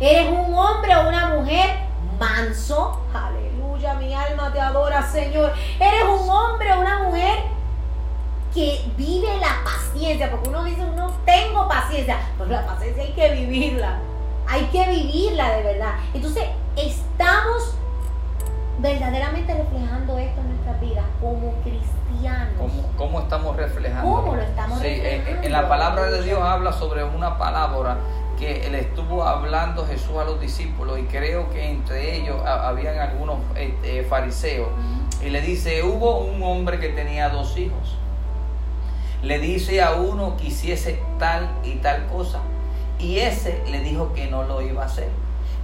¿Eres 0.00 0.28
un 0.28 0.52
hombre 0.52 0.96
o 0.96 1.08
una 1.08 1.28
mujer 1.28 1.70
manso? 2.18 3.00
Aleluya, 3.14 3.94
mi 3.94 4.12
alma 4.12 4.52
te 4.52 4.60
adora, 4.60 5.02
Señor. 5.02 5.52
¿Eres 5.78 6.02
un 6.02 6.28
hombre 6.28 6.72
o 6.72 6.80
una 6.80 7.04
mujer 7.04 7.38
que 8.52 8.84
vive 8.96 9.28
la 9.38 9.62
paciencia, 9.62 10.28
porque 10.30 10.48
uno 10.48 10.64
dice, 10.64 10.82
no 10.96 11.12
tengo 11.24 11.68
paciencia, 11.68 12.18
pues 12.36 12.50
la 12.50 12.66
paciencia 12.66 13.04
hay 13.04 13.12
que 13.12 13.30
vivirla, 13.30 14.00
hay 14.48 14.64
que 14.66 14.88
vivirla 14.88 15.50
de 15.52 15.62
verdad. 15.62 15.94
Entonces, 16.12 16.44
estamos 16.76 17.76
verdaderamente 18.80 19.54
reflejando 19.54 20.18
esto 20.18 20.40
en 20.40 20.48
nuestra 20.48 20.72
vida 20.74 21.04
como 21.20 21.52
cristianos. 21.62 22.72
¿Cómo, 22.96 23.20
estamos 23.20 23.56
reflejando? 23.56 24.10
¿Cómo 24.10 24.36
lo 24.36 24.42
estamos 24.42 24.82
reflejando? 24.82 25.42
En, 25.42 25.52
la 25.52 25.68
palabra 25.68 26.10
de 26.10 26.22
Dios 26.22 26.40
habla 26.42 26.72
sobre 26.72 27.04
una 27.04 27.38
palabra 27.38 27.98
que 28.38 28.68
le 28.70 28.80
estuvo 28.80 29.24
hablando 29.24 29.86
Jesús 29.86 30.16
a 30.16 30.24
los 30.24 30.40
discípulos 30.40 30.98
y 30.98 31.02
creo 31.04 31.50
que 31.50 31.70
entre 31.70 32.16
ellos 32.16 32.40
habían 32.46 32.98
algunos 32.98 33.38
este, 33.54 34.02
fariseos. 34.04 34.68
Y 35.22 35.28
le 35.28 35.42
dice, 35.42 35.82
hubo 35.82 36.20
un 36.20 36.42
hombre 36.42 36.80
que 36.80 36.88
tenía 36.88 37.28
dos 37.28 37.56
hijos 37.58 37.98
le 39.22 39.38
dice 39.38 39.82
a 39.82 39.92
uno 39.92 40.36
que 40.36 40.46
hiciese 40.46 40.98
tal 41.18 41.50
y 41.62 41.74
tal 41.76 42.06
cosa. 42.06 42.40
Y 42.98 43.18
ese 43.18 43.62
le 43.70 43.80
dijo 43.80 44.12
que 44.14 44.28
no 44.28 44.44
lo 44.44 44.62
iba 44.62 44.82
a 44.82 44.86
hacer. 44.86 45.08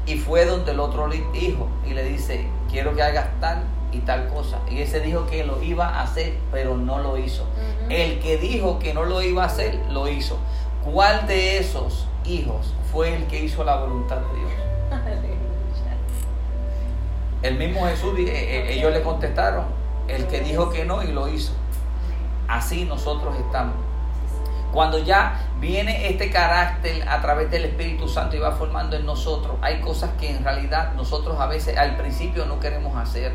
Y 0.06 0.16
fue 0.16 0.44
donde 0.44 0.72
el 0.72 0.80
otro 0.80 1.08
hijo 1.34 1.68
y 1.86 1.94
le 1.94 2.04
dice, 2.04 2.46
quiero 2.70 2.94
que 2.94 3.02
hagas 3.02 3.28
tal 3.40 3.62
y 3.92 3.98
tal 4.00 4.28
cosa. 4.28 4.58
Y 4.70 4.80
ese 4.80 5.00
dijo 5.00 5.26
que 5.26 5.44
lo 5.44 5.62
iba 5.62 5.88
a 5.88 6.02
hacer, 6.02 6.36
pero 6.52 6.76
no 6.76 6.98
lo 6.98 7.18
hizo. 7.18 7.44
El 7.88 8.18
que 8.20 8.36
dijo 8.38 8.78
que 8.78 8.94
no 8.94 9.04
lo 9.04 9.22
iba 9.22 9.44
a 9.44 9.46
hacer, 9.46 9.78
lo 9.90 10.08
hizo. 10.08 10.38
¿Cuál 10.84 11.26
de 11.26 11.58
esos 11.58 12.06
hijos 12.24 12.74
fue 12.92 13.14
el 13.14 13.26
que 13.26 13.44
hizo 13.44 13.64
la 13.64 13.76
voluntad 13.76 14.18
de 14.18 14.38
Dios? 14.38 14.52
El 17.42 17.58
mismo 17.58 17.86
Jesús, 17.86 18.18
eh, 18.18 18.24
eh, 18.26 18.72
ellos 18.72 18.92
le 18.92 19.02
contestaron, 19.02 19.66
el 20.08 20.26
que 20.26 20.40
dijo 20.40 20.70
que 20.70 20.84
no 20.84 21.02
y 21.02 21.08
lo 21.08 21.28
hizo 21.28 21.52
así 22.48 22.84
nosotros 22.84 23.36
estamos. 23.36 23.74
Cuando 24.72 24.98
ya 24.98 25.45
viene 25.60 26.08
este 26.08 26.30
carácter 26.30 27.08
a 27.08 27.20
través 27.20 27.50
del 27.50 27.64
Espíritu 27.64 28.08
Santo 28.08 28.36
y 28.36 28.38
va 28.38 28.52
formando 28.52 28.96
en 28.96 29.06
nosotros, 29.06 29.56
hay 29.62 29.80
cosas 29.80 30.10
que 30.18 30.30
en 30.30 30.44
realidad 30.44 30.92
nosotros 30.94 31.40
a 31.40 31.46
veces 31.46 31.76
al 31.76 31.96
principio 31.96 32.46
no 32.46 32.60
queremos 32.60 32.96
hacer 32.96 33.32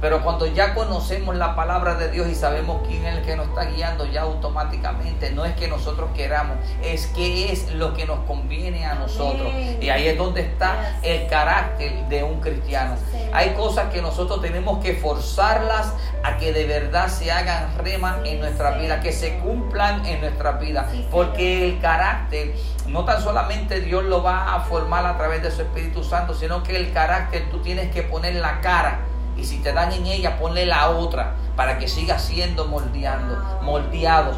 pero 0.00 0.22
cuando 0.22 0.46
ya 0.46 0.74
conocemos 0.74 1.36
la 1.36 1.54
palabra 1.54 1.94
de 1.94 2.10
Dios 2.10 2.28
y 2.28 2.34
sabemos 2.34 2.82
quién 2.86 3.06
es 3.06 3.16
el 3.16 3.22
que 3.22 3.36
nos 3.36 3.48
está 3.48 3.64
guiando, 3.64 4.06
ya 4.06 4.22
automáticamente 4.22 5.30
no 5.30 5.44
es 5.44 5.54
que 5.54 5.68
nosotros 5.68 6.10
queramos, 6.14 6.56
es 6.82 7.06
que 7.08 7.52
es 7.52 7.72
lo 7.72 7.94
que 7.94 8.06
nos 8.06 8.20
conviene 8.20 8.84
a 8.84 8.94
nosotros. 8.94 9.52
Y 9.80 9.88
ahí 9.90 10.08
es 10.08 10.18
donde 10.18 10.42
está 10.42 10.98
el 11.02 11.28
carácter 11.28 12.08
de 12.08 12.24
un 12.24 12.40
cristiano. 12.40 12.96
Hay 13.32 13.50
cosas 13.50 13.92
que 13.92 14.02
nosotros 14.02 14.40
tenemos 14.42 14.82
que 14.82 14.94
forzarlas 14.94 15.94
a 16.22 16.36
que 16.36 16.52
de 16.52 16.66
verdad 16.66 17.08
se 17.08 17.30
hagan 17.30 17.76
rema 17.78 18.20
en 18.24 18.40
nuestra 18.40 18.72
vida, 18.78 19.00
que 19.00 19.12
se 19.12 19.38
cumplan 19.38 20.04
en 20.06 20.20
nuestra 20.20 20.52
vida. 20.52 20.88
Porque 21.10 21.64
el 21.68 21.80
carácter 21.80 22.54
no 22.88 23.04
tan 23.04 23.22
solamente 23.22 23.80
Dios 23.80 24.04
lo 24.04 24.22
va 24.22 24.54
a 24.54 24.60
formar 24.60 25.06
a 25.06 25.16
través 25.16 25.42
de 25.42 25.50
su 25.50 25.62
Espíritu 25.62 26.02
Santo, 26.02 26.34
sino 26.34 26.62
que 26.62 26.76
el 26.76 26.92
carácter 26.92 27.48
tú 27.50 27.60
tienes 27.60 27.92
que 27.92 28.02
poner 28.02 28.34
la 28.34 28.60
cara 28.60 29.00
y 29.36 29.44
si 29.44 29.58
te 29.58 29.72
dan 29.72 29.92
en 29.92 30.06
ella, 30.06 30.38
ponle 30.38 30.66
la 30.66 30.90
otra 30.90 31.34
para 31.56 31.78
que 31.78 31.88
siga 31.88 32.18
siendo 32.18 32.66
moldeando, 32.66 33.60
moldeado 33.62 34.32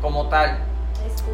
como 0.00 0.28
tal. 0.28 0.58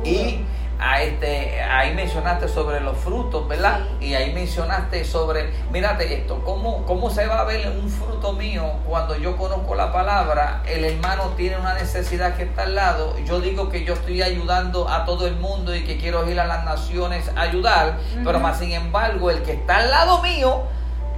Y 0.05 0.45
a 0.79 1.03
este, 1.03 1.62
ahí 1.62 1.95
mencionaste 1.95 2.49
sobre 2.49 2.81
los 2.81 2.97
frutos, 2.99 3.47
¿verdad? 3.49 3.81
Y 4.01 4.15
ahí 4.15 4.33
mencionaste 4.33 5.05
sobre, 5.05 5.51
mírate 5.71 6.12
esto, 6.12 6.43
¿cómo, 6.45 6.85
¿cómo 6.85 7.11
se 7.11 7.27
va 7.27 7.41
a 7.41 7.45
ver 7.45 7.69
un 7.71 7.89
fruto 7.89 8.33
mío 8.33 8.65
cuando 8.87 9.17
yo 9.17 9.37
conozco 9.37 9.75
la 9.75 9.93
palabra? 9.93 10.62
El 10.67 10.85
hermano 10.85 11.31
tiene 11.37 11.57
una 11.57 11.75
necesidad 11.75 12.37
que 12.37 12.43
está 12.43 12.65
al 12.65 12.75
lado. 12.75 13.17
Yo 13.25 13.41
digo 13.41 13.69
que 13.69 13.85
yo 13.85 13.95
estoy 13.95 14.23
ayudando 14.23 14.89
a 14.89 15.05
todo 15.05 15.27
el 15.27 15.37
mundo 15.37 15.75
y 15.75 15.85
que 15.85 15.97
quiero 15.97 16.29
ir 16.29 16.41
a 16.41 16.47
las 16.47 16.65
naciones 16.65 17.31
a 17.37 17.43
ayudar, 17.43 17.99
pero 18.25 18.41
más 18.41 18.59
sin 18.59 18.73
embargo, 18.73 19.31
el 19.31 19.43
que 19.43 19.53
está 19.53 19.77
al 19.77 19.91
lado 19.91 20.23
mío, 20.23 20.65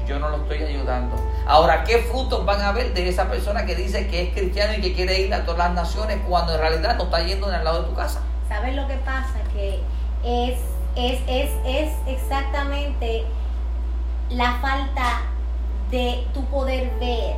yo 0.07 0.19
no 0.19 0.29
lo 0.29 0.37
estoy 0.39 0.63
ayudando. 0.63 1.17
Ahora, 1.47 1.85
¿qué 1.85 1.99
frutos 1.99 2.45
van 2.45 2.61
a 2.61 2.69
haber 2.69 2.95
de 2.95 3.09
esa 3.09 3.29
persona 3.29 3.67
que 3.67 3.75
dice 3.75 4.07
que 4.09 4.23
es 4.23 4.35
cristiano 4.35 4.75
y 4.75 4.81
que 4.81 4.95
quiere 4.95 5.21
ir 5.21 5.35
a 5.35 5.45
todas 5.45 5.59
las 5.59 5.75
naciones 5.75 6.19
cuando 6.29 6.55
en 6.55 6.61
realidad 6.61 6.97
no 6.97 7.05
está 7.05 7.23
yendo 7.23 7.49
en 7.49 7.57
el 7.57 7.65
lado 7.65 7.83
de 7.83 7.89
tu 7.89 7.95
casa? 7.95 8.23
¿Sabes 8.49 8.75
lo 8.75 8.87
que 8.87 8.95
pasa? 8.97 9.41
Que 9.53 9.81
es, 10.25 10.59
es, 10.95 11.21
es, 11.27 11.51
es 11.67 11.93
exactamente 12.07 13.25
la 14.31 14.55
falta 14.61 15.23
de 15.91 16.27
tu 16.33 16.45
poder 16.47 16.91
ver 16.99 17.37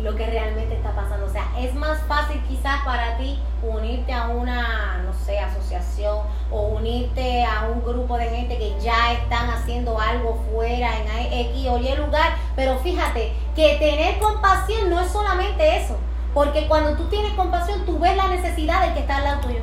lo 0.00 0.14
que 0.14 0.26
realmente 0.26 0.74
está 0.74 0.92
pasando. 0.94 1.26
O 1.26 1.28
sea, 1.28 1.46
es 1.58 1.74
más 1.74 1.98
fácil 2.06 2.42
quizás 2.48 2.84
para 2.84 3.16
ti 3.16 3.38
unirte 3.62 4.12
a 4.12 4.28
una, 4.28 5.02
no 5.04 5.12
sé, 5.12 5.38
asociación 5.38 6.18
o 6.50 6.60
unirte 6.68 7.44
a 7.44 7.68
un 7.68 7.82
grupo 7.82 8.16
de 8.18 8.28
gente 8.28 8.58
que 8.58 8.78
ya 8.80 9.12
están 9.12 9.50
haciendo 9.50 9.98
algo 9.98 10.42
fuera 10.52 10.90
en 10.98 11.32
X 11.32 11.66
o 11.68 11.78
Y 11.78 11.94
lugar. 11.96 12.36
Pero 12.54 12.78
fíjate 12.78 13.32
que 13.54 13.76
tener 13.78 14.18
compasión 14.18 14.90
no 14.90 15.00
es 15.00 15.10
solamente 15.10 15.76
eso. 15.76 15.96
Porque 16.34 16.68
cuando 16.68 16.92
tú 16.96 17.08
tienes 17.08 17.32
compasión, 17.32 17.86
tú 17.86 17.98
ves 17.98 18.14
la 18.14 18.28
necesidad 18.28 18.82
del 18.82 18.94
que 18.94 19.00
está 19.00 19.16
al 19.16 19.24
lado 19.24 19.40
tuyo. 19.40 19.60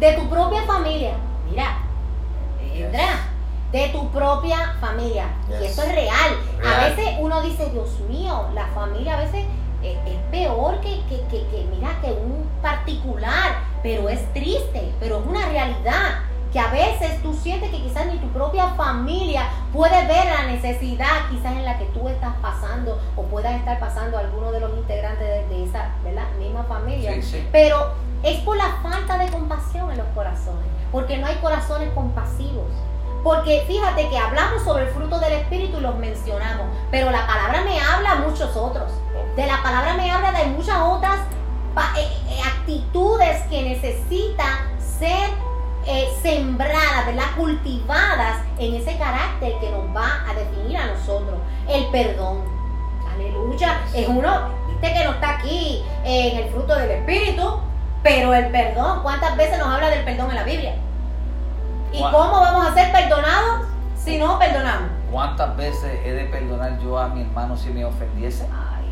De 0.00 0.12
tu 0.14 0.28
propia 0.30 0.62
familia. 0.62 1.12
Mira, 1.50 1.78
de 3.72 3.88
tu 3.88 4.08
propia 4.10 4.74
familia. 4.80 5.26
Y 5.60 5.64
eso 5.64 5.82
es 5.82 5.94
real. 5.94 6.36
A 6.64 6.84
veces 6.84 7.16
uno 7.18 7.42
dice, 7.42 7.70
Dios 7.70 8.00
mío, 8.08 8.48
la 8.54 8.66
familia 8.68 9.18
a 9.18 9.20
veces 9.20 9.44
es, 9.82 9.96
peor 10.30 10.80
que, 10.80 11.00
que, 11.08 11.22
que, 11.30 11.66
mira, 11.70 11.98
que 12.02 12.12
un 12.12 12.48
particular, 12.60 13.60
pero 13.82 14.08
es 14.08 14.20
triste, 14.32 14.92
pero 15.00 15.20
es 15.20 15.26
una 15.26 15.46
realidad 15.48 16.20
que 16.52 16.58
a 16.58 16.70
veces 16.70 17.22
tú 17.22 17.34
sientes 17.34 17.70
que 17.70 17.78
quizás 17.78 18.06
ni 18.06 18.18
tu 18.18 18.28
propia 18.28 18.68
familia 18.70 19.48
puede 19.72 20.06
ver 20.06 20.26
la 20.26 20.46
necesidad 20.46 21.28
quizás 21.30 21.52
en 21.52 21.64
la 21.64 21.78
que 21.78 21.84
tú 21.86 22.08
estás 22.08 22.34
pasando 22.40 22.98
o 23.16 23.22
puedas 23.24 23.54
estar 23.54 23.78
pasando 23.78 24.16
alguno 24.16 24.50
de 24.52 24.60
los 24.60 24.76
integrantes 24.78 25.48
de, 25.48 25.64
esa 25.64 25.90
misma 26.38 26.64
familia. 26.64 27.14
Pero 27.52 27.92
es 28.22 28.40
por 28.40 28.56
la 28.56 28.78
falta 28.82 29.18
de 29.18 29.30
compasión 29.30 29.90
en 29.90 29.98
los 29.98 30.06
corazones, 30.08 30.64
porque 30.90 31.18
no 31.18 31.26
hay 31.26 31.36
corazones 31.36 31.90
compasivos. 31.94 32.66
Porque 33.22 33.64
fíjate 33.66 34.08
que 34.08 34.18
hablamos 34.18 34.62
sobre 34.62 34.84
el 34.84 34.90
fruto 34.90 35.18
del 35.18 35.32
Espíritu 35.34 35.78
y 35.78 35.80
los 35.80 35.96
mencionamos, 35.96 36.66
pero 36.90 37.10
la 37.10 37.26
palabra 37.26 37.62
me 37.62 37.80
habla 37.80 38.12
a 38.12 38.16
muchos 38.16 38.56
otros. 38.56 38.90
De 39.36 39.46
la 39.46 39.62
palabra 39.62 39.94
me 39.94 40.10
habla 40.10 40.32
de 40.32 40.46
muchas 40.46 40.78
otras 40.80 41.20
eh, 41.96 42.08
eh, 42.28 42.40
actitudes 42.44 43.42
que 43.50 43.62
necesitan 43.62 44.78
ser 44.78 45.30
eh, 45.86 46.08
sembradas, 46.22 47.06
¿verdad? 47.06 47.36
Cultivadas 47.36 48.42
en 48.58 48.74
ese 48.74 48.96
carácter 48.98 49.54
que 49.60 49.70
nos 49.70 49.84
va 49.94 50.24
a 50.28 50.34
definir 50.34 50.76
a 50.76 50.86
nosotros. 50.86 51.38
El 51.68 51.86
perdón. 51.86 52.42
Aleluya. 53.14 53.80
Es 53.94 54.08
uno, 54.08 54.48
viste 54.68 54.92
que 54.92 55.04
no 55.04 55.12
está 55.12 55.38
aquí 55.38 55.84
en 56.04 56.38
el 56.38 56.50
fruto 56.50 56.74
del 56.74 56.90
Espíritu, 56.90 57.60
pero 58.02 58.32
el 58.34 58.50
perdón, 58.50 59.02
¿cuántas 59.02 59.36
veces 59.36 59.58
nos 59.58 59.68
habla 59.68 59.90
del 59.90 60.04
perdón 60.04 60.30
en 60.30 60.36
la 60.36 60.44
Biblia? 60.44 60.74
¿Y 61.92 62.02
cómo 62.02 62.40
vamos 62.40 62.66
a 62.66 62.74
ser 62.74 62.92
perdonados 62.92 63.66
si 64.02 64.18
no 64.18 64.38
perdonamos? 64.38 64.90
¿Cuántas 65.10 65.56
veces 65.56 66.00
he 66.04 66.12
de 66.12 66.24
perdonar 66.26 66.78
yo 66.80 66.98
a 66.98 67.08
mi 67.08 67.22
hermano 67.22 67.56
si 67.56 67.70
me 67.70 67.84
ofendiese? 67.84 68.46
Ay, 68.52 68.84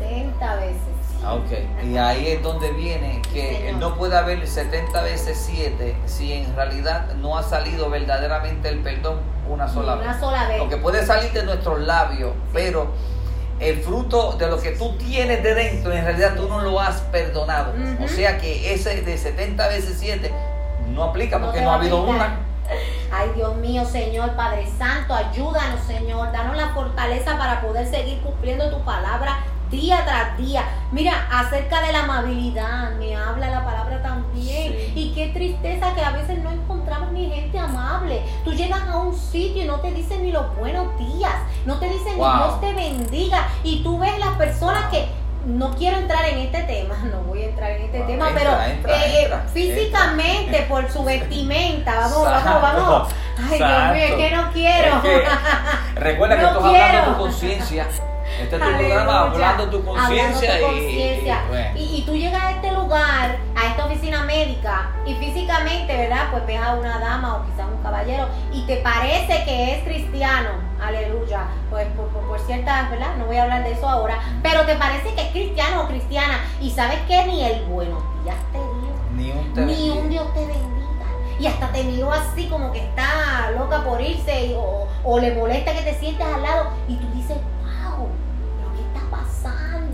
70 0.00 0.56
veces. 0.56 0.78
Ah, 1.24 1.34
ok, 1.34 1.84
y 1.86 1.96
ahí 1.96 2.26
es 2.28 2.42
donde 2.42 2.70
viene 2.72 3.22
que 3.32 3.74
no 3.78 3.94
puede 3.94 4.14
haber 4.16 4.46
70 4.46 5.02
veces 5.02 5.42
7 5.50 5.96
si 6.04 6.34
en 6.34 6.54
realidad 6.54 7.14
no 7.14 7.38
ha 7.38 7.42
salido 7.42 7.88
verdaderamente 7.88 8.68
el 8.68 8.80
perdón 8.80 9.20
una 9.48 9.66
sola 9.66 9.94
vez. 9.94 10.04
Una 10.04 10.20
sola 10.20 10.48
vez. 10.48 10.58
Porque 10.58 10.76
puede 10.76 11.06
salir 11.06 11.32
de 11.32 11.44
nuestros 11.44 11.80
labios, 11.80 12.32
pero 12.52 12.88
el 13.58 13.80
fruto 13.80 14.32
de 14.32 14.48
lo 14.48 14.60
que 14.60 14.72
tú 14.72 14.98
tienes 14.98 15.42
de 15.42 15.54
dentro, 15.54 15.92
en 15.92 16.04
realidad 16.04 16.34
tú 16.36 16.46
no 16.46 16.60
lo 16.60 16.78
has 16.78 17.00
perdonado. 17.00 17.72
O 18.04 18.08
sea 18.08 18.36
que 18.36 18.74
ese 18.74 19.00
de 19.00 19.16
70 19.16 19.66
veces 19.68 19.96
7 19.98 20.30
no 20.94 21.04
aplica 21.04 21.40
porque 21.40 21.60
no, 21.60 21.70
ha 21.70 21.74
habido 21.74 22.02
una. 22.02 22.38
Ay, 23.12 23.30
Dios 23.34 23.56
mío, 23.56 23.84
Señor, 23.84 24.34
Padre 24.36 24.66
Santo, 24.78 25.14
ayúdanos, 25.14 25.80
Señor. 25.86 26.32
Danos 26.32 26.56
la 26.56 26.68
fortaleza 26.68 27.36
para 27.36 27.60
poder 27.60 27.86
seguir 27.86 28.20
cumpliendo 28.20 28.70
tu 28.70 28.82
palabra 28.84 29.44
día 29.70 30.04
tras 30.04 30.36
día. 30.38 30.64
Mira, 30.92 31.28
acerca 31.30 31.82
de 31.82 31.92
la 31.92 32.04
amabilidad, 32.04 32.92
me 32.92 33.14
habla 33.16 33.50
la 33.50 33.64
palabra 33.64 34.02
también. 34.02 34.92
Y 34.94 35.12
qué 35.14 35.28
tristeza 35.28 35.94
que 35.94 36.04
a 36.04 36.12
veces 36.12 36.42
no 36.42 36.50
encontramos 36.50 37.12
ni 37.12 37.30
gente 37.30 37.58
amable. 37.58 38.22
Tú 38.44 38.52
llegas 38.52 38.82
a 38.88 38.96
un 38.96 39.14
sitio 39.14 39.64
y 39.64 39.66
no 39.66 39.80
te 39.80 39.92
dicen 39.92 40.22
ni 40.22 40.32
los 40.32 40.56
buenos 40.56 40.96
días, 40.98 41.34
no 41.66 41.78
te 41.78 41.88
dicen 41.88 42.14
ni 42.16 42.24
Dios 42.24 42.60
te 42.60 42.72
bendiga. 42.72 43.48
Y 43.62 43.82
tú 43.82 43.98
ves 43.98 44.18
las 44.18 44.36
personas 44.36 44.90
que 44.90 45.08
no 45.46 45.74
quiero 45.76 45.98
entrar 45.98 46.24
en 46.26 46.38
este 46.38 46.62
tema, 46.62 46.96
no 47.10 47.22
voy 47.22 47.42
a 47.42 47.44
entrar 47.46 47.70
en 47.70 47.82
este 47.82 48.00
tema, 48.00 48.28
pero 48.34 48.50
eh, 48.88 49.30
físicamente 49.52 50.62
por 50.68 50.90
su 50.90 51.04
vestimenta, 51.04 51.96
vamos, 51.96 52.24
vamos, 52.24 52.62
vamos. 52.62 53.08
Ay, 53.38 53.58
Dios 53.58 53.92
mío, 53.92 54.04
es 54.04 54.14
que 54.14 54.30
no 54.30 54.52
quiero. 54.52 55.02
recuerda 55.96 56.36
que 56.36 56.44
estás 56.44 56.64
hablando 56.64 56.98
de 56.98 57.06
tu 57.06 57.18
conciencia. 57.18 57.86
Este 58.40 58.56
es 58.56 58.62
tu 58.62 58.68
programa 58.68 59.20
hablando 59.20 59.70
tu 59.70 59.84
conciencia 59.84 60.60
y, 60.72 61.76
y, 61.76 62.02
tú 62.04 62.16
llegas 62.16 62.42
a 62.42 62.50
este 62.52 62.72
lugar, 62.72 63.36
esta 63.74 63.86
oficina 63.86 64.22
médica, 64.22 64.92
y 65.04 65.14
físicamente, 65.14 65.96
¿verdad? 65.96 66.28
Pues 66.30 66.46
ves 66.46 66.60
a 66.60 66.74
una 66.74 67.00
dama 67.00 67.36
o 67.36 67.44
quizás 67.44 67.66
un 67.66 67.82
caballero 67.82 68.28
y 68.52 68.64
te 68.66 68.76
parece 68.76 69.44
que 69.44 69.74
es 69.74 69.84
cristiano, 69.84 70.50
aleluya, 70.80 71.46
pues 71.70 71.88
por, 71.88 72.06
por, 72.08 72.38
ciertas, 72.38 72.88
¿verdad? 72.90 73.16
No 73.18 73.26
voy 73.26 73.36
a 73.36 73.42
hablar 73.42 73.64
de 73.64 73.72
eso 73.72 73.88
ahora, 73.88 74.20
pero 74.44 74.64
te 74.64 74.76
parece 74.76 75.12
que 75.14 75.22
es 75.22 75.28
cristiano 75.32 75.82
o 75.82 75.88
cristiana. 75.88 76.44
Y 76.60 76.70
sabes 76.70 77.00
que 77.08 77.26
ni 77.26 77.44
el 77.44 77.64
buenos 77.64 78.00
días 78.22 78.36
te 78.52 78.58
dio, 78.58 78.94
ni 79.16 79.32
un, 79.32 79.66
ni 79.66 79.90
un 79.90 80.08
Dios 80.08 80.32
te 80.34 80.46
bendiga. 80.46 81.06
Y 81.40 81.46
hasta 81.48 81.72
te 81.72 81.82
miró 81.82 82.12
así 82.12 82.46
como 82.46 82.70
que 82.70 82.78
está 82.78 83.50
loca 83.58 83.82
por 83.82 84.00
irse 84.00 84.54
o, 84.56 84.86
o 85.02 85.18
le 85.18 85.34
molesta 85.34 85.72
que 85.72 85.82
te 85.82 85.94
sientes 85.94 86.24
al 86.24 86.42
lado 86.42 86.70
y 86.86 86.94
tú 86.94 87.08
dices, 87.12 87.38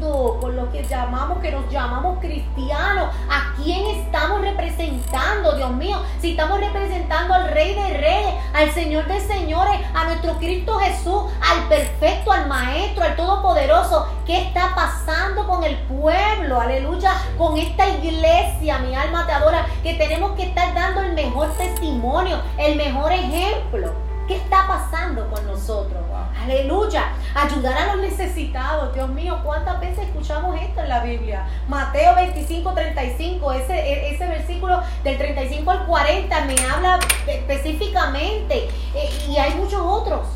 con 0.00 0.56
lo 0.56 0.70
que 0.72 0.82
llamamos, 0.84 1.40
que 1.40 1.52
nos 1.52 1.68
llamamos 1.70 2.18
cristianos. 2.20 3.10
¿A 3.28 3.54
quién 3.56 3.86
estamos 3.86 4.40
representando, 4.40 5.52
Dios 5.56 5.70
mío? 5.72 5.98
Si 6.20 6.30
estamos 6.30 6.58
representando 6.58 7.34
al 7.34 7.48
Rey 7.48 7.74
de 7.74 7.88
Reyes, 7.98 8.34
al 8.54 8.70
Señor 8.70 9.06
de 9.06 9.20
Señores, 9.20 9.78
a 9.94 10.04
nuestro 10.04 10.34
Cristo 10.38 10.78
Jesús, 10.78 11.24
al 11.40 11.68
perfecto, 11.68 12.32
al 12.32 12.48
Maestro, 12.48 13.04
al 13.04 13.16
Todopoderoso. 13.16 14.08
¿Qué 14.24 14.40
está 14.40 14.74
pasando 14.74 15.46
con 15.46 15.64
el 15.64 15.76
pueblo? 15.82 16.60
Aleluya. 16.60 17.12
Con 17.36 17.58
esta 17.58 17.86
iglesia, 17.88 18.78
mi 18.78 18.94
alma 18.94 19.26
te 19.26 19.32
adora, 19.32 19.66
que 19.82 19.94
tenemos 19.94 20.32
que 20.32 20.44
estar 20.44 20.72
dando 20.74 21.02
el 21.02 21.12
mejor 21.12 21.50
testimonio, 21.58 22.38
el 22.56 22.76
mejor 22.76 23.12
ejemplo. 23.12 24.09
¿Qué 24.30 24.36
está 24.36 24.64
pasando 24.64 25.28
con 25.28 25.44
nosotros? 25.44 26.04
Aleluya. 26.40 27.14
Ayudar 27.34 27.76
a 27.76 27.96
los 27.96 28.02
necesitados. 28.04 28.94
Dios 28.94 29.08
mío, 29.08 29.40
¿cuántas 29.42 29.80
veces 29.80 30.06
escuchamos 30.06 30.56
esto 30.60 30.82
en 30.82 30.88
la 30.88 31.02
Biblia? 31.02 31.48
Mateo 31.66 32.14
25, 32.14 32.72
35. 32.72 33.52
Ese, 33.54 33.74
e, 33.74 34.14
ese 34.14 34.28
versículo 34.28 34.82
del 35.02 35.18
35 35.18 35.68
al 35.68 35.84
40 35.84 36.44
me 36.44 36.54
habla 36.64 37.00
específicamente. 37.26 38.68
Eh, 38.94 39.10
y 39.28 39.36
hay 39.36 39.56
muchos 39.56 39.80
otros. 39.80 40.28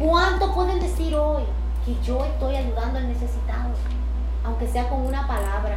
¿Cuánto 0.00 0.52
pueden 0.52 0.80
decir 0.80 1.14
hoy 1.14 1.44
que 1.86 1.94
yo 2.02 2.24
estoy 2.24 2.56
ayudando 2.56 2.98
al 2.98 3.06
necesitado? 3.06 3.74
Aunque 4.44 4.66
sea 4.66 4.88
con 4.88 5.06
una 5.06 5.24
palabra. 5.24 5.76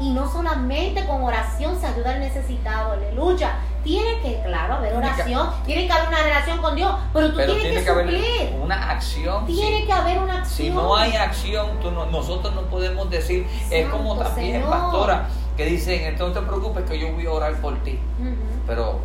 Y 0.00 0.10
no 0.10 0.28
solamente 0.28 1.06
con 1.06 1.22
oración 1.22 1.78
se 1.80 1.86
ayuda 1.86 2.14
al 2.14 2.18
necesitado. 2.18 2.94
Aleluya 2.94 3.60
tiene 3.82 4.20
que, 4.20 4.40
claro, 4.44 4.74
haber 4.74 4.94
oración, 4.94 5.50
tiene 5.66 5.86
que 5.86 5.92
haber 5.92 6.08
una 6.08 6.22
relación 6.22 6.58
con 6.58 6.76
Dios, 6.76 6.94
pero 7.12 7.30
tú 7.32 7.36
tienes 7.36 7.84
que, 7.84 7.88
suplir. 7.88 8.54
una 8.60 8.90
acción. 8.90 9.46
Tiene 9.46 9.84
que 9.84 9.92
haber 9.92 10.18
una 10.18 10.38
acción. 10.38 10.68
Si 10.68 10.70
no 10.70 10.96
hay 10.96 11.16
acción, 11.16 11.78
nosotros 12.10 12.54
no 12.54 12.62
podemos 12.62 13.10
decir, 13.10 13.46
es 13.70 13.88
como 13.88 14.16
también, 14.16 14.62
pastora, 14.62 15.28
que 15.56 15.66
dicen, 15.66 16.02
entonces 16.04 16.36
no 16.36 16.40
te 16.40 16.46
preocupes 16.46 16.90
que 16.90 16.98
yo 16.98 17.12
voy 17.12 17.26
a 17.26 17.32
orar 17.32 17.60
por 17.60 17.76
ti. 17.82 17.98
Pero, 18.66 19.00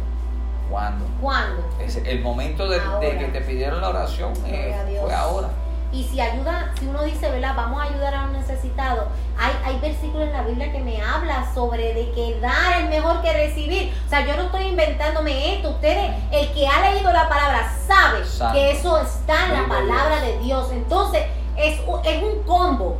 ¿cuándo? 0.69 1.05
¿Cuándo? 1.21 1.63
el 2.05 2.21
momento 2.21 2.67
de, 2.67 2.79
que 3.17 3.29
te 3.33 3.41
pidieron 3.41 3.81
la 3.81 3.89
oración 3.89 4.33
eh, 4.45 4.99
fue 5.01 5.13
ahora. 5.13 5.49
Y 5.97 6.03
si 6.03 6.21
ayuda, 6.21 6.71
si 6.77 6.85
uno 6.85 7.01
dice, 7.01 7.27
¿verdad? 7.31 7.55
Vamos 7.55 7.81
a 7.81 7.85
ayudar 7.85 8.13
a 8.13 8.23
un 8.25 8.33
necesitado. 8.33 9.07
Hay, 9.35 9.51
hay 9.65 9.79
versículos 9.79 10.27
en 10.27 10.33
la 10.33 10.43
Biblia 10.43 10.71
que 10.71 10.77
me 10.77 11.01
habla 11.01 11.51
sobre 11.55 11.95
de 11.95 12.11
que 12.11 12.39
dar 12.39 12.83
es 12.83 12.87
mejor 12.87 13.23
que 13.23 13.33
recibir. 13.33 13.91
O 14.05 14.09
sea, 14.09 14.23
yo 14.23 14.35
no 14.35 14.43
estoy 14.43 14.67
inventándome 14.67 15.55
esto. 15.55 15.71
Ustedes, 15.71 16.11
el 16.31 16.53
que 16.53 16.67
ha 16.67 16.91
leído 16.91 17.11
la 17.11 17.27
palabra, 17.27 17.73
sabe 17.87 18.19
que 18.53 18.71
eso 18.73 19.01
está 19.01 19.47
en 19.47 19.53
la 19.53 19.67
palabra 19.67 20.21
de 20.21 20.37
Dios. 20.37 20.69
Entonces, 20.71 21.23
es, 21.57 21.79
es 22.03 22.23
un 22.23 22.43
combo 22.43 22.97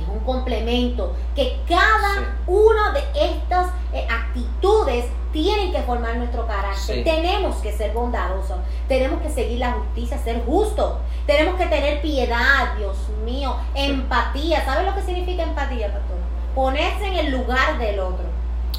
es 0.00 0.08
un 0.08 0.18
complemento 0.20 1.14
que 1.36 1.60
cada 1.68 2.36
una 2.48 2.92
de 2.92 3.04
estas 3.14 3.68
eh, 3.92 4.06
actitudes 4.10 5.06
tienen 5.32 5.72
que 5.72 5.82
formar 5.82 6.16
nuestro 6.16 6.46
carácter. 6.46 7.04
Tenemos 7.04 7.56
que 7.56 7.72
ser 7.72 7.92
bondadosos, 7.92 8.58
tenemos 8.88 9.20
que 9.22 9.30
seguir 9.30 9.58
la 9.58 9.72
justicia, 9.72 10.18
ser 10.18 10.44
justos, 10.44 10.98
tenemos 11.26 11.56
que 11.56 11.66
tener 11.66 12.02
piedad, 12.02 12.74
Dios 12.76 12.96
mío, 13.24 13.56
empatía. 13.74 14.64
¿Sabes 14.64 14.86
lo 14.86 14.94
que 14.94 15.02
significa 15.02 15.42
empatía, 15.42 15.92
pastor? 15.92 16.16
Ponerse 16.54 17.06
en 17.06 17.14
el 17.14 17.30
lugar 17.30 17.78
del 17.78 18.00
otro. 18.00 18.24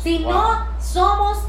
Si 0.01 0.19
no 0.19 0.67
somos 0.79 1.39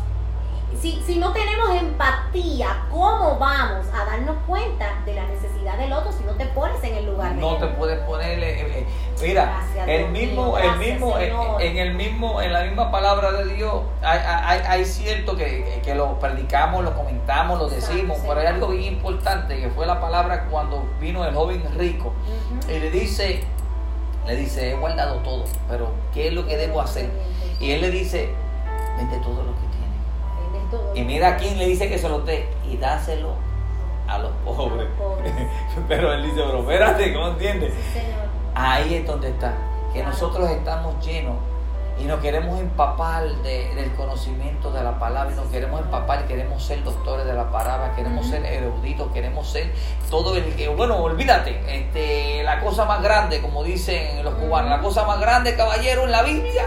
si, 0.81 1.03
si, 1.07 1.19
no 1.19 1.33
tenemos 1.33 1.71
empatía, 1.71 2.87
¿cómo 2.91 3.39
vamos 3.39 3.87
a 3.93 4.05
darnos 4.05 4.37
cuenta 4.47 5.03
de 5.05 5.15
la 5.15 5.27
necesidad 5.27 5.79
del 5.79 5.93
otro 5.93 6.13
si 6.13 6.25
no 6.25 6.33
te 6.33 6.47
pones 6.47 6.83
en 6.85 6.95
el 6.97 7.07
lugar 7.07 7.35
no 7.35 7.57
te 7.57 7.67
puedes 7.69 7.99
poner 8.01 8.39
eh, 8.39 8.81
eh, 8.81 8.87
mira 9.21 9.63
el 9.87 10.09
mismo 10.11 10.59
el 10.59 10.77
mismo 10.77 11.19
en 11.19 11.77
el 11.79 11.95
mismo 11.95 12.43
en 12.43 12.53
la 12.53 12.65
misma 12.65 12.91
palabra 12.91 13.33
de 13.33 13.55
Dios 13.55 13.83
hay, 14.03 14.21
hay, 14.25 14.61
hay 14.67 14.85
cierto 14.85 15.37
que, 15.37 15.81
que, 15.83 15.95
lo 15.95 16.19
predicamos 16.19 16.85
lo 16.85 16.95
comentamos 16.95 17.59
lo 17.59 17.69
decimos 17.69 18.19
pero 18.27 18.41
hay 18.41 18.47
algo 18.47 18.69
bien 18.69 18.95
importante 18.95 19.59
que 19.59 19.69
fue 19.71 19.87
la 19.87 20.01
palabra 20.01 20.47
cuando 20.51 20.85
vino 21.01 21.25
el 21.25 21.35
joven 21.35 21.63
rico. 21.77 22.13
Y 22.69 22.79
le 22.79 22.91
dice 22.91 23.45
le 24.27 24.37
dice 24.37 24.73
he 24.73 24.75
guardado 24.75 25.17
todo 25.17 25.45
pero 25.69 25.89
qué 26.13 26.29
es 26.29 26.33
lo 26.33 26.47
que 26.47 26.57
debo 26.57 26.81
hacer 26.81 27.11
y 27.61 27.73
él 27.73 27.81
le 27.81 27.91
dice 27.91 28.31
vende 28.97 29.19
todo 29.19 29.43
lo 29.43 29.53
que 29.55 29.74
y 30.95 31.03
mira 31.03 31.37
quién 31.37 31.59
le 31.59 31.67
dice 31.67 31.89
que 31.89 31.99
se 31.99 32.09
lo 32.09 32.21
dé 32.21 32.49
y 32.71 32.77
dáselo 32.77 33.35
a 34.09 34.19
los 34.19 34.33
pobres. 34.45 34.89
pero 35.89 36.13
él 36.13 36.23
dice, 36.23 36.43
pero 36.45 36.61
espérate, 36.61 37.13
¿cómo 37.15 37.29
entiendes? 37.29 37.73
Ahí 38.55 38.95
es 38.95 39.07
donde 39.07 39.29
está. 39.29 39.55
Que 39.93 40.03
nosotros 40.03 40.51
estamos 40.51 41.05
llenos 41.05 41.37
y 42.01 42.05
nos 42.05 42.21
queremos 42.21 42.59
empapar 42.59 43.25
del 43.43 43.93
conocimiento 43.93 44.73
de 44.73 44.83
la 44.83 44.99
palabra 44.99 45.33
y 45.33 45.37
nos 45.37 45.47
queremos 45.47 45.81
empapar, 45.81 46.27
queremos 46.27 46.65
ser 46.65 46.83
doctores 46.83 47.25
de 47.25 47.35
la 47.35 47.51
palabra, 47.51 47.95
queremos 47.95 48.27
ser 48.27 48.45
eruditos, 48.45 49.13
queremos 49.13 49.49
ser 49.49 49.73
todo 50.11 50.37
el 50.37 50.57
que, 50.57 50.69
bueno, 50.69 50.97
olvídate, 50.97 51.63
este, 51.69 52.43
la 52.43 52.61
cosa 52.61 52.85
más 52.85 53.01
grande, 53.01 53.41
como 53.41 53.63
dicen 53.63 54.25
los 54.25 54.35
cubanos, 54.35 54.71
la 54.71 54.81
cosa 54.81 55.05
más 55.05 55.21
grande, 55.21 55.57
caballero, 55.57 56.05
en 56.05 56.11
la 56.11 56.23
Biblia. 56.23 56.67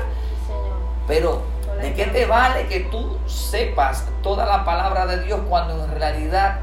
Pero 1.08 1.42
¿De 1.82 1.94
qué 1.94 2.06
te 2.08 2.26
vale 2.26 2.68
que 2.68 2.82
tú 2.82 3.18
sepas 3.28 4.06
toda 4.24 4.46
la 4.46 4.66
palabra 4.66 5.06
de 5.06 5.24
Dios 5.24 5.42
cuando 5.48 5.84
en 5.84 5.92
realidad 5.92 6.60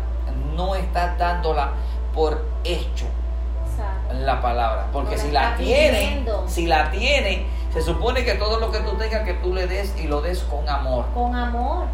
no 0.56 0.74
estás 0.74 1.16
dándola 1.18 1.72
por 2.12 2.44
hecho? 2.64 3.06
La 4.12 4.40
palabra. 4.40 4.86
Porque 4.92 5.18
si 5.18 5.30
la 5.30 5.56
tiene, 5.56 6.24
si 6.46 6.66
la 6.66 6.90
tiene, 6.90 7.46
Se 7.72 7.82
supone 7.82 8.24
que 8.24 8.34
todo 8.34 8.60
lo 8.60 8.70
que 8.70 8.78
tú 8.78 8.92
tengas 8.92 9.24
que 9.24 9.34
tú 9.34 9.52
le 9.52 9.66
des 9.66 9.98
y 9.98 10.06
lo 10.06 10.20
des 10.20 10.40
con 10.44 10.68
amor. 10.68 11.06
Con 11.12 11.34
amor. 11.34 11.86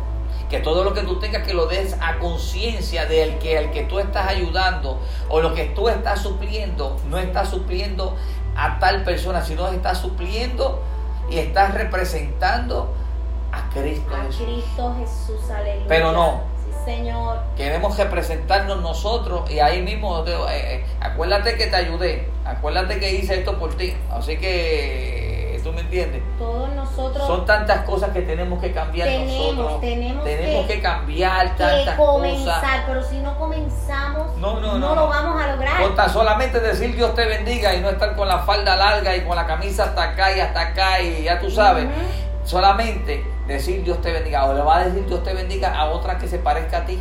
Que 0.50 0.58
todo 0.58 0.84
lo 0.84 0.92
que 0.92 1.00
tú 1.00 1.18
tengas 1.18 1.46
que 1.46 1.54
lo 1.54 1.64
des 1.66 1.96
a 2.02 2.18
conciencia 2.18 3.06
del 3.06 3.38
que 3.38 3.56
al 3.56 3.70
que 3.70 3.84
tú 3.84 3.98
estás 3.98 4.28
ayudando 4.28 5.00
o 5.30 5.40
lo 5.40 5.54
que 5.54 5.64
tú 5.64 5.88
estás 5.88 6.20
supliendo, 6.20 6.98
no 7.08 7.16
estás 7.18 7.48
supliendo 7.48 8.14
a 8.56 8.78
tal 8.78 9.04
persona, 9.04 9.42
sino 9.42 9.68
estás 9.68 9.98
supliendo 9.98 10.82
y 11.30 11.38
estás 11.38 11.72
representando 11.72 12.92
a 13.52 13.68
Cristo 13.70 14.14
a 14.14 14.26
Cristo 14.26 14.94
Jesús, 14.98 15.50
aleluya. 15.50 15.86
Pero 15.88 16.12
no, 16.12 16.42
Señor. 16.84 17.38
Queremos 17.56 17.96
representarnos 17.96 18.80
nosotros 18.80 19.50
y 19.50 19.58
ahí 19.60 19.82
mismo, 19.82 20.24
eh, 20.26 20.34
eh, 20.50 20.84
acuérdate 21.00 21.56
que 21.56 21.66
te 21.66 21.76
ayudé, 21.76 22.28
acuérdate 22.44 22.98
que 22.98 23.12
hice 23.12 23.40
esto 23.40 23.58
por 23.58 23.74
ti. 23.76 23.94
Así 24.10 24.38
que, 24.38 25.60
¿tú 25.62 25.72
me 25.72 25.82
entiendes? 25.82 26.22
Todos 26.38 26.72
nosotros. 26.72 27.26
Son 27.26 27.44
tantas 27.44 27.84
cosas 27.84 28.10
que 28.10 28.22
tenemos 28.22 28.60
que 28.60 28.72
cambiar 28.72 29.08
nosotros. 29.08 29.80
Tenemos, 29.80 30.24
tenemos 30.24 30.66
que, 30.66 30.80
cambiar 30.80 31.56
tantas 31.56 31.90
que 31.90 31.96
comenzar, 31.96 32.84
pero 32.86 33.02
si 33.02 33.18
no 33.18 33.38
comenzamos, 33.38 34.36
no, 34.38 34.60
no, 34.60 34.78
no, 34.78 34.94
lo 34.94 35.08
vamos 35.08 35.42
a 35.42 35.52
lograr. 35.52 35.82
Con 35.82 36.10
solamente 36.10 36.60
decir 36.60 36.94
Dios 36.94 37.14
te 37.14 37.26
bendiga 37.26 37.74
y 37.74 37.80
no 37.80 37.90
estar 37.90 38.16
con 38.16 38.26
la 38.26 38.38
falda 38.40 38.76
larga 38.76 39.14
y 39.16 39.20
con 39.22 39.36
la 39.36 39.46
camisa 39.46 39.84
hasta 39.84 40.02
acá 40.02 40.34
y 40.34 40.40
hasta 40.40 40.60
acá 40.60 41.00
y 41.00 41.24
ya 41.24 41.38
tú 41.38 41.50
sabes. 41.50 41.86
Solamente 42.50 43.24
decir 43.46 43.84
Dios 43.84 44.00
te 44.00 44.10
bendiga 44.10 44.46
o 44.46 44.54
le 44.54 44.62
va 44.62 44.78
a 44.78 44.84
decir 44.84 45.06
Dios 45.06 45.22
te 45.22 45.32
bendiga 45.32 45.72
a 45.72 45.88
otra 45.90 46.18
que 46.18 46.26
se 46.26 46.40
parezca 46.40 46.78
a 46.78 46.84
ti. 46.84 46.98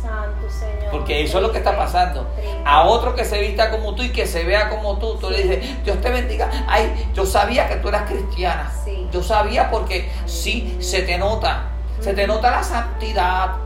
Santo 0.00 0.48
Señor. 0.48 0.92
Porque 0.92 1.24
eso 1.24 1.38
es 1.38 1.42
lo 1.42 1.50
que 1.50 1.58
está 1.58 1.76
pasando. 1.76 2.24
A 2.64 2.84
otro 2.84 3.12
que 3.16 3.24
se 3.24 3.40
vista 3.40 3.72
como 3.72 3.96
tú 3.96 4.04
y 4.04 4.12
que 4.12 4.28
se 4.28 4.44
vea 4.44 4.68
como 4.68 4.98
tú, 4.98 5.16
tú 5.16 5.28
le 5.28 5.42
dices, 5.42 5.82
Dios 5.82 6.00
te 6.00 6.08
bendiga. 6.08 6.48
Ay, 6.68 7.10
yo 7.14 7.26
sabía 7.26 7.68
que 7.68 7.76
tú 7.76 7.88
eras 7.88 8.08
cristiana. 8.08 8.70
Yo 9.10 9.24
sabía 9.24 9.72
porque 9.72 10.08
sí 10.26 10.76
se 10.78 11.02
te 11.02 11.18
nota. 11.18 11.64
Se 11.98 12.14
te 12.14 12.24
nota 12.28 12.52
la 12.52 12.62
santidad. 12.62 13.56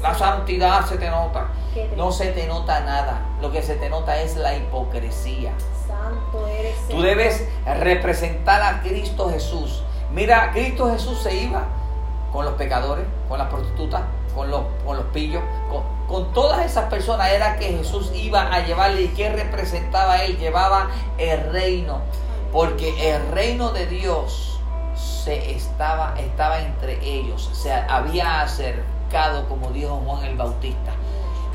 la 0.00 0.14
santidad 0.14 0.86
se 0.86 0.96
te 0.96 1.10
nota. 1.10 1.48
No 1.94 2.10
se 2.10 2.28
te 2.28 2.46
nota 2.46 2.80
nada. 2.80 3.20
Lo 3.42 3.52
que 3.52 3.62
se 3.62 3.74
te 3.74 3.90
nota 3.90 4.18
es 4.18 4.36
la 4.36 4.56
hipocresía. 4.56 5.52
Santo 5.86 6.48
eres. 6.48 6.88
Tú 6.88 7.02
debes 7.02 7.46
representar 7.66 8.62
a 8.62 8.80
Cristo 8.80 9.28
Jesús 9.28 9.84
Mira, 10.14 10.52
Cristo 10.52 10.88
Jesús 10.92 11.18
se 11.18 11.34
iba 11.34 11.64
con 12.32 12.44
los 12.44 12.54
pecadores, 12.54 13.04
con 13.28 13.36
las 13.36 13.48
prostitutas, 13.48 14.02
con 14.32 14.48
los, 14.48 14.62
con 14.86 14.96
los 14.96 15.06
pillos, 15.06 15.42
con, 16.08 16.32
todas 16.32 16.64
esas 16.64 16.84
personas. 16.84 17.32
Era 17.32 17.56
que 17.56 17.78
Jesús 17.78 18.12
iba 18.14 18.42
a 18.42 18.64
llevarle. 18.64 19.02
Y 19.02 19.08
que 19.08 19.28
representaba 19.30 20.22
él, 20.22 20.38
llevaba 20.38 20.88
el 21.18 21.50
reino, 21.50 21.98
porque 22.52 23.12
el 23.12 23.26
reino 23.32 23.70
de 23.70 23.86
Dios 23.86 24.60
se 24.94 25.50
estaba, 25.50 26.14
estaba 26.16 26.60
entre 26.60 27.04
ellos, 27.04 27.50
se 27.52 27.72
había 27.72 28.42
acercado, 28.42 29.48
como 29.48 29.70
dijo 29.70 30.00
Juan 30.06 30.24
el 30.24 30.36
Bautista, 30.36 30.92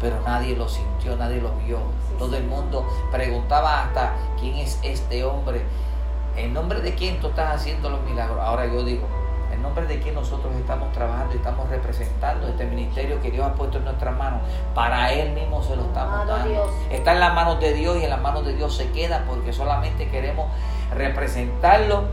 pero 0.01 0.19
nadie 0.25 0.57
lo 0.57 0.67
sintió, 0.67 1.15
nadie 1.15 1.39
lo 1.39 1.51
vio. 1.65 1.79
Todo 2.17 2.35
el 2.35 2.43
mundo 2.43 2.85
preguntaba 3.09 3.83
hasta 3.83 4.13
quién 4.37 4.55
es 4.55 4.79
este 4.83 5.23
hombre 5.23 5.63
¿En 6.39 6.53
nombre 6.53 6.79
de 6.79 6.95
quién 6.95 7.19
tú 7.19 7.27
estás 7.27 7.55
haciendo 7.55 7.89
los 7.89 8.01
milagros? 8.03 8.39
Ahora 8.41 8.65
yo 8.65 8.83
digo, 8.83 9.05
en 9.51 9.61
nombre 9.61 9.85
de 9.85 9.99
quién 9.99 10.15
nosotros 10.15 10.55
estamos 10.55 10.91
trabajando 10.93 11.33
y 11.33 11.37
estamos 11.37 11.69
representando 11.69 12.47
este 12.47 12.65
ministerio 12.65 13.21
que 13.21 13.29
Dios 13.29 13.45
ha 13.45 13.53
puesto 13.53 13.77
en 13.77 13.83
nuestras 13.83 14.17
manos. 14.17 14.41
Para 14.73 15.11
Él 15.11 15.33
mismo 15.33 15.61
se 15.61 15.75
lo 15.75 15.83
estamos 15.83 16.25
dando. 16.25 16.71
Está 16.89 17.11
en 17.11 17.19
las 17.19 17.33
manos 17.33 17.59
de 17.59 17.73
Dios 17.73 17.97
y 17.99 18.05
en 18.05 18.09
las 18.09 18.21
manos 18.21 18.45
de 18.45 18.53
Dios 18.55 18.73
se 18.73 18.89
queda 18.91 19.25
porque 19.27 19.51
solamente 19.51 20.07
queremos 20.07 20.47
representarlo 20.95 22.05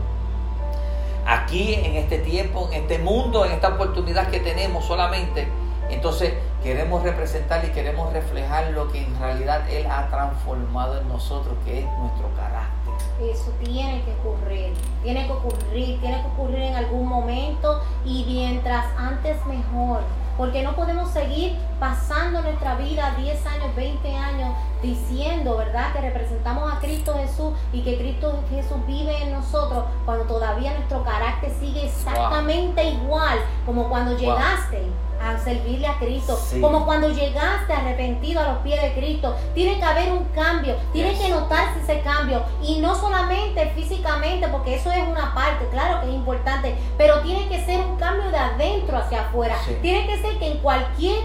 aquí 1.25 1.75
en 1.75 1.95
este 1.95 2.19
tiempo, 2.19 2.67
en 2.71 2.81
este 2.81 2.99
mundo, 2.99 3.45
en 3.45 3.53
esta 3.53 3.69
oportunidad 3.69 4.27
que 4.27 4.41
tenemos 4.41 4.83
solamente. 4.83 5.47
Entonces 5.89 6.33
queremos 6.63 7.03
representar 7.03 7.63
y 7.65 7.69
queremos 7.69 8.11
reflejar 8.13 8.71
lo 8.71 8.91
que 8.91 9.03
en 9.03 9.19
realidad 9.19 9.69
Él 9.69 9.85
ha 9.89 10.07
transformado 10.07 10.99
en 10.99 11.07
nosotros, 11.07 11.55
que 11.65 11.79
es 11.79 11.85
nuestro 11.97 12.29
carácter. 12.35 12.77
Eso 13.21 13.51
tiene 13.63 14.03
que 14.03 14.11
ocurrir, 14.11 14.73
tiene 15.03 15.25
que 15.25 15.31
ocurrir, 15.31 15.99
tiene 15.99 16.21
que 16.21 16.27
ocurrir 16.27 16.61
en 16.61 16.75
algún 16.75 17.07
momento 17.07 17.81
y 18.05 18.25
mientras 18.25 18.85
antes 18.97 19.43
mejor. 19.45 20.01
Porque 20.37 20.61
no 20.61 20.75
podemos 20.75 21.09
seguir 21.09 21.57
pasando 21.79 22.41
nuestra 22.41 22.75
vida 22.75 23.15
10 23.17 23.45
años, 23.47 23.75
20 23.75 24.15
años 24.15 24.49
diciendo, 24.81 25.57
¿verdad? 25.57 25.93
Que 25.93 26.01
representamos 26.01 26.71
a 26.71 26.79
Cristo 26.79 27.13
Jesús 27.15 27.53
y 27.73 27.81
que 27.81 27.97
Cristo 27.97 28.43
Jesús 28.49 28.77
vive 28.85 29.23
en 29.23 29.33
nosotros 29.33 29.85
cuando 30.05 30.25
todavía 30.25 30.73
nuestro 30.73 31.03
carácter 31.03 31.51
sigue 31.59 31.85
exactamente 31.85 32.83
igual 32.83 33.39
como 33.65 33.89
cuando 33.89 34.15
llegaste 34.17 34.87
a 35.21 35.37
servirle 35.39 35.87
a 35.87 35.97
Cristo. 35.97 36.39
Como 36.61 36.85
cuando 36.85 37.09
llegaste 37.09 37.73
arrepentido 37.73 38.41
a 38.41 38.53
los 38.53 38.57
pies 38.59 38.81
de 38.81 38.93
Cristo. 38.93 39.35
Tiene 39.53 39.77
que 39.77 39.83
haber 39.83 40.11
un 40.11 40.25
cambio, 40.25 40.75
tiene 40.93 41.17
que 41.17 41.29
notarse 41.29 41.79
ese 41.81 42.01
cambio. 42.01 42.43
Y 42.61 42.79
no 42.79 42.95
solamente 42.95 43.71
físicamente, 43.75 44.47
porque 44.47 44.75
eso 44.75 44.91
es 44.91 45.07
una 45.07 45.33
parte, 45.33 45.67
claro 45.71 46.01
que 46.01 46.09
es 46.09 46.13
importante, 46.13 46.75
pero 46.97 47.21
tiene 47.21 47.47
que 47.49 47.65
ser 47.65 47.83
un 47.83 47.97
cambio 47.97 48.29
de 48.29 48.37
adentro 48.37 48.97
hacia 48.97 49.21
afuera. 49.21 49.57
Tiene 49.81 50.05
que 50.07 50.21
ser 50.21 50.37
que 50.37 50.51
en 50.51 50.57
cualquier 50.59 51.17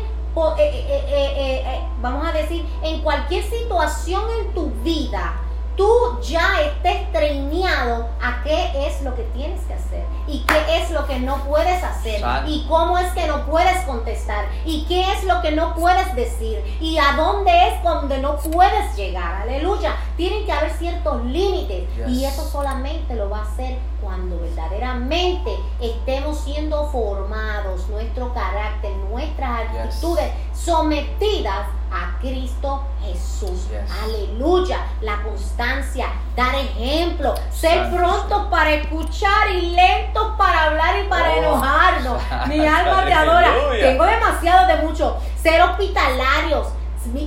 eh, 0.59 0.87
eh, 0.89 1.63
eh, 1.67 1.81
vamos 2.01 2.27
a 2.27 2.33
decir, 2.33 2.67
en 2.83 3.03
cualquier 3.03 3.45
situación 3.45 4.23
en 4.41 4.55
tu 4.55 4.71
vida, 4.83 5.35
tú 5.77 5.89
ya 6.23 6.61
estés 6.63 7.11
treñado 7.13 8.09
a 8.21 8.43
qué 8.43 8.87
es 8.87 9.03
lo 9.03 9.15
que 9.15 9.23
tienes 9.35 9.61
que 9.67 9.75
hacer 9.75 10.05
y 10.27 10.41
qué 10.41 10.79
es 10.79 10.91
lo 10.91 11.07
que 11.07 11.19
no 11.19 11.37
puedes 11.45 11.83
hacer 11.83 12.23
y 12.47 12.67
cómo 12.69 12.99
es 12.99 13.11
que 13.13 13.27
no 13.27 13.45
puedes 13.47 13.79
contestar 13.85 14.47
y 14.65 14.85
qué 14.87 15.13
es 15.13 15.25
lo 15.25 15.41
que 15.43 15.53
no 15.53 15.75
puedes 15.75 16.15
decir 16.15 16.63
y 16.81 16.99
a 16.99 17.17
dónde 17.17 17.69
es 17.69 17.83
donde 17.83 18.19
no 18.19 18.37
puedes 18.37 18.97
llegar. 18.97 19.43
Aleluya. 19.43 19.97
Tienen 20.17 20.45
que 20.45 20.53
haber 20.53 20.73
ciertos 20.73 21.25
límites 21.25 21.89
y 22.09 22.25
eso 22.25 22.45
solamente 22.49 23.15
lo 23.15 23.31
va 23.31 23.39
a 23.39 23.43
hacer 23.43 23.79
cuando 24.01 24.39
verdaderamente 24.41 25.51
estemos 25.81 26.39
siendo 26.41 26.89
formados, 26.91 27.89
nuestro 27.89 28.33
carácter, 28.35 28.93
nuestras 29.11 29.61
actitudes 29.61 30.33
sometidas 30.53 31.67
a 31.91 32.19
Cristo 32.21 32.85
Jesús. 33.03 33.69
Aleluya. 34.03 34.87
La 35.01 35.23
constancia, 35.23 36.07
dar 36.37 36.55
ejemplo, 36.55 37.35
ser 37.51 37.91
pronto 37.91 38.49
para 38.51 38.75
escuchar 38.75 39.51
y 39.51 39.71
lento 39.71 40.35
para 40.37 40.65
hablar 40.65 41.05
y 41.05 41.09
para 41.09 41.31
oh. 41.31 41.39
enojarnos. 41.39 42.23
Mi 42.49 42.67
alma 42.67 43.05
te 43.05 43.13
adora. 43.15 43.53
Tengo 43.81 44.05
demasiado 44.05 44.67
de 44.69 44.87
mucho. 44.87 45.17
Ser 45.41 45.63
hospitalarios. 45.63 46.69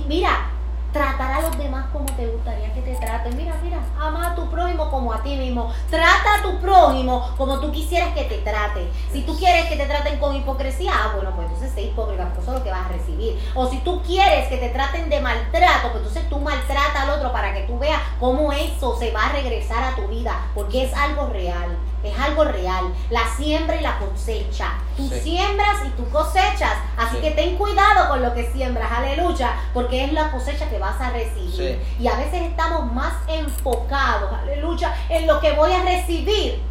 Mira, 0.08 0.50
tratar 0.96 1.30
a 1.30 1.40
los 1.42 1.58
demás 1.58 1.86
como 1.92 2.06
te 2.06 2.26
gustaría 2.26 2.72
que 2.72 2.80
te 2.80 2.94
traten. 2.94 3.36
Mira, 3.36 3.54
mira, 3.62 3.78
ama 4.00 4.32
a 4.32 4.34
tu 4.34 4.48
prójimo 4.50 4.90
como 4.90 5.12
a 5.12 5.22
ti 5.22 5.36
mismo. 5.36 5.70
Trata 5.90 6.36
a 6.38 6.42
tu 6.42 6.58
prójimo 6.58 7.34
como 7.36 7.60
tú 7.60 7.70
quisieras 7.70 8.14
que 8.14 8.24
te 8.24 8.38
trate. 8.38 8.90
Si 9.12 9.22
tú 9.22 9.36
quieres 9.36 9.66
que 9.66 9.76
te 9.76 9.84
traten 9.84 10.18
con 10.18 10.34
hipocresía, 10.34 10.92
ah, 10.94 11.12
bueno, 11.14 11.32
pues 11.36 11.48
entonces 11.48 11.72
sé 11.72 11.82
hipócrita, 11.82 12.24
porque 12.24 12.40
eso 12.40 12.52
es 12.52 12.58
lo 12.58 12.64
que 12.64 12.70
vas 12.70 12.86
a 12.86 12.92
recibir. 12.92 13.38
O 13.54 13.68
si 13.68 13.78
tú 13.80 14.02
quieres 14.02 14.48
que 14.48 14.56
te 14.56 14.70
traten 14.70 15.10
de 15.10 15.20
maltrato, 15.20 15.92
pues 15.92 15.96
entonces 16.06 16.28
tú 16.30 16.38
maltrata 16.38 17.02
al 17.02 17.10
otro 17.10 17.30
para 17.30 17.52
que 17.52 17.64
tú 17.64 17.78
veas 17.78 18.00
cómo 18.18 18.52
eso 18.52 18.96
se 18.98 19.10
va 19.12 19.26
a 19.26 19.32
regresar 19.32 19.84
a 19.84 19.96
tu 19.96 20.08
vida, 20.08 20.48
porque 20.54 20.84
es 20.84 20.94
algo 20.94 21.26
real 21.26 21.76
es 22.10 22.18
algo 22.18 22.44
real. 22.44 22.92
La 23.10 23.22
siembra 23.36 23.76
y 23.76 23.80
la 23.80 23.98
cosecha. 23.98 24.74
Tú 24.96 25.08
siembras 25.08 25.78
y 25.86 25.90
tú 25.90 26.08
cosechas. 26.10 26.74
Así 26.96 27.18
que 27.18 27.32
ten 27.32 27.56
cuidado 27.56 28.08
con 28.08 28.22
lo 28.22 28.34
que 28.34 28.50
siembras, 28.52 28.90
aleluya, 28.90 29.54
porque 29.74 30.04
es 30.04 30.12
la 30.12 30.30
cosecha 30.30 30.68
que 30.68 30.78
vas 30.78 31.00
a 31.00 31.10
recibir. 31.10 31.80
Y 31.98 32.08
a 32.08 32.16
veces 32.16 32.42
estamos 32.42 32.92
más 32.92 33.14
enfocados, 33.28 34.32
aleluya, 34.32 34.94
en 35.08 35.26
lo 35.26 35.40
que 35.40 35.52
voy 35.52 35.72
a 35.72 35.82
recibir 35.82 36.62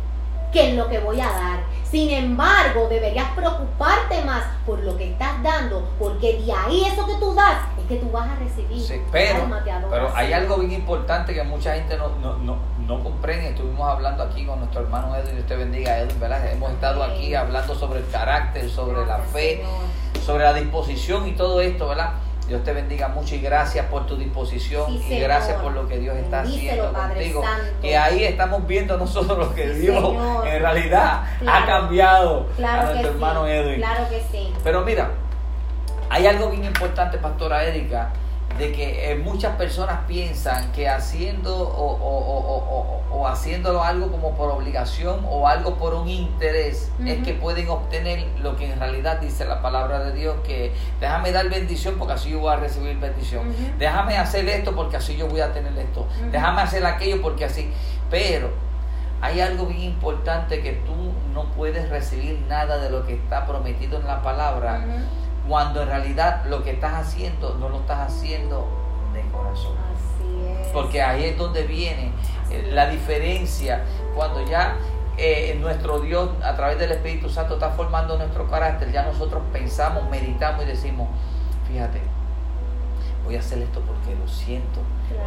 que 0.55 0.69
en 0.69 0.77
lo 0.77 0.87
que 0.87 0.99
voy 0.99 1.19
a 1.19 1.27
dar. 1.27 1.59
Sin 1.83 2.09
embargo, 2.09 2.87
deberías 2.89 3.29
preocuparte 3.31 4.23
más 4.23 4.43
por 4.65 4.79
lo 4.79 4.97
que 4.97 5.11
estás 5.11 5.43
dando, 5.43 5.85
porque 5.99 6.39
de 6.39 6.51
ahí 6.51 6.85
eso 6.85 7.05
que 7.05 7.15
tú 7.15 7.33
das 7.33 7.57
es 7.77 7.85
que 7.87 7.97
tú 7.97 8.09
vas 8.09 8.29
a 8.29 8.35
recibir. 8.35 8.81
Sí, 8.81 9.01
pero, 9.11 9.47
pero 9.89 10.15
hay 10.15 10.31
algo 10.31 10.57
bien 10.59 10.71
importante 10.71 11.33
que 11.33 11.43
mucha 11.43 11.73
gente 11.75 11.97
no, 11.97 12.07
no, 12.19 12.57
no, 12.87 13.03
comprende. 13.03 13.49
Estuvimos 13.49 13.85
hablando 13.85 14.23
aquí 14.23 14.45
con 14.45 14.59
nuestro 14.59 14.81
hermano 14.81 15.13
Edwin, 15.17 15.35
Dios 15.35 15.45
te 15.45 15.57
bendiga, 15.57 15.99
Edwin, 15.99 16.19
¿verdad? 16.21 16.49
Hemos 16.49 16.71
estado 16.71 17.03
aquí 17.03 17.35
hablando 17.35 17.75
sobre 17.75 17.99
el 17.99 18.09
carácter, 18.09 18.69
sobre 18.69 19.05
la 19.05 19.19
fe, 19.19 19.61
sobre 20.25 20.45
la 20.45 20.53
disposición 20.53 21.27
y 21.27 21.33
todo 21.33 21.59
esto, 21.59 21.89
¿verdad? 21.89 22.13
Dios 22.47 22.63
te 22.63 22.73
bendiga 22.73 23.07
mucho 23.07 23.35
y 23.35 23.39
gracias 23.39 23.87
por 23.87 24.05
tu 24.05 24.17
disposición 24.17 24.93
y 24.93 25.19
gracias 25.19 25.59
por 25.61 25.73
lo 25.73 25.87
que 25.87 25.97
Dios 25.97 26.15
está 26.15 26.41
haciendo 26.41 26.93
contigo. 26.93 27.43
Que 27.81 27.97
ahí 27.97 28.23
estamos 28.23 28.67
viendo 28.67 28.97
nosotros 28.97 29.37
lo 29.37 29.55
que 29.55 29.69
Dios 29.69 30.13
en 30.45 30.59
realidad 30.59 31.23
ha 31.47 31.65
cambiado 31.65 32.47
a 32.63 32.85
nuestro 32.85 33.09
hermano 33.09 33.47
Edwin. 33.47 33.77
Claro 33.77 34.07
que 34.09 34.21
sí. 34.31 34.53
Pero 34.63 34.81
mira, 34.85 35.11
hay 36.09 36.27
algo 36.27 36.49
bien 36.51 36.65
importante, 36.65 37.17
Pastora 37.17 37.63
Erika, 37.63 38.11
de 38.57 38.71
que 38.71 39.11
eh, 39.11 39.15
muchas 39.15 39.55
personas 39.57 39.99
piensan 40.07 40.71
que 40.71 40.87
haciendo 40.87 41.53
o, 41.57 43.27
haciéndolo 43.27 43.83
algo 43.83 44.11
como 44.11 44.35
por 44.35 44.51
obligación 44.51 45.25
o 45.27 45.47
algo 45.47 45.75
por 45.75 45.93
un 45.95 46.07
interés 46.07 46.91
es 47.05 47.23
que 47.23 47.33
pueden 47.33 47.67
obtener 47.69 48.27
lo 48.41 48.55
que 48.55 48.71
en 48.71 48.79
realidad 48.79 49.19
dice 49.19 49.45
la 49.45 49.61
palabra 49.61 50.03
de 50.03 50.13
Dios 50.13 50.35
que 50.45 50.73
déjame 51.01 51.31
dar 51.31 51.49
bendición 51.49 51.95
porque 51.97 52.13
así 52.13 52.29
yo 52.29 52.39
voy 52.39 52.53
a 52.53 52.57
recibir 52.57 52.97
bendición. 52.99 53.53
Déjame 53.79 54.17
hacer 54.17 54.47
esto 54.47 54.75
porque 54.75 54.97
así 54.97 55.17
yo 55.17 55.27
voy 55.27 55.41
a 55.41 55.51
tener 55.51 55.75
esto. 55.77 56.05
Déjame 56.31 56.61
hacer 56.61 56.85
aquello 56.85 57.21
porque 57.21 57.45
así. 57.45 57.71
Pero 58.09 58.51
hay 59.21 59.41
algo 59.41 59.65
bien 59.65 59.81
importante 59.81 60.61
que 60.61 60.73
tú 60.73 60.93
no 61.33 61.45
puedes 61.55 61.89
recibir 61.89 62.39
nada 62.47 62.77
de 62.77 62.89
lo 62.89 63.05
que 63.05 63.15
está 63.15 63.45
prometido 63.47 63.99
en 63.99 64.07
la 64.07 64.21
palabra 64.21 64.85
cuando 65.47 65.81
en 65.81 65.87
realidad 65.89 66.45
lo 66.45 66.63
que 66.63 66.71
estás 66.71 66.93
haciendo 66.93 67.55
no 67.59 67.69
lo 67.69 67.79
estás 67.79 68.11
haciendo 68.11 68.67
de 69.13 69.21
corazón. 69.31 69.75
Así 69.93 70.61
es. 70.61 70.67
Porque 70.69 71.01
ahí 71.01 71.25
es 71.25 71.37
donde 71.37 71.63
viene 71.63 72.11
eh, 72.51 72.69
la 72.71 72.89
diferencia 72.89 73.83
cuando 74.15 74.45
ya 74.45 74.77
eh, 75.17 75.57
nuestro 75.61 75.99
Dios 75.99 76.29
a 76.43 76.55
través 76.55 76.77
del 76.77 76.91
Espíritu 76.91 77.29
Santo 77.29 77.53
está 77.53 77.69
formando 77.69 78.17
nuestro 78.17 78.49
carácter, 78.49 78.91
ya 78.91 79.03
nosotros 79.03 79.41
pensamos, 79.53 80.09
meditamos 80.09 80.63
y 80.63 80.67
decimos, 80.67 81.07
fíjate, 81.67 82.01
voy 83.23 83.37
a 83.37 83.39
hacer 83.39 83.59
esto 83.59 83.81
porque 83.81 84.13
lo 84.15 84.27
siento 84.27 84.81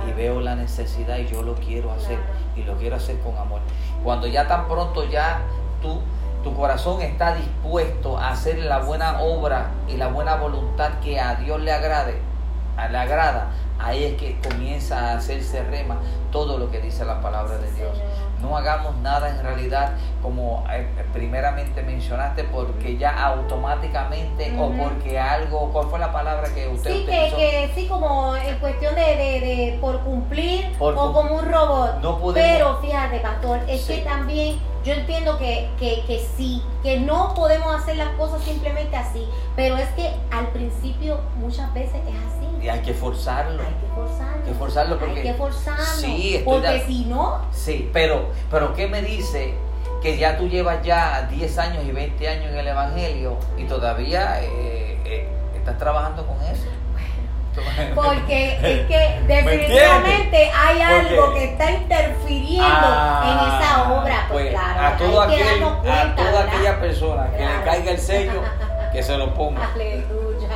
y 0.07 0.12
veo 0.12 0.41
la 0.41 0.55
necesidad 0.57 1.16
y 1.16 1.27
yo 1.27 1.43
lo 1.43 1.55
quiero 1.55 1.91
hacer 1.93 2.19
y 2.55 2.64
lo 2.64 2.77
quiero 2.77 2.97
hacer 2.97 3.19
con 3.21 3.37
amor. 3.37 3.61
Cuando 4.05 4.27
ya 4.27 4.47
tan 4.47 4.69
pronto 4.69 5.09
ya 5.09 5.41
tú 5.81 6.01
tu 6.49 6.55
corazón 6.55 7.03
está 7.03 7.34
dispuesto 7.34 8.16
a 8.16 8.30
hacer 8.30 8.59
la 8.61 8.78
buena 8.78 9.20
obra 9.20 9.70
y 9.86 9.99
la 9.99 10.09
buena 10.09 10.36
voluntad 10.36 10.92
que 11.03 11.20
a 11.20 11.34
Dios 11.34 11.61
le 11.61 11.72
agrade, 11.72 12.22
le 12.90 12.99
agrada, 12.99 13.51
ahí 13.78 14.05
es 14.05 14.14
que 14.14 14.40
comienza 14.40 14.99
a 14.99 15.16
hacerse 15.18 15.62
rema 15.64 15.99
todo 16.32 16.57
lo 16.57 16.70
que 16.70 16.80
dice 16.80 17.05
la 17.05 17.20
palabra 17.20 17.59
de 17.59 17.70
Dios. 17.72 17.99
No 18.41 18.57
hagamos 18.57 18.97
nada 18.99 19.30
en 19.30 19.43
realidad 19.43 19.93
como 20.22 20.64
eh, 20.70 20.86
primeramente 21.12 21.82
mencionaste 21.82 22.45
porque 22.45 22.97
ya 22.97 23.11
automáticamente 23.24 24.55
o 24.59 24.70
porque 24.70 25.18
algo, 25.18 25.70
¿cuál 25.72 25.89
fue 25.89 25.99
la 25.99 26.12
palabra 26.12 26.49
que 26.55 26.68
usted 26.68 26.93
sí, 26.93 27.07
Que, 27.07 27.32
que, 27.36 27.72
sí, 27.74 27.86
como 27.86 28.36
en 28.36 28.59
cuestión 28.59 28.95
de, 28.95 29.01
de, 29.01 29.78
por 29.80 30.01
cumplir 30.01 30.74
o 30.78 30.93
como 30.93 31.34
un 31.36 31.51
robot. 31.51 32.01
No 32.01 32.18
Pero 32.32 32.78
fíjate, 32.80 33.20
pastor, 33.20 33.61
es 33.68 33.86
que 33.86 33.99
también 33.99 34.59
yo 34.84 34.93
entiendo 34.93 35.39
que, 35.39 35.68
que, 35.78 36.03
que, 36.07 36.26
sí, 36.36 36.62
que 36.82 37.01
no 37.01 37.34
podemos 37.34 37.74
hacer 37.74 37.97
las 37.97 38.09
cosas 38.11 38.43
simplemente 38.43 38.97
así, 38.97 39.28
pero 39.57 39.76
es 39.76 39.89
que 39.91 40.14
al 40.30 40.47
principio 40.49 41.20
muchas 41.36 41.72
veces 41.74 42.01
es 42.07 42.14
así. 42.26 42.38
Y 42.62 42.68
hay 42.68 42.80
que 42.80 42.94
forzarlo. 42.94 43.62
Hay 43.62 43.74
que 43.74 43.94
forzarlo. 43.94 44.34
Hay 44.34 44.52
que 44.52 44.59
forzarlo 44.59 44.98
porque, 44.98 45.20
hay 45.20 45.22
que 45.22 45.34
forzarlo. 45.34 45.84
Sí, 45.84 46.42
porque 46.44 46.84
si 46.86 47.04
no... 47.04 47.46
Sí, 47.52 47.90
pero, 47.92 48.30
pero 48.50 48.74
¿qué 48.74 48.86
me 48.88 49.02
dice? 49.02 49.54
Que 50.02 50.16
ya 50.16 50.36
tú 50.36 50.48
llevas 50.48 50.82
ya 50.82 51.28
10 51.30 51.59
años 51.59 51.84
y 51.84 51.92
20 51.92 52.28
años 52.28 52.46
en 52.52 52.59
el 52.59 52.68
Evangelio 52.68 53.36
y 53.56 53.64
todavía 53.64 54.42
eh, 54.42 54.98
eh, 55.04 55.28
estás 55.56 55.78
trabajando 55.78 56.26
con 56.26 56.36
eso. 56.42 56.68
Porque 57.94 58.59
es 58.62 58.86
que 58.86 59.20
definitivamente 59.26 60.50
hay 60.50 60.80
algo 60.80 61.34
que 61.34 61.44
está 61.44 61.70
interfiriendo 61.70 62.66
en 62.66 63.38
esa 63.38 63.74
ah, 63.74 63.92
obra. 63.92 64.26
Pues, 64.30 64.44
pues 64.44 64.50
claro, 64.50 64.80
a, 64.80 64.96
todo 64.96 65.22
aquel, 65.22 65.64
a 65.64 66.14
toda 66.14 66.44
aquella 66.44 66.80
persona 66.80 67.30
que 67.30 67.44
le 67.44 67.62
caiga 67.64 67.90
el 67.92 67.98
sello, 67.98 68.42
se 69.03 69.16
lo 69.16 69.34
ponga. 69.34 69.72
Aleluya. 69.74 70.49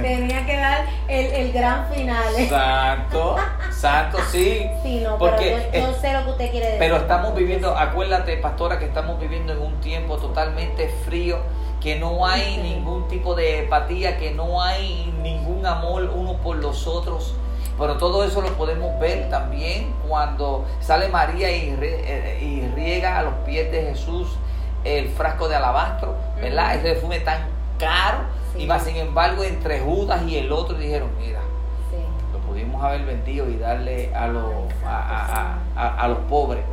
Tenía 0.00 0.46
que 0.46 0.56
dar 0.56 0.86
el, 1.08 1.26
el 1.26 1.52
gran 1.52 1.88
final. 1.92 2.34
Santo, 2.48 3.36
santo, 3.70 4.18
sí. 4.30 4.70
Sí, 4.82 5.00
no, 5.02 5.18
porque 5.18 5.68
pero 5.72 5.92
yo, 5.92 5.98
sé 5.98 6.12
lo 6.12 6.24
que 6.24 6.30
usted 6.30 6.50
quiere 6.50 6.66
decir. 6.66 6.78
Pero 6.78 6.96
estamos 6.96 7.34
viviendo, 7.34 7.76
acuérdate, 7.76 8.36
pastora, 8.36 8.78
que 8.78 8.84
estamos 8.84 9.18
viviendo 9.18 9.52
en 9.52 9.60
un 9.60 9.80
tiempo 9.80 10.18
totalmente 10.18 10.88
frío 11.04 11.38
que 11.84 11.96
no 11.96 12.26
hay 12.26 12.56
ningún 12.56 13.06
tipo 13.08 13.34
de 13.34 13.58
empatía, 13.58 14.16
que 14.16 14.30
no 14.30 14.62
hay 14.62 15.12
ningún 15.22 15.66
amor 15.66 16.10
uno 16.14 16.38
por 16.38 16.56
los 16.56 16.86
otros. 16.86 17.34
Pero 17.78 17.98
todo 17.98 18.24
eso 18.24 18.40
lo 18.40 18.48
podemos 18.54 18.98
ver 18.98 19.28
también 19.28 19.94
cuando 20.08 20.64
sale 20.80 21.08
María 21.08 21.50
y, 21.50 21.76
eh, 21.78 22.72
riega 22.74 23.18
a 23.18 23.22
los 23.22 23.34
pies 23.44 23.70
de 23.70 23.82
Jesús 23.82 24.28
el 24.82 25.10
frasco 25.10 25.46
de 25.46 25.56
alabastro, 25.56 26.14
¿verdad? 26.40 26.76
Ese 26.76 26.94
perfume 26.94 27.20
tan 27.20 27.53
caro. 27.78 28.18
Y 28.56 28.66
más 28.66 28.84
sin 28.84 28.96
embargo, 28.96 29.42
entre 29.42 29.80
Judas 29.80 30.22
y 30.26 30.36
el 30.36 30.52
otro 30.52 30.76
dijeron, 30.78 31.10
mira, 31.18 31.40
lo 32.32 32.38
pudimos 32.40 32.82
haber 32.82 33.04
vendido 33.04 33.48
y 33.48 33.56
darle 33.56 34.14
a, 34.14 34.28
los, 34.28 34.44
a, 34.84 36.08
los 36.08 36.18
pobres. 36.28 36.64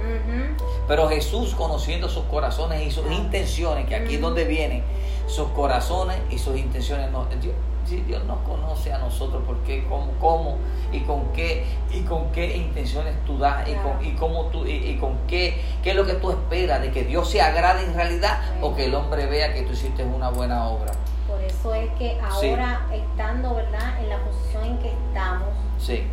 Pero 0.88 1.10
Jesús, 1.10 1.56
conociendo 1.56 2.08
sus 2.08 2.26
corazones 2.26 2.86
y 2.86 2.92
sus 2.92 3.10
intenciones, 3.12 3.88
que 3.88 3.96
aquí 3.96 4.16
es 4.16 4.22
donde 4.22 4.46
vienen, 4.46 4.84
sus 5.28 5.48
corazones 5.50 6.18
y 6.30 6.38
sus 6.38 6.56
intenciones. 6.58 7.10
No, 7.12 7.26
Dios, 7.42 7.56
Dios 7.86 8.24
nos 8.26 8.40
conoce 8.40 8.94
a 8.94 8.98
nosotros, 8.98 9.44
porque 9.46 9.86
cómo, 9.88 10.12
cómo 10.20 10.58
y 10.92 11.02
con 11.02 11.32
qué 11.34 11.66
y 11.92 12.02
con 12.02 12.32
qué 12.32 12.58
intenciones 12.58 13.14
tú 13.26 13.38
das 13.38 13.68
y 13.68 13.74
con 13.76 14.06
y 14.06 14.12
cómo 14.14 14.46
tú 14.46 14.66
y, 14.66 14.98
con 14.98 15.18
qué 15.28 15.62
qué 15.84 15.92
es 15.92 15.96
lo 15.96 16.06
que 16.06 16.14
tú 16.14 16.32
esperas 16.32 16.82
de 16.82 16.92
que 16.92 17.04
Dios 17.04 17.30
se 17.30 17.42
agrade 17.42 17.84
en 17.84 17.94
realidad 17.94 18.40
o 18.62 18.76
que 18.76 18.86
el 18.86 18.96
hombre 18.96 19.26
vea 19.26 19.54
que 19.54 19.64
tú 19.64 19.74
hiciste 19.74 20.04
una 20.04 20.30
buena 20.30 20.68
obra. 20.70 20.92
Por 21.28 21.42
eso 21.42 21.74
es 21.74 21.90
que 21.98 22.20
ahora 22.22 22.88
estando, 22.94 23.56
¿verdad? 23.56 24.02
En 24.02 24.10
la 24.10 24.18
posición 24.20 24.66
en 24.66 24.78
que 24.80 24.90
estamos. 24.90 25.50
Sí. 25.80 26.04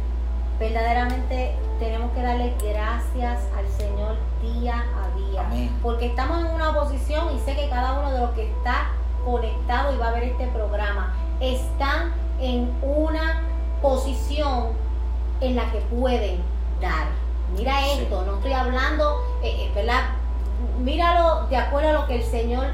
Verdaderamente 0.58 1.54
tenemos 1.78 2.10
que 2.12 2.22
darle 2.22 2.54
gracias 2.60 3.48
al 3.56 3.68
Señor 3.68 4.16
día 4.42 4.84
a 4.96 5.16
día. 5.16 5.70
Porque 5.82 6.06
estamos 6.06 6.44
en 6.44 6.54
una 6.54 6.74
posición 6.74 7.36
y 7.36 7.40
sé 7.40 7.54
que 7.54 7.68
cada 7.68 7.98
uno 8.00 8.10
de 8.10 8.20
los 8.20 8.30
que 8.30 8.50
está 8.50 8.90
conectado 9.24 9.94
y 9.94 9.98
va 9.98 10.08
a 10.08 10.12
ver 10.12 10.24
este 10.24 10.46
programa, 10.48 11.14
están 11.40 12.12
en 12.40 12.72
una 12.82 13.42
posición 13.82 14.68
en 15.40 15.56
la 15.56 15.70
que 15.70 15.78
pueden 15.78 16.42
dar. 16.80 17.06
Mira 17.56 17.86
esto, 17.86 18.24
no 18.24 18.36
estoy 18.36 18.52
hablando, 18.52 19.16
eh, 19.42 19.66
eh, 19.66 19.72
¿verdad? 19.74 20.10
Míralo 20.78 21.46
de 21.46 21.56
acuerdo 21.56 21.90
a 21.90 21.92
lo 21.92 22.06
que 22.06 22.16
el 22.16 22.24
Señor 22.24 22.66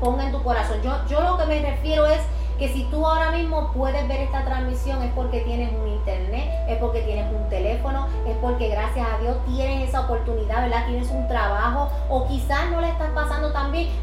ponga 0.00 0.26
en 0.26 0.32
tu 0.32 0.42
corazón. 0.42 0.80
Yo, 0.82 0.92
yo 1.08 1.20
lo 1.20 1.38
que 1.38 1.46
me 1.46 1.62
refiero 1.62 2.06
es 2.06 2.20
que 2.58 2.68
si 2.68 2.84
tú 2.84 3.06
ahora 3.06 3.30
mismo 3.30 3.72
puedes 3.72 4.06
ver 4.08 4.20
esta 4.20 4.44
transmisión 4.44 5.00
es 5.02 5.12
porque 5.12 5.40
tienes 5.42 5.72
un 5.72 5.86
internet, 5.86 6.50
es 6.68 6.78
porque 6.78 7.02
tienes 7.02 7.32
un 7.32 7.48
teléfono, 7.48 8.08
es 8.26 8.36
porque 8.38 8.68
gracias 8.68 9.06
a 9.08 9.18
Dios 9.18 9.36
tienes 9.46 9.88
esa 9.88 10.00
oportunidad, 10.00 10.62
¿verdad? 10.62 10.86
Tienes 10.86 11.08
un 11.10 11.28
trabajo 11.28 11.88
o 12.08 12.26
quizás 12.26 12.68
no 12.72 12.80
le 12.80 12.88
estás 12.88 13.10
pasando 13.10 13.47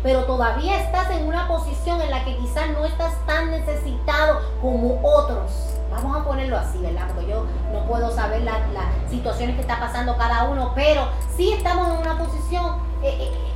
pero 0.04 0.26
todavía 0.26 0.80
estás 0.82 1.10
en 1.12 1.28
una 1.28 1.48
posición 1.48 2.02
en 2.02 2.12
la 2.12 2.24
que 2.24 2.38
quizás 2.38 2.70
no 2.72 2.86
estás 2.86 3.14
tan 3.26 3.52
necesitado 3.52 4.42
como 4.62 5.00
otros. 5.04 5.52
Vamos 5.92 6.18
a 6.18 6.24
ponerlo 6.24 6.58
así, 6.58 6.78
¿verdad? 6.80 7.08
Porque 7.14 7.30
yo 7.30 7.46
no 7.72 7.86
puedo 7.86 8.12
saber 8.12 8.42
las 8.42 8.60
situaciones 9.10 9.56
que 9.56 9.62
está 9.62 9.80
pasando 9.80 10.18
cada 10.18 10.44
uno, 10.46 10.74
pero 10.76 11.08
sí 11.36 11.54
estamos 11.54 11.88
en 11.90 11.98
una 11.98 12.18
posición... 12.18 12.78
Eh, 13.02 13.18
eh, 13.20 13.55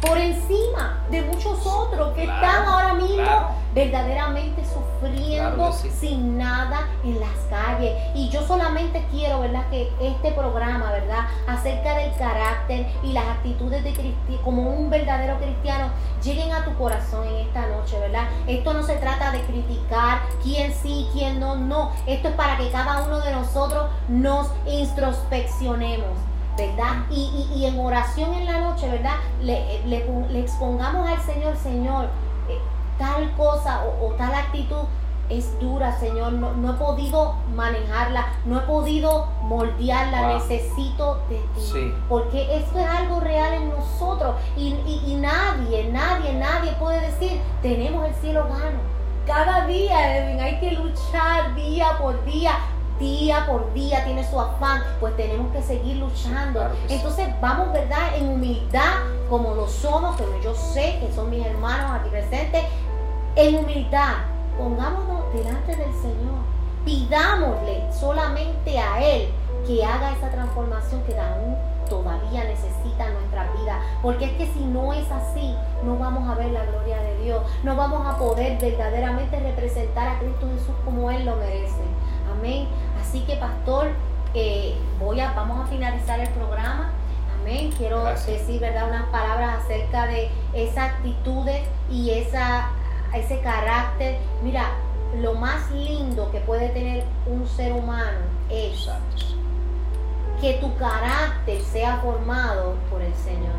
por 0.00 0.18
encima 0.18 1.04
de 1.10 1.22
muchos 1.22 1.66
otros 1.66 2.14
que 2.14 2.24
están 2.24 2.66
ahora 2.66 2.94
mismo 2.94 3.56
verdaderamente 3.74 4.62
sufriendo 4.64 5.70
sin 5.72 6.38
nada 6.38 6.88
en 7.04 7.20
las 7.20 7.36
calles. 7.50 7.92
Y 8.14 8.30
yo 8.30 8.42
solamente 8.46 9.04
quiero, 9.10 9.40
¿verdad? 9.40 9.68
Que 9.68 9.92
este 10.00 10.32
programa, 10.32 10.90
¿verdad? 10.92 11.26
Acerca 11.46 11.94
del 11.96 12.14
carácter 12.14 12.86
y 13.02 13.12
las 13.12 13.26
actitudes 13.26 13.84
de 13.84 13.92
cristiano, 13.92 14.42
como 14.42 14.70
un 14.70 14.88
verdadero 14.88 15.36
cristiano, 15.38 15.90
lleguen 16.22 16.52
a 16.52 16.64
tu 16.64 16.74
corazón 16.76 17.28
en 17.28 17.46
esta 17.46 17.66
noche, 17.66 17.98
¿verdad? 18.00 18.28
Esto 18.46 18.72
no 18.72 18.82
se 18.82 18.96
trata 18.96 19.30
de 19.32 19.42
criticar 19.42 20.20
quién 20.42 20.72
sí, 20.72 21.06
quién 21.12 21.38
no, 21.38 21.56
no. 21.56 21.92
Esto 22.06 22.28
es 22.28 22.34
para 22.34 22.56
que 22.56 22.70
cada 22.70 23.04
uno 23.04 23.20
de 23.20 23.32
nosotros 23.32 23.90
nos 24.08 24.48
introspeccionemos 24.66 26.16
¿verdad? 26.56 27.04
Y, 27.10 27.48
y, 27.54 27.66
en 27.66 27.78
oración 27.78 28.32
en 28.34 28.46
la 28.46 28.60
noche, 28.60 28.88
¿verdad? 28.88 29.16
Le, 29.42 29.82
le, 29.86 30.40
expongamos 30.40 31.08
al 31.08 31.20
Señor, 31.20 31.56
Señor, 31.56 32.06
eh, 32.48 32.58
tal 32.98 33.30
cosa 33.36 33.84
o, 33.84 34.12
tal 34.12 34.34
actitud 34.34 34.84
es 35.28 35.58
dura, 35.58 35.98
Señor, 35.98 36.32
no, 36.34 36.52
no, 36.52 36.70
he 36.70 36.74
podido 36.74 37.34
manejarla, 37.54 38.26
no 38.44 38.58
he 38.58 38.62
podido 38.62 39.26
moldearla, 39.42 40.34
necesito 40.34 41.18
de 41.28 41.38
ti. 41.54 41.92
Porque 42.08 42.56
esto 42.56 42.78
es 42.78 42.86
algo 42.86 43.20
real 43.20 43.54
en 43.54 43.70
nosotros 43.70 44.36
y, 44.56 44.74
y, 44.86 45.14
nadie, 45.20 45.90
nadie, 45.90 46.32
nadie 46.34 46.72
puede 46.78 47.00
decir, 47.00 47.40
tenemos 47.60 48.06
el 48.06 48.14
cielo 48.14 48.44
gano. 48.44 48.96
Cada 49.26 49.66
día, 49.66 50.16
Edwin, 50.16 50.40
hay 50.40 50.60
que 50.60 50.70
luchar 50.70 51.52
día 51.56 51.98
por 51.98 52.24
día 52.24 52.52
día 52.98 53.46
por 53.46 53.72
día 53.72 54.04
tiene 54.04 54.28
su 54.28 54.40
afán, 54.40 54.82
pues 55.00 55.16
tenemos 55.16 55.52
que 55.52 55.62
seguir 55.62 55.96
luchando. 55.96 56.60
Entonces 56.88 57.28
vamos, 57.40 57.72
¿verdad? 57.72 58.16
En 58.16 58.28
humildad, 58.28 58.94
como 59.28 59.54
lo 59.54 59.68
somos, 59.68 60.16
pero 60.16 60.40
yo 60.42 60.54
sé 60.54 60.98
que 61.00 61.12
son 61.14 61.30
mis 61.30 61.44
hermanos 61.44 61.90
aquí 61.92 62.08
presentes, 62.10 62.64
en 63.36 63.56
humildad, 63.56 64.14
pongámonos 64.58 65.32
delante 65.32 65.76
del 65.76 65.92
Señor. 65.94 66.46
Pidámosle 66.84 67.92
solamente 67.92 68.78
a 68.78 69.02
Él 69.02 69.28
que 69.66 69.84
haga 69.84 70.12
esa 70.12 70.30
transformación 70.30 71.02
que 71.02 71.18
aún 71.18 71.56
todavía 71.88 72.44
necesita 72.44 73.10
nuestra 73.10 73.50
vida. 73.52 73.80
Porque 74.02 74.26
es 74.26 74.32
que 74.32 74.46
si 74.46 74.60
no 74.60 74.92
es 74.92 75.10
así, 75.10 75.54
no 75.84 75.96
vamos 75.96 76.28
a 76.28 76.34
ver 76.34 76.52
la 76.52 76.64
gloria 76.64 77.00
de 77.00 77.18
Dios. 77.18 77.42
No 77.62 77.76
vamos 77.76 78.06
a 78.06 78.16
poder 78.18 78.58
verdaderamente 78.58 79.40
representar 79.40 80.08
a 80.08 80.18
Cristo 80.18 80.48
Jesús 80.54 80.74
como 80.84 81.10
Él 81.10 81.24
lo 81.24 81.36
merece. 81.36 81.82
Amén. 82.30 82.68
Así 83.00 83.20
que, 83.20 83.36
pastor, 83.36 83.88
eh, 84.34 84.74
voy 84.98 85.20
a, 85.20 85.32
vamos 85.32 85.66
a 85.66 85.70
finalizar 85.70 86.20
el 86.20 86.28
programa. 86.30 86.92
Amén. 87.40 87.70
Quiero 87.76 88.04
decir, 88.04 88.60
¿verdad? 88.60 88.88
Unas 88.88 89.06
palabras 89.10 89.64
acerca 89.64 90.06
de 90.06 90.30
esas 90.54 90.90
actitudes 90.90 91.62
y 91.90 92.10
esa, 92.10 92.70
ese 93.14 93.40
carácter. 93.40 94.18
Mira, 94.42 94.70
lo 95.20 95.34
más 95.34 95.70
lindo 95.70 96.30
que 96.30 96.40
puede 96.40 96.68
tener 96.70 97.04
un 97.26 97.46
ser 97.46 97.72
humano 97.72 98.18
es 98.50 98.88
que 100.40 100.54
tu 100.54 100.74
carácter 100.76 101.60
sea 101.62 101.98
formado 101.98 102.74
por 102.90 103.00
el 103.02 103.14
Señor. 103.14 103.54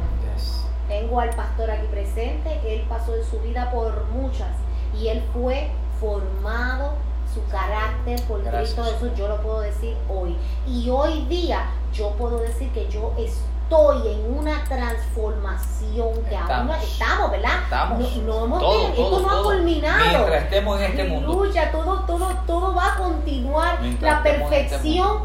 Tengo 0.88 1.20
al 1.20 1.32
pastor 1.32 1.70
aquí 1.70 1.86
presente, 1.88 2.62
él 2.66 2.86
pasó 2.88 3.14
en 3.14 3.24
su 3.26 3.40
vida 3.40 3.70
por 3.72 4.06
muchas 4.06 4.52
y 4.98 5.10
él 5.10 5.22
fue 5.34 5.70
formado 6.00 6.94
su 7.34 7.46
carácter 7.48 8.22
por 8.24 8.44
Cristo 8.44 8.84
Jesús, 8.84 9.12
yo 9.16 9.28
lo 9.28 9.42
puedo 9.42 9.62
decir 9.62 9.96
hoy. 10.10 10.36
Y 10.68 10.90
hoy 10.90 11.26
día 11.26 11.70
yo 11.94 12.12
puedo 12.12 12.40
decir 12.40 12.72
que 12.72 12.88
yo 12.88 13.14
estoy 13.18 14.14
en 14.14 14.38
una 14.38 14.64
transformación 14.64 16.14
que 16.30 16.36
estamos. 16.36 16.76
aún 16.76 16.84
estamos, 16.84 17.32
¿verdad? 17.32 17.64
Estamos. 17.64 18.18
No, 18.18 18.46
hemos, 18.46 18.64
esto 18.98 19.20
no 19.20 19.30
ha 19.30 19.44
culminado. 19.44 20.06
Mientras 20.10 20.44
estemos 20.44 20.80
en 20.80 20.86
este 20.86 21.04
mundo. 21.04 21.52
todo, 21.72 22.00
todo, 22.06 22.36
todo 22.46 22.76
va 22.76 22.94
a 22.94 22.98
continuar. 22.98 23.82
la 24.02 24.18
este 24.18 24.30
perfección 24.30 25.24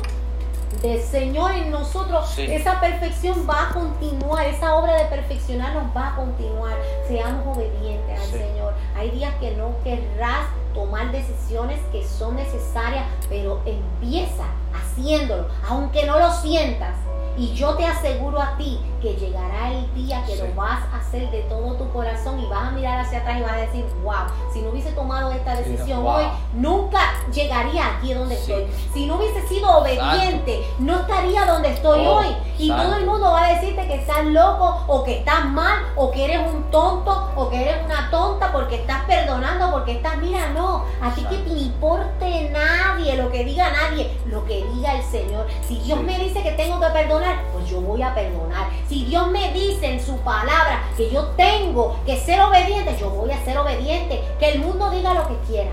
del 0.81 1.01
Señor 1.01 1.53
en 1.53 1.71
nosotros, 1.71 2.37
esa 2.39 2.81
perfección 2.81 3.47
va 3.49 3.69
a 3.69 3.73
continuar, 3.73 4.47
esa 4.47 4.75
obra 4.75 4.95
de 4.95 5.05
perfeccionar 5.05 5.75
nos 5.75 5.95
va 5.95 6.09
a 6.09 6.17
continuar. 6.17 6.75
Seamos 7.07 7.57
obedientes 7.57 8.19
al 8.19 8.27
Señor. 8.27 8.75
Hay 8.97 9.11
días 9.11 9.35
que 9.39 9.53
no 9.53 9.75
querrás 9.85 10.47
tomar 10.75 11.13
decisiones 11.13 11.81
que 11.91 12.07
son 12.07 12.37
necesarias, 12.37 13.05
pero 13.29 13.61
empieza 13.65 14.45
haciéndolo, 14.75 15.47
aunque 15.69 16.07
no 16.07 16.19
lo 16.19 16.33
sientas. 16.33 16.97
Y 17.37 17.55
yo 17.55 17.75
te 17.77 17.87
aseguro 17.87 18.41
a 18.41 18.59
ti 18.59 18.79
que 19.01 19.15
llegará 19.15 19.73
el 19.73 19.93
día 19.95 20.23
que 20.27 20.37
lo 20.37 20.55
vas 20.55 20.81
a 20.93 20.99
hacer 20.99 21.31
de 21.31 21.41
todo 21.43 21.75
tu 21.75 21.91
corazón 21.91 22.39
y 22.39 22.47
vas 22.47 22.69
a 22.69 22.71
mirar 22.73 23.01
hacia 23.01 23.21
atrás 23.21 23.39
y 23.39 23.43
vas 23.43 23.53
a 23.53 23.57
decir, 23.57 23.87
wow, 24.05 24.27
si 24.53 24.61
no 24.61 24.69
hubiese 24.69 24.93
tomado 24.93 25.33
esta 25.33 25.57
decisión 25.57 26.07
hoy, 26.07 26.25
nunca 26.53 27.01
llegaría 27.33 27.97
aquí 27.97 28.13
donde 28.13 28.35
estoy. 28.35 28.67
Si 28.93 29.07
no 29.07 29.17
hubiese 29.17 29.47
sido 29.49 29.79
obediente, 29.79 30.63
no 30.79 31.01
estaría 31.01 31.47
donde 31.47 31.71
estoy 31.71 32.07
oh, 32.07 32.19
hoy. 32.19 32.27
Y 32.59 32.69
todo 32.69 32.97
el 32.97 33.07
mundo 33.07 33.31
va 33.31 33.47
a 33.47 33.55
decirte 33.55 33.87
que 33.89 33.95
estás 33.95 34.27
loco 34.27 34.85
o 34.87 35.03
que 35.03 35.19
estás 35.19 35.47
mal 35.47 35.79
o 35.97 36.11
que 36.11 36.27
eres 36.27 36.53
un 36.53 36.65
tonto 36.71 37.31
o 37.35 37.49
que 37.49 37.63
eres 37.63 37.85
una 37.85 38.11
tonta 38.11 38.53
porque 38.53 38.77
estás 38.77 39.05
perdonando, 39.05 39.71
porque 39.71 39.93
estás, 39.93 40.19
mira, 40.19 40.51
no, 40.51 40.62
a 41.01 41.15
ti 41.15 41.23
que 41.25 41.39
te 41.39 41.51
importe 41.51 42.51
nadie, 42.51 43.17
lo 43.17 43.31
que 43.31 43.45
diga 43.45 43.71
nadie, 43.71 44.11
lo 44.27 44.45
que 44.45 44.65
diga 44.75 44.97
el 44.97 45.05
Señor. 45.05 45.47
Si 45.67 45.79
Dios 45.79 46.01
me 46.03 46.19
dice 46.19 46.43
que 46.43 46.53
tengo 46.53 46.81
que 46.81 46.87
perdonar, 46.87 47.43
pues 47.53 47.69
yo 47.69 47.81
voy 47.81 48.03
a 48.03 48.15
perdonar. 48.15 48.69
Si 48.89 49.05
Dios 49.05 49.29
me 49.31 49.53
dice 49.53 49.93
en 49.93 50.01
su 50.05 50.17
palabra 50.19 50.85
que 50.97 51.11
yo 51.11 51.25
tengo 51.37 51.97
que 52.07 52.17
ser 52.17 52.41
obediente, 52.41 52.97
yo 52.99 53.11
voy 53.11 53.31
a 53.31 53.45
ser 53.45 53.59
obediente. 53.59 54.23
Que 54.39 54.53
el 54.53 54.61
mundo 54.61 54.91
diga 54.91 55.15
lo 55.15 55.29
que 55.29 55.37
quiera. 55.47 55.71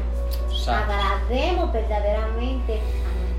Agrademos 0.68 1.72
verdaderamente 1.72 2.80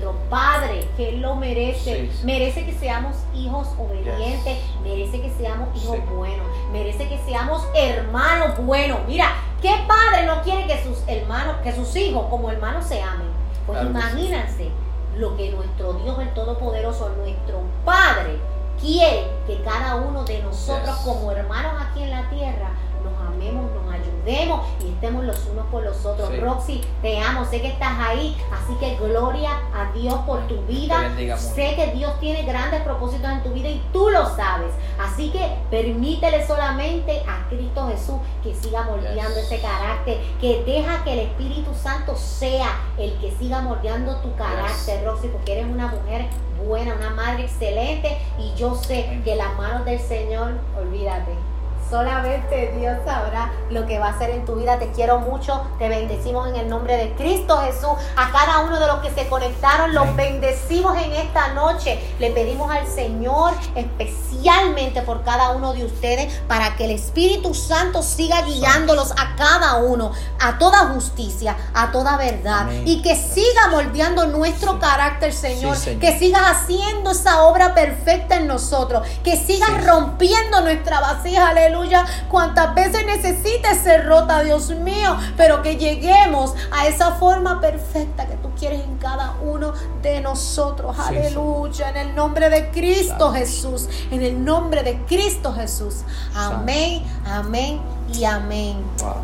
nuestro 0.01 0.15
Padre, 0.29 0.87
que 0.97 1.09
Él 1.09 1.21
lo 1.21 1.35
merece. 1.35 2.09
Merece 2.23 2.65
que 2.65 2.73
seamos 2.73 3.15
hijos 3.35 3.67
obedientes, 3.77 4.57
merece 4.83 5.21
que 5.21 5.29
seamos 5.29 5.69
hijos 5.81 5.97
buenos, 6.13 6.45
merece 6.71 7.07
que 7.07 7.17
seamos 7.19 7.63
hermanos 7.75 8.57
buenos. 8.57 8.99
Mira, 9.07 9.27
¿qué 9.61 9.71
padre 9.87 10.25
no 10.25 10.41
quiere 10.41 10.65
que 10.65 10.83
sus 10.83 11.03
hermanos, 11.07 11.57
que 11.63 11.73
sus 11.73 11.95
hijos 11.95 12.25
como 12.29 12.49
hermanos 12.49 12.85
se 12.85 13.01
amen? 13.01 13.29
Pues 13.67 13.81
imagínense 13.83 14.69
lo 15.17 15.37
que 15.37 15.51
nuestro 15.51 15.93
Dios 15.93 16.17
el 16.19 16.33
Todopoderoso, 16.33 17.09
nuestro 17.17 17.61
Padre, 17.85 18.39
quiere 18.79 19.27
que 19.45 19.61
cada 19.61 19.95
uno 19.95 20.23
de 20.23 20.41
nosotros 20.41 20.95
como 21.03 21.31
hermanos 21.31 21.73
aquí 21.79 22.03
en 22.03 22.11
la 22.11 22.29
tierra 22.29 22.71
nos 23.03 23.19
amemos, 23.27 23.71
nos 23.71 23.93
ayudemos 23.93 24.61
y 24.83 24.89
estemos 24.89 25.23
los 25.23 25.45
unos 25.47 25.65
por 25.67 25.83
los 25.83 26.05
otros. 26.05 26.37
Roxy, 26.39 26.81
te 27.01 27.19
amo, 27.19 27.45
sé 27.45 27.61
que 27.61 27.69
estás 27.69 27.97
ahí, 27.99 28.37
así 28.51 28.73
que 28.79 28.95
gloria 28.95 29.51
a 29.73 29.91
Dios 29.93 30.15
por 30.25 30.47
tu 30.47 30.61
vida. 30.63 31.11
Sé 31.37 31.75
que 31.75 31.91
Dios 31.95 32.19
tiene 32.19 32.43
grandes 32.43 32.81
propósitos 32.81 33.29
en 33.29 33.43
tu 33.43 33.49
vida 33.49 33.69
y 33.69 33.81
tú 33.91 34.09
lo 34.09 34.25
sabes. 34.35 34.71
Así 34.99 35.31
que 35.31 35.57
permítele 35.69 36.45
solamente 36.45 37.23
a 37.27 37.47
Cristo 37.49 37.87
Jesús 37.87 38.17
que 38.43 38.53
siga 38.53 38.83
moldeando 38.83 39.39
ese 39.39 39.59
carácter, 39.59 40.19
que 40.39 40.63
deja 40.65 41.03
que 41.03 41.13
el 41.13 41.19
Espíritu 41.19 41.73
Santo 41.73 42.15
sea 42.15 42.79
el 42.97 43.13
que 43.19 43.31
siga 43.31 43.61
moldeando 43.61 44.17
tu 44.17 44.35
carácter, 44.35 45.03
Roxy, 45.05 45.27
porque 45.27 45.53
eres 45.53 45.65
una 45.65 45.87
mujer 45.87 46.27
buena, 46.65 46.95
una 46.95 47.09
madre 47.09 47.43
excelente 47.43 48.17
y 48.37 48.53
yo 48.55 48.75
sé 48.75 49.21
que 49.23 49.35
las 49.35 49.55
manos 49.57 49.85
del 49.85 49.99
Señor, 49.99 50.53
olvídate 50.79 51.50
Solamente 51.91 52.73
Dios 52.79 52.95
sabrá 53.05 53.51
lo 53.69 53.85
que 53.85 53.99
va 53.99 54.07
a 54.07 54.09
hacer 54.11 54.29
en 54.29 54.45
tu 54.45 54.55
vida. 54.55 54.79
Te 54.79 54.91
quiero 54.91 55.19
mucho. 55.19 55.61
Te 55.77 55.89
bendecimos 55.89 56.47
en 56.47 56.55
el 56.55 56.69
nombre 56.69 56.95
de 56.95 57.13
Cristo 57.15 57.57
Jesús. 57.57 57.89
A 58.15 58.31
cada 58.31 58.59
uno 58.59 58.79
de 58.79 58.87
los 58.87 59.01
que 59.01 59.11
se 59.11 59.27
conectaron, 59.27 59.93
los 59.93 60.15
bendecimos 60.15 60.97
en 60.97 61.11
esta 61.11 61.49
noche. 61.49 61.99
Le 62.17 62.31
pedimos 62.31 62.71
al 62.71 62.87
Señor 62.87 63.51
especialmente 63.75 65.01
por 65.01 65.23
cada 65.25 65.51
uno 65.51 65.73
de 65.73 65.83
ustedes 65.83 66.33
para 66.47 66.77
que 66.77 66.85
el 66.85 66.91
Espíritu 66.91 67.53
Santo 67.53 68.01
siga 68.03 68.41
guiándolos 68.43 69.11
a 69.11 69.35
cada 69.35 69.75
uno, 69.75 70.13
a 70.39 70.57
toda 70.57 70.93
justicia, 70.93 71.57
a 71.73 71.91
toda 71.91 72.15
verdad. 72.15 72.67
Y 72.85 73.01
que 73.01 73.17
siga 73.17 73.67
moldeando 73.69 74.27
nuestro 74.27 74.79
carácter, 74.79 75.33
Señor. 75.33 75.77
Que 75.99 76.17
siga 76.17 76.51
haciendo 76.51 77.11
esa 77.11 77.43
obra 77.43 77.73
perfecta 77.73 78.37
en 78.37 78.47
nosotros. 78.47 79.05
Que 79.25 79.35
siga 79.35 79.67
rompiendo 79.85 80.61
nuestra 80.61 81.01
vasija. 81.01 81.49
Aleluya 81.49 81.80
cuantas 82.29 82.73
veces 82.75 83.05
necesites 83.05 83.79
ser 83.79 84.05
rota, 84.05 84.43
Dios 84.43 84.69
mío, 84.71 85.17
pero 85.37 85.61
que 85.61 85.77
lleguemos 85.77 86.53
a 86.71 86.87
esa 86.87 87.13
forma 87.13 87.59
perfecta 87.59 88.27
que 88.27 88.35
tú 88.37 88.49
quieres 88.57 88.83
en 88.83 88.97
cada 88.97 89.35
uno 89.41 89.73
de 90.01 90.21
nosotros. 90.21 90.97
Aleluya, 90.99 91.89
en 91.89 91.97
el 91.97 92.15
nombre 92.15 92.49
de 92.49 92.69
Cristo 92.69 93.31
Jesús, 93.31 93.87
en 94.11 94.21
el 94.21 94.43
nombre 94.43 94.83
de 94.83 94.97
Cristo 95.05 95.53
Jesús. 95.53 96.01
Amén, 96.35 97.03
amén 97.25 97.79
y 98.13 98.23
amén. 98.25 98.77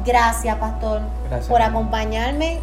Gracias, 0.05 0.55
pastor, 0.57 1.01
por 1.47 1.61
acompañarme 1.61 2.59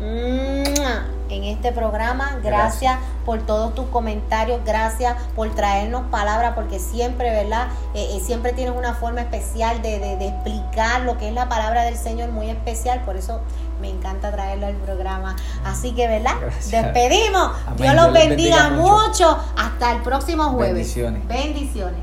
en 0.00 1.44
este 1.44 1.72
programa. 1.72 2.38
Gracias, 2.42 2.98
por 3.24 3.40
todos 3.40 3.74
tus 3.74 3.86
comentarios. 3.86 4.60
Gracias 4.64 5.16
por 5.34 5.54
traernos 5.54 6.06
palabras, 6.10 6.54
porque 6.54 6.78
siempre, 6.78 7.30
¿verdad? 7.30 7.68
Eh, 7.94 8.08
eh, 8.12 8.20
siempre 8.20 8.52
tienes 8.52 8.74
una 8.76 8.94
forma 8.94 9.20
especial 9.20 9.82
de, 9.82 9.96
explicar 10.26 11.02
lo 11.02 11.18
que 11.18 11.28
es 11.28 11.34
la 11.34 11.48
palabra 11.48 11.82
del 11.82 11.96
Señor, 11.96 12.30
muy 12.30 12.50
especial. 12.50 13.02
Por 13.04 13.16
eso 13.16 13.40
me 13.80 13.90
encanta 13.90 14.32
traerlo 14.32 14.66
al 14.66 14.76
programa. 14.76 15.36
Así 15.64 15.92
que, 15.92 16.08
¿verdad? 16.08 16.34
Despedimos. 16.70 17.52
Dios 17.76 17.94
los 17.94 18.12
bendiga, 18.12 18.70
mucho. 18.70 19.38
Hasta 19.56 19.92
el 19.92 20.02
próximo 20.02 20.44
jueves. 20.50 20.74
Bendiciones. 20.74 21.28
Bendiciones. 21.28 22.00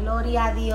Gloria 0.00 0.46
a 0.46 0.54
Dios. 0.54 0.68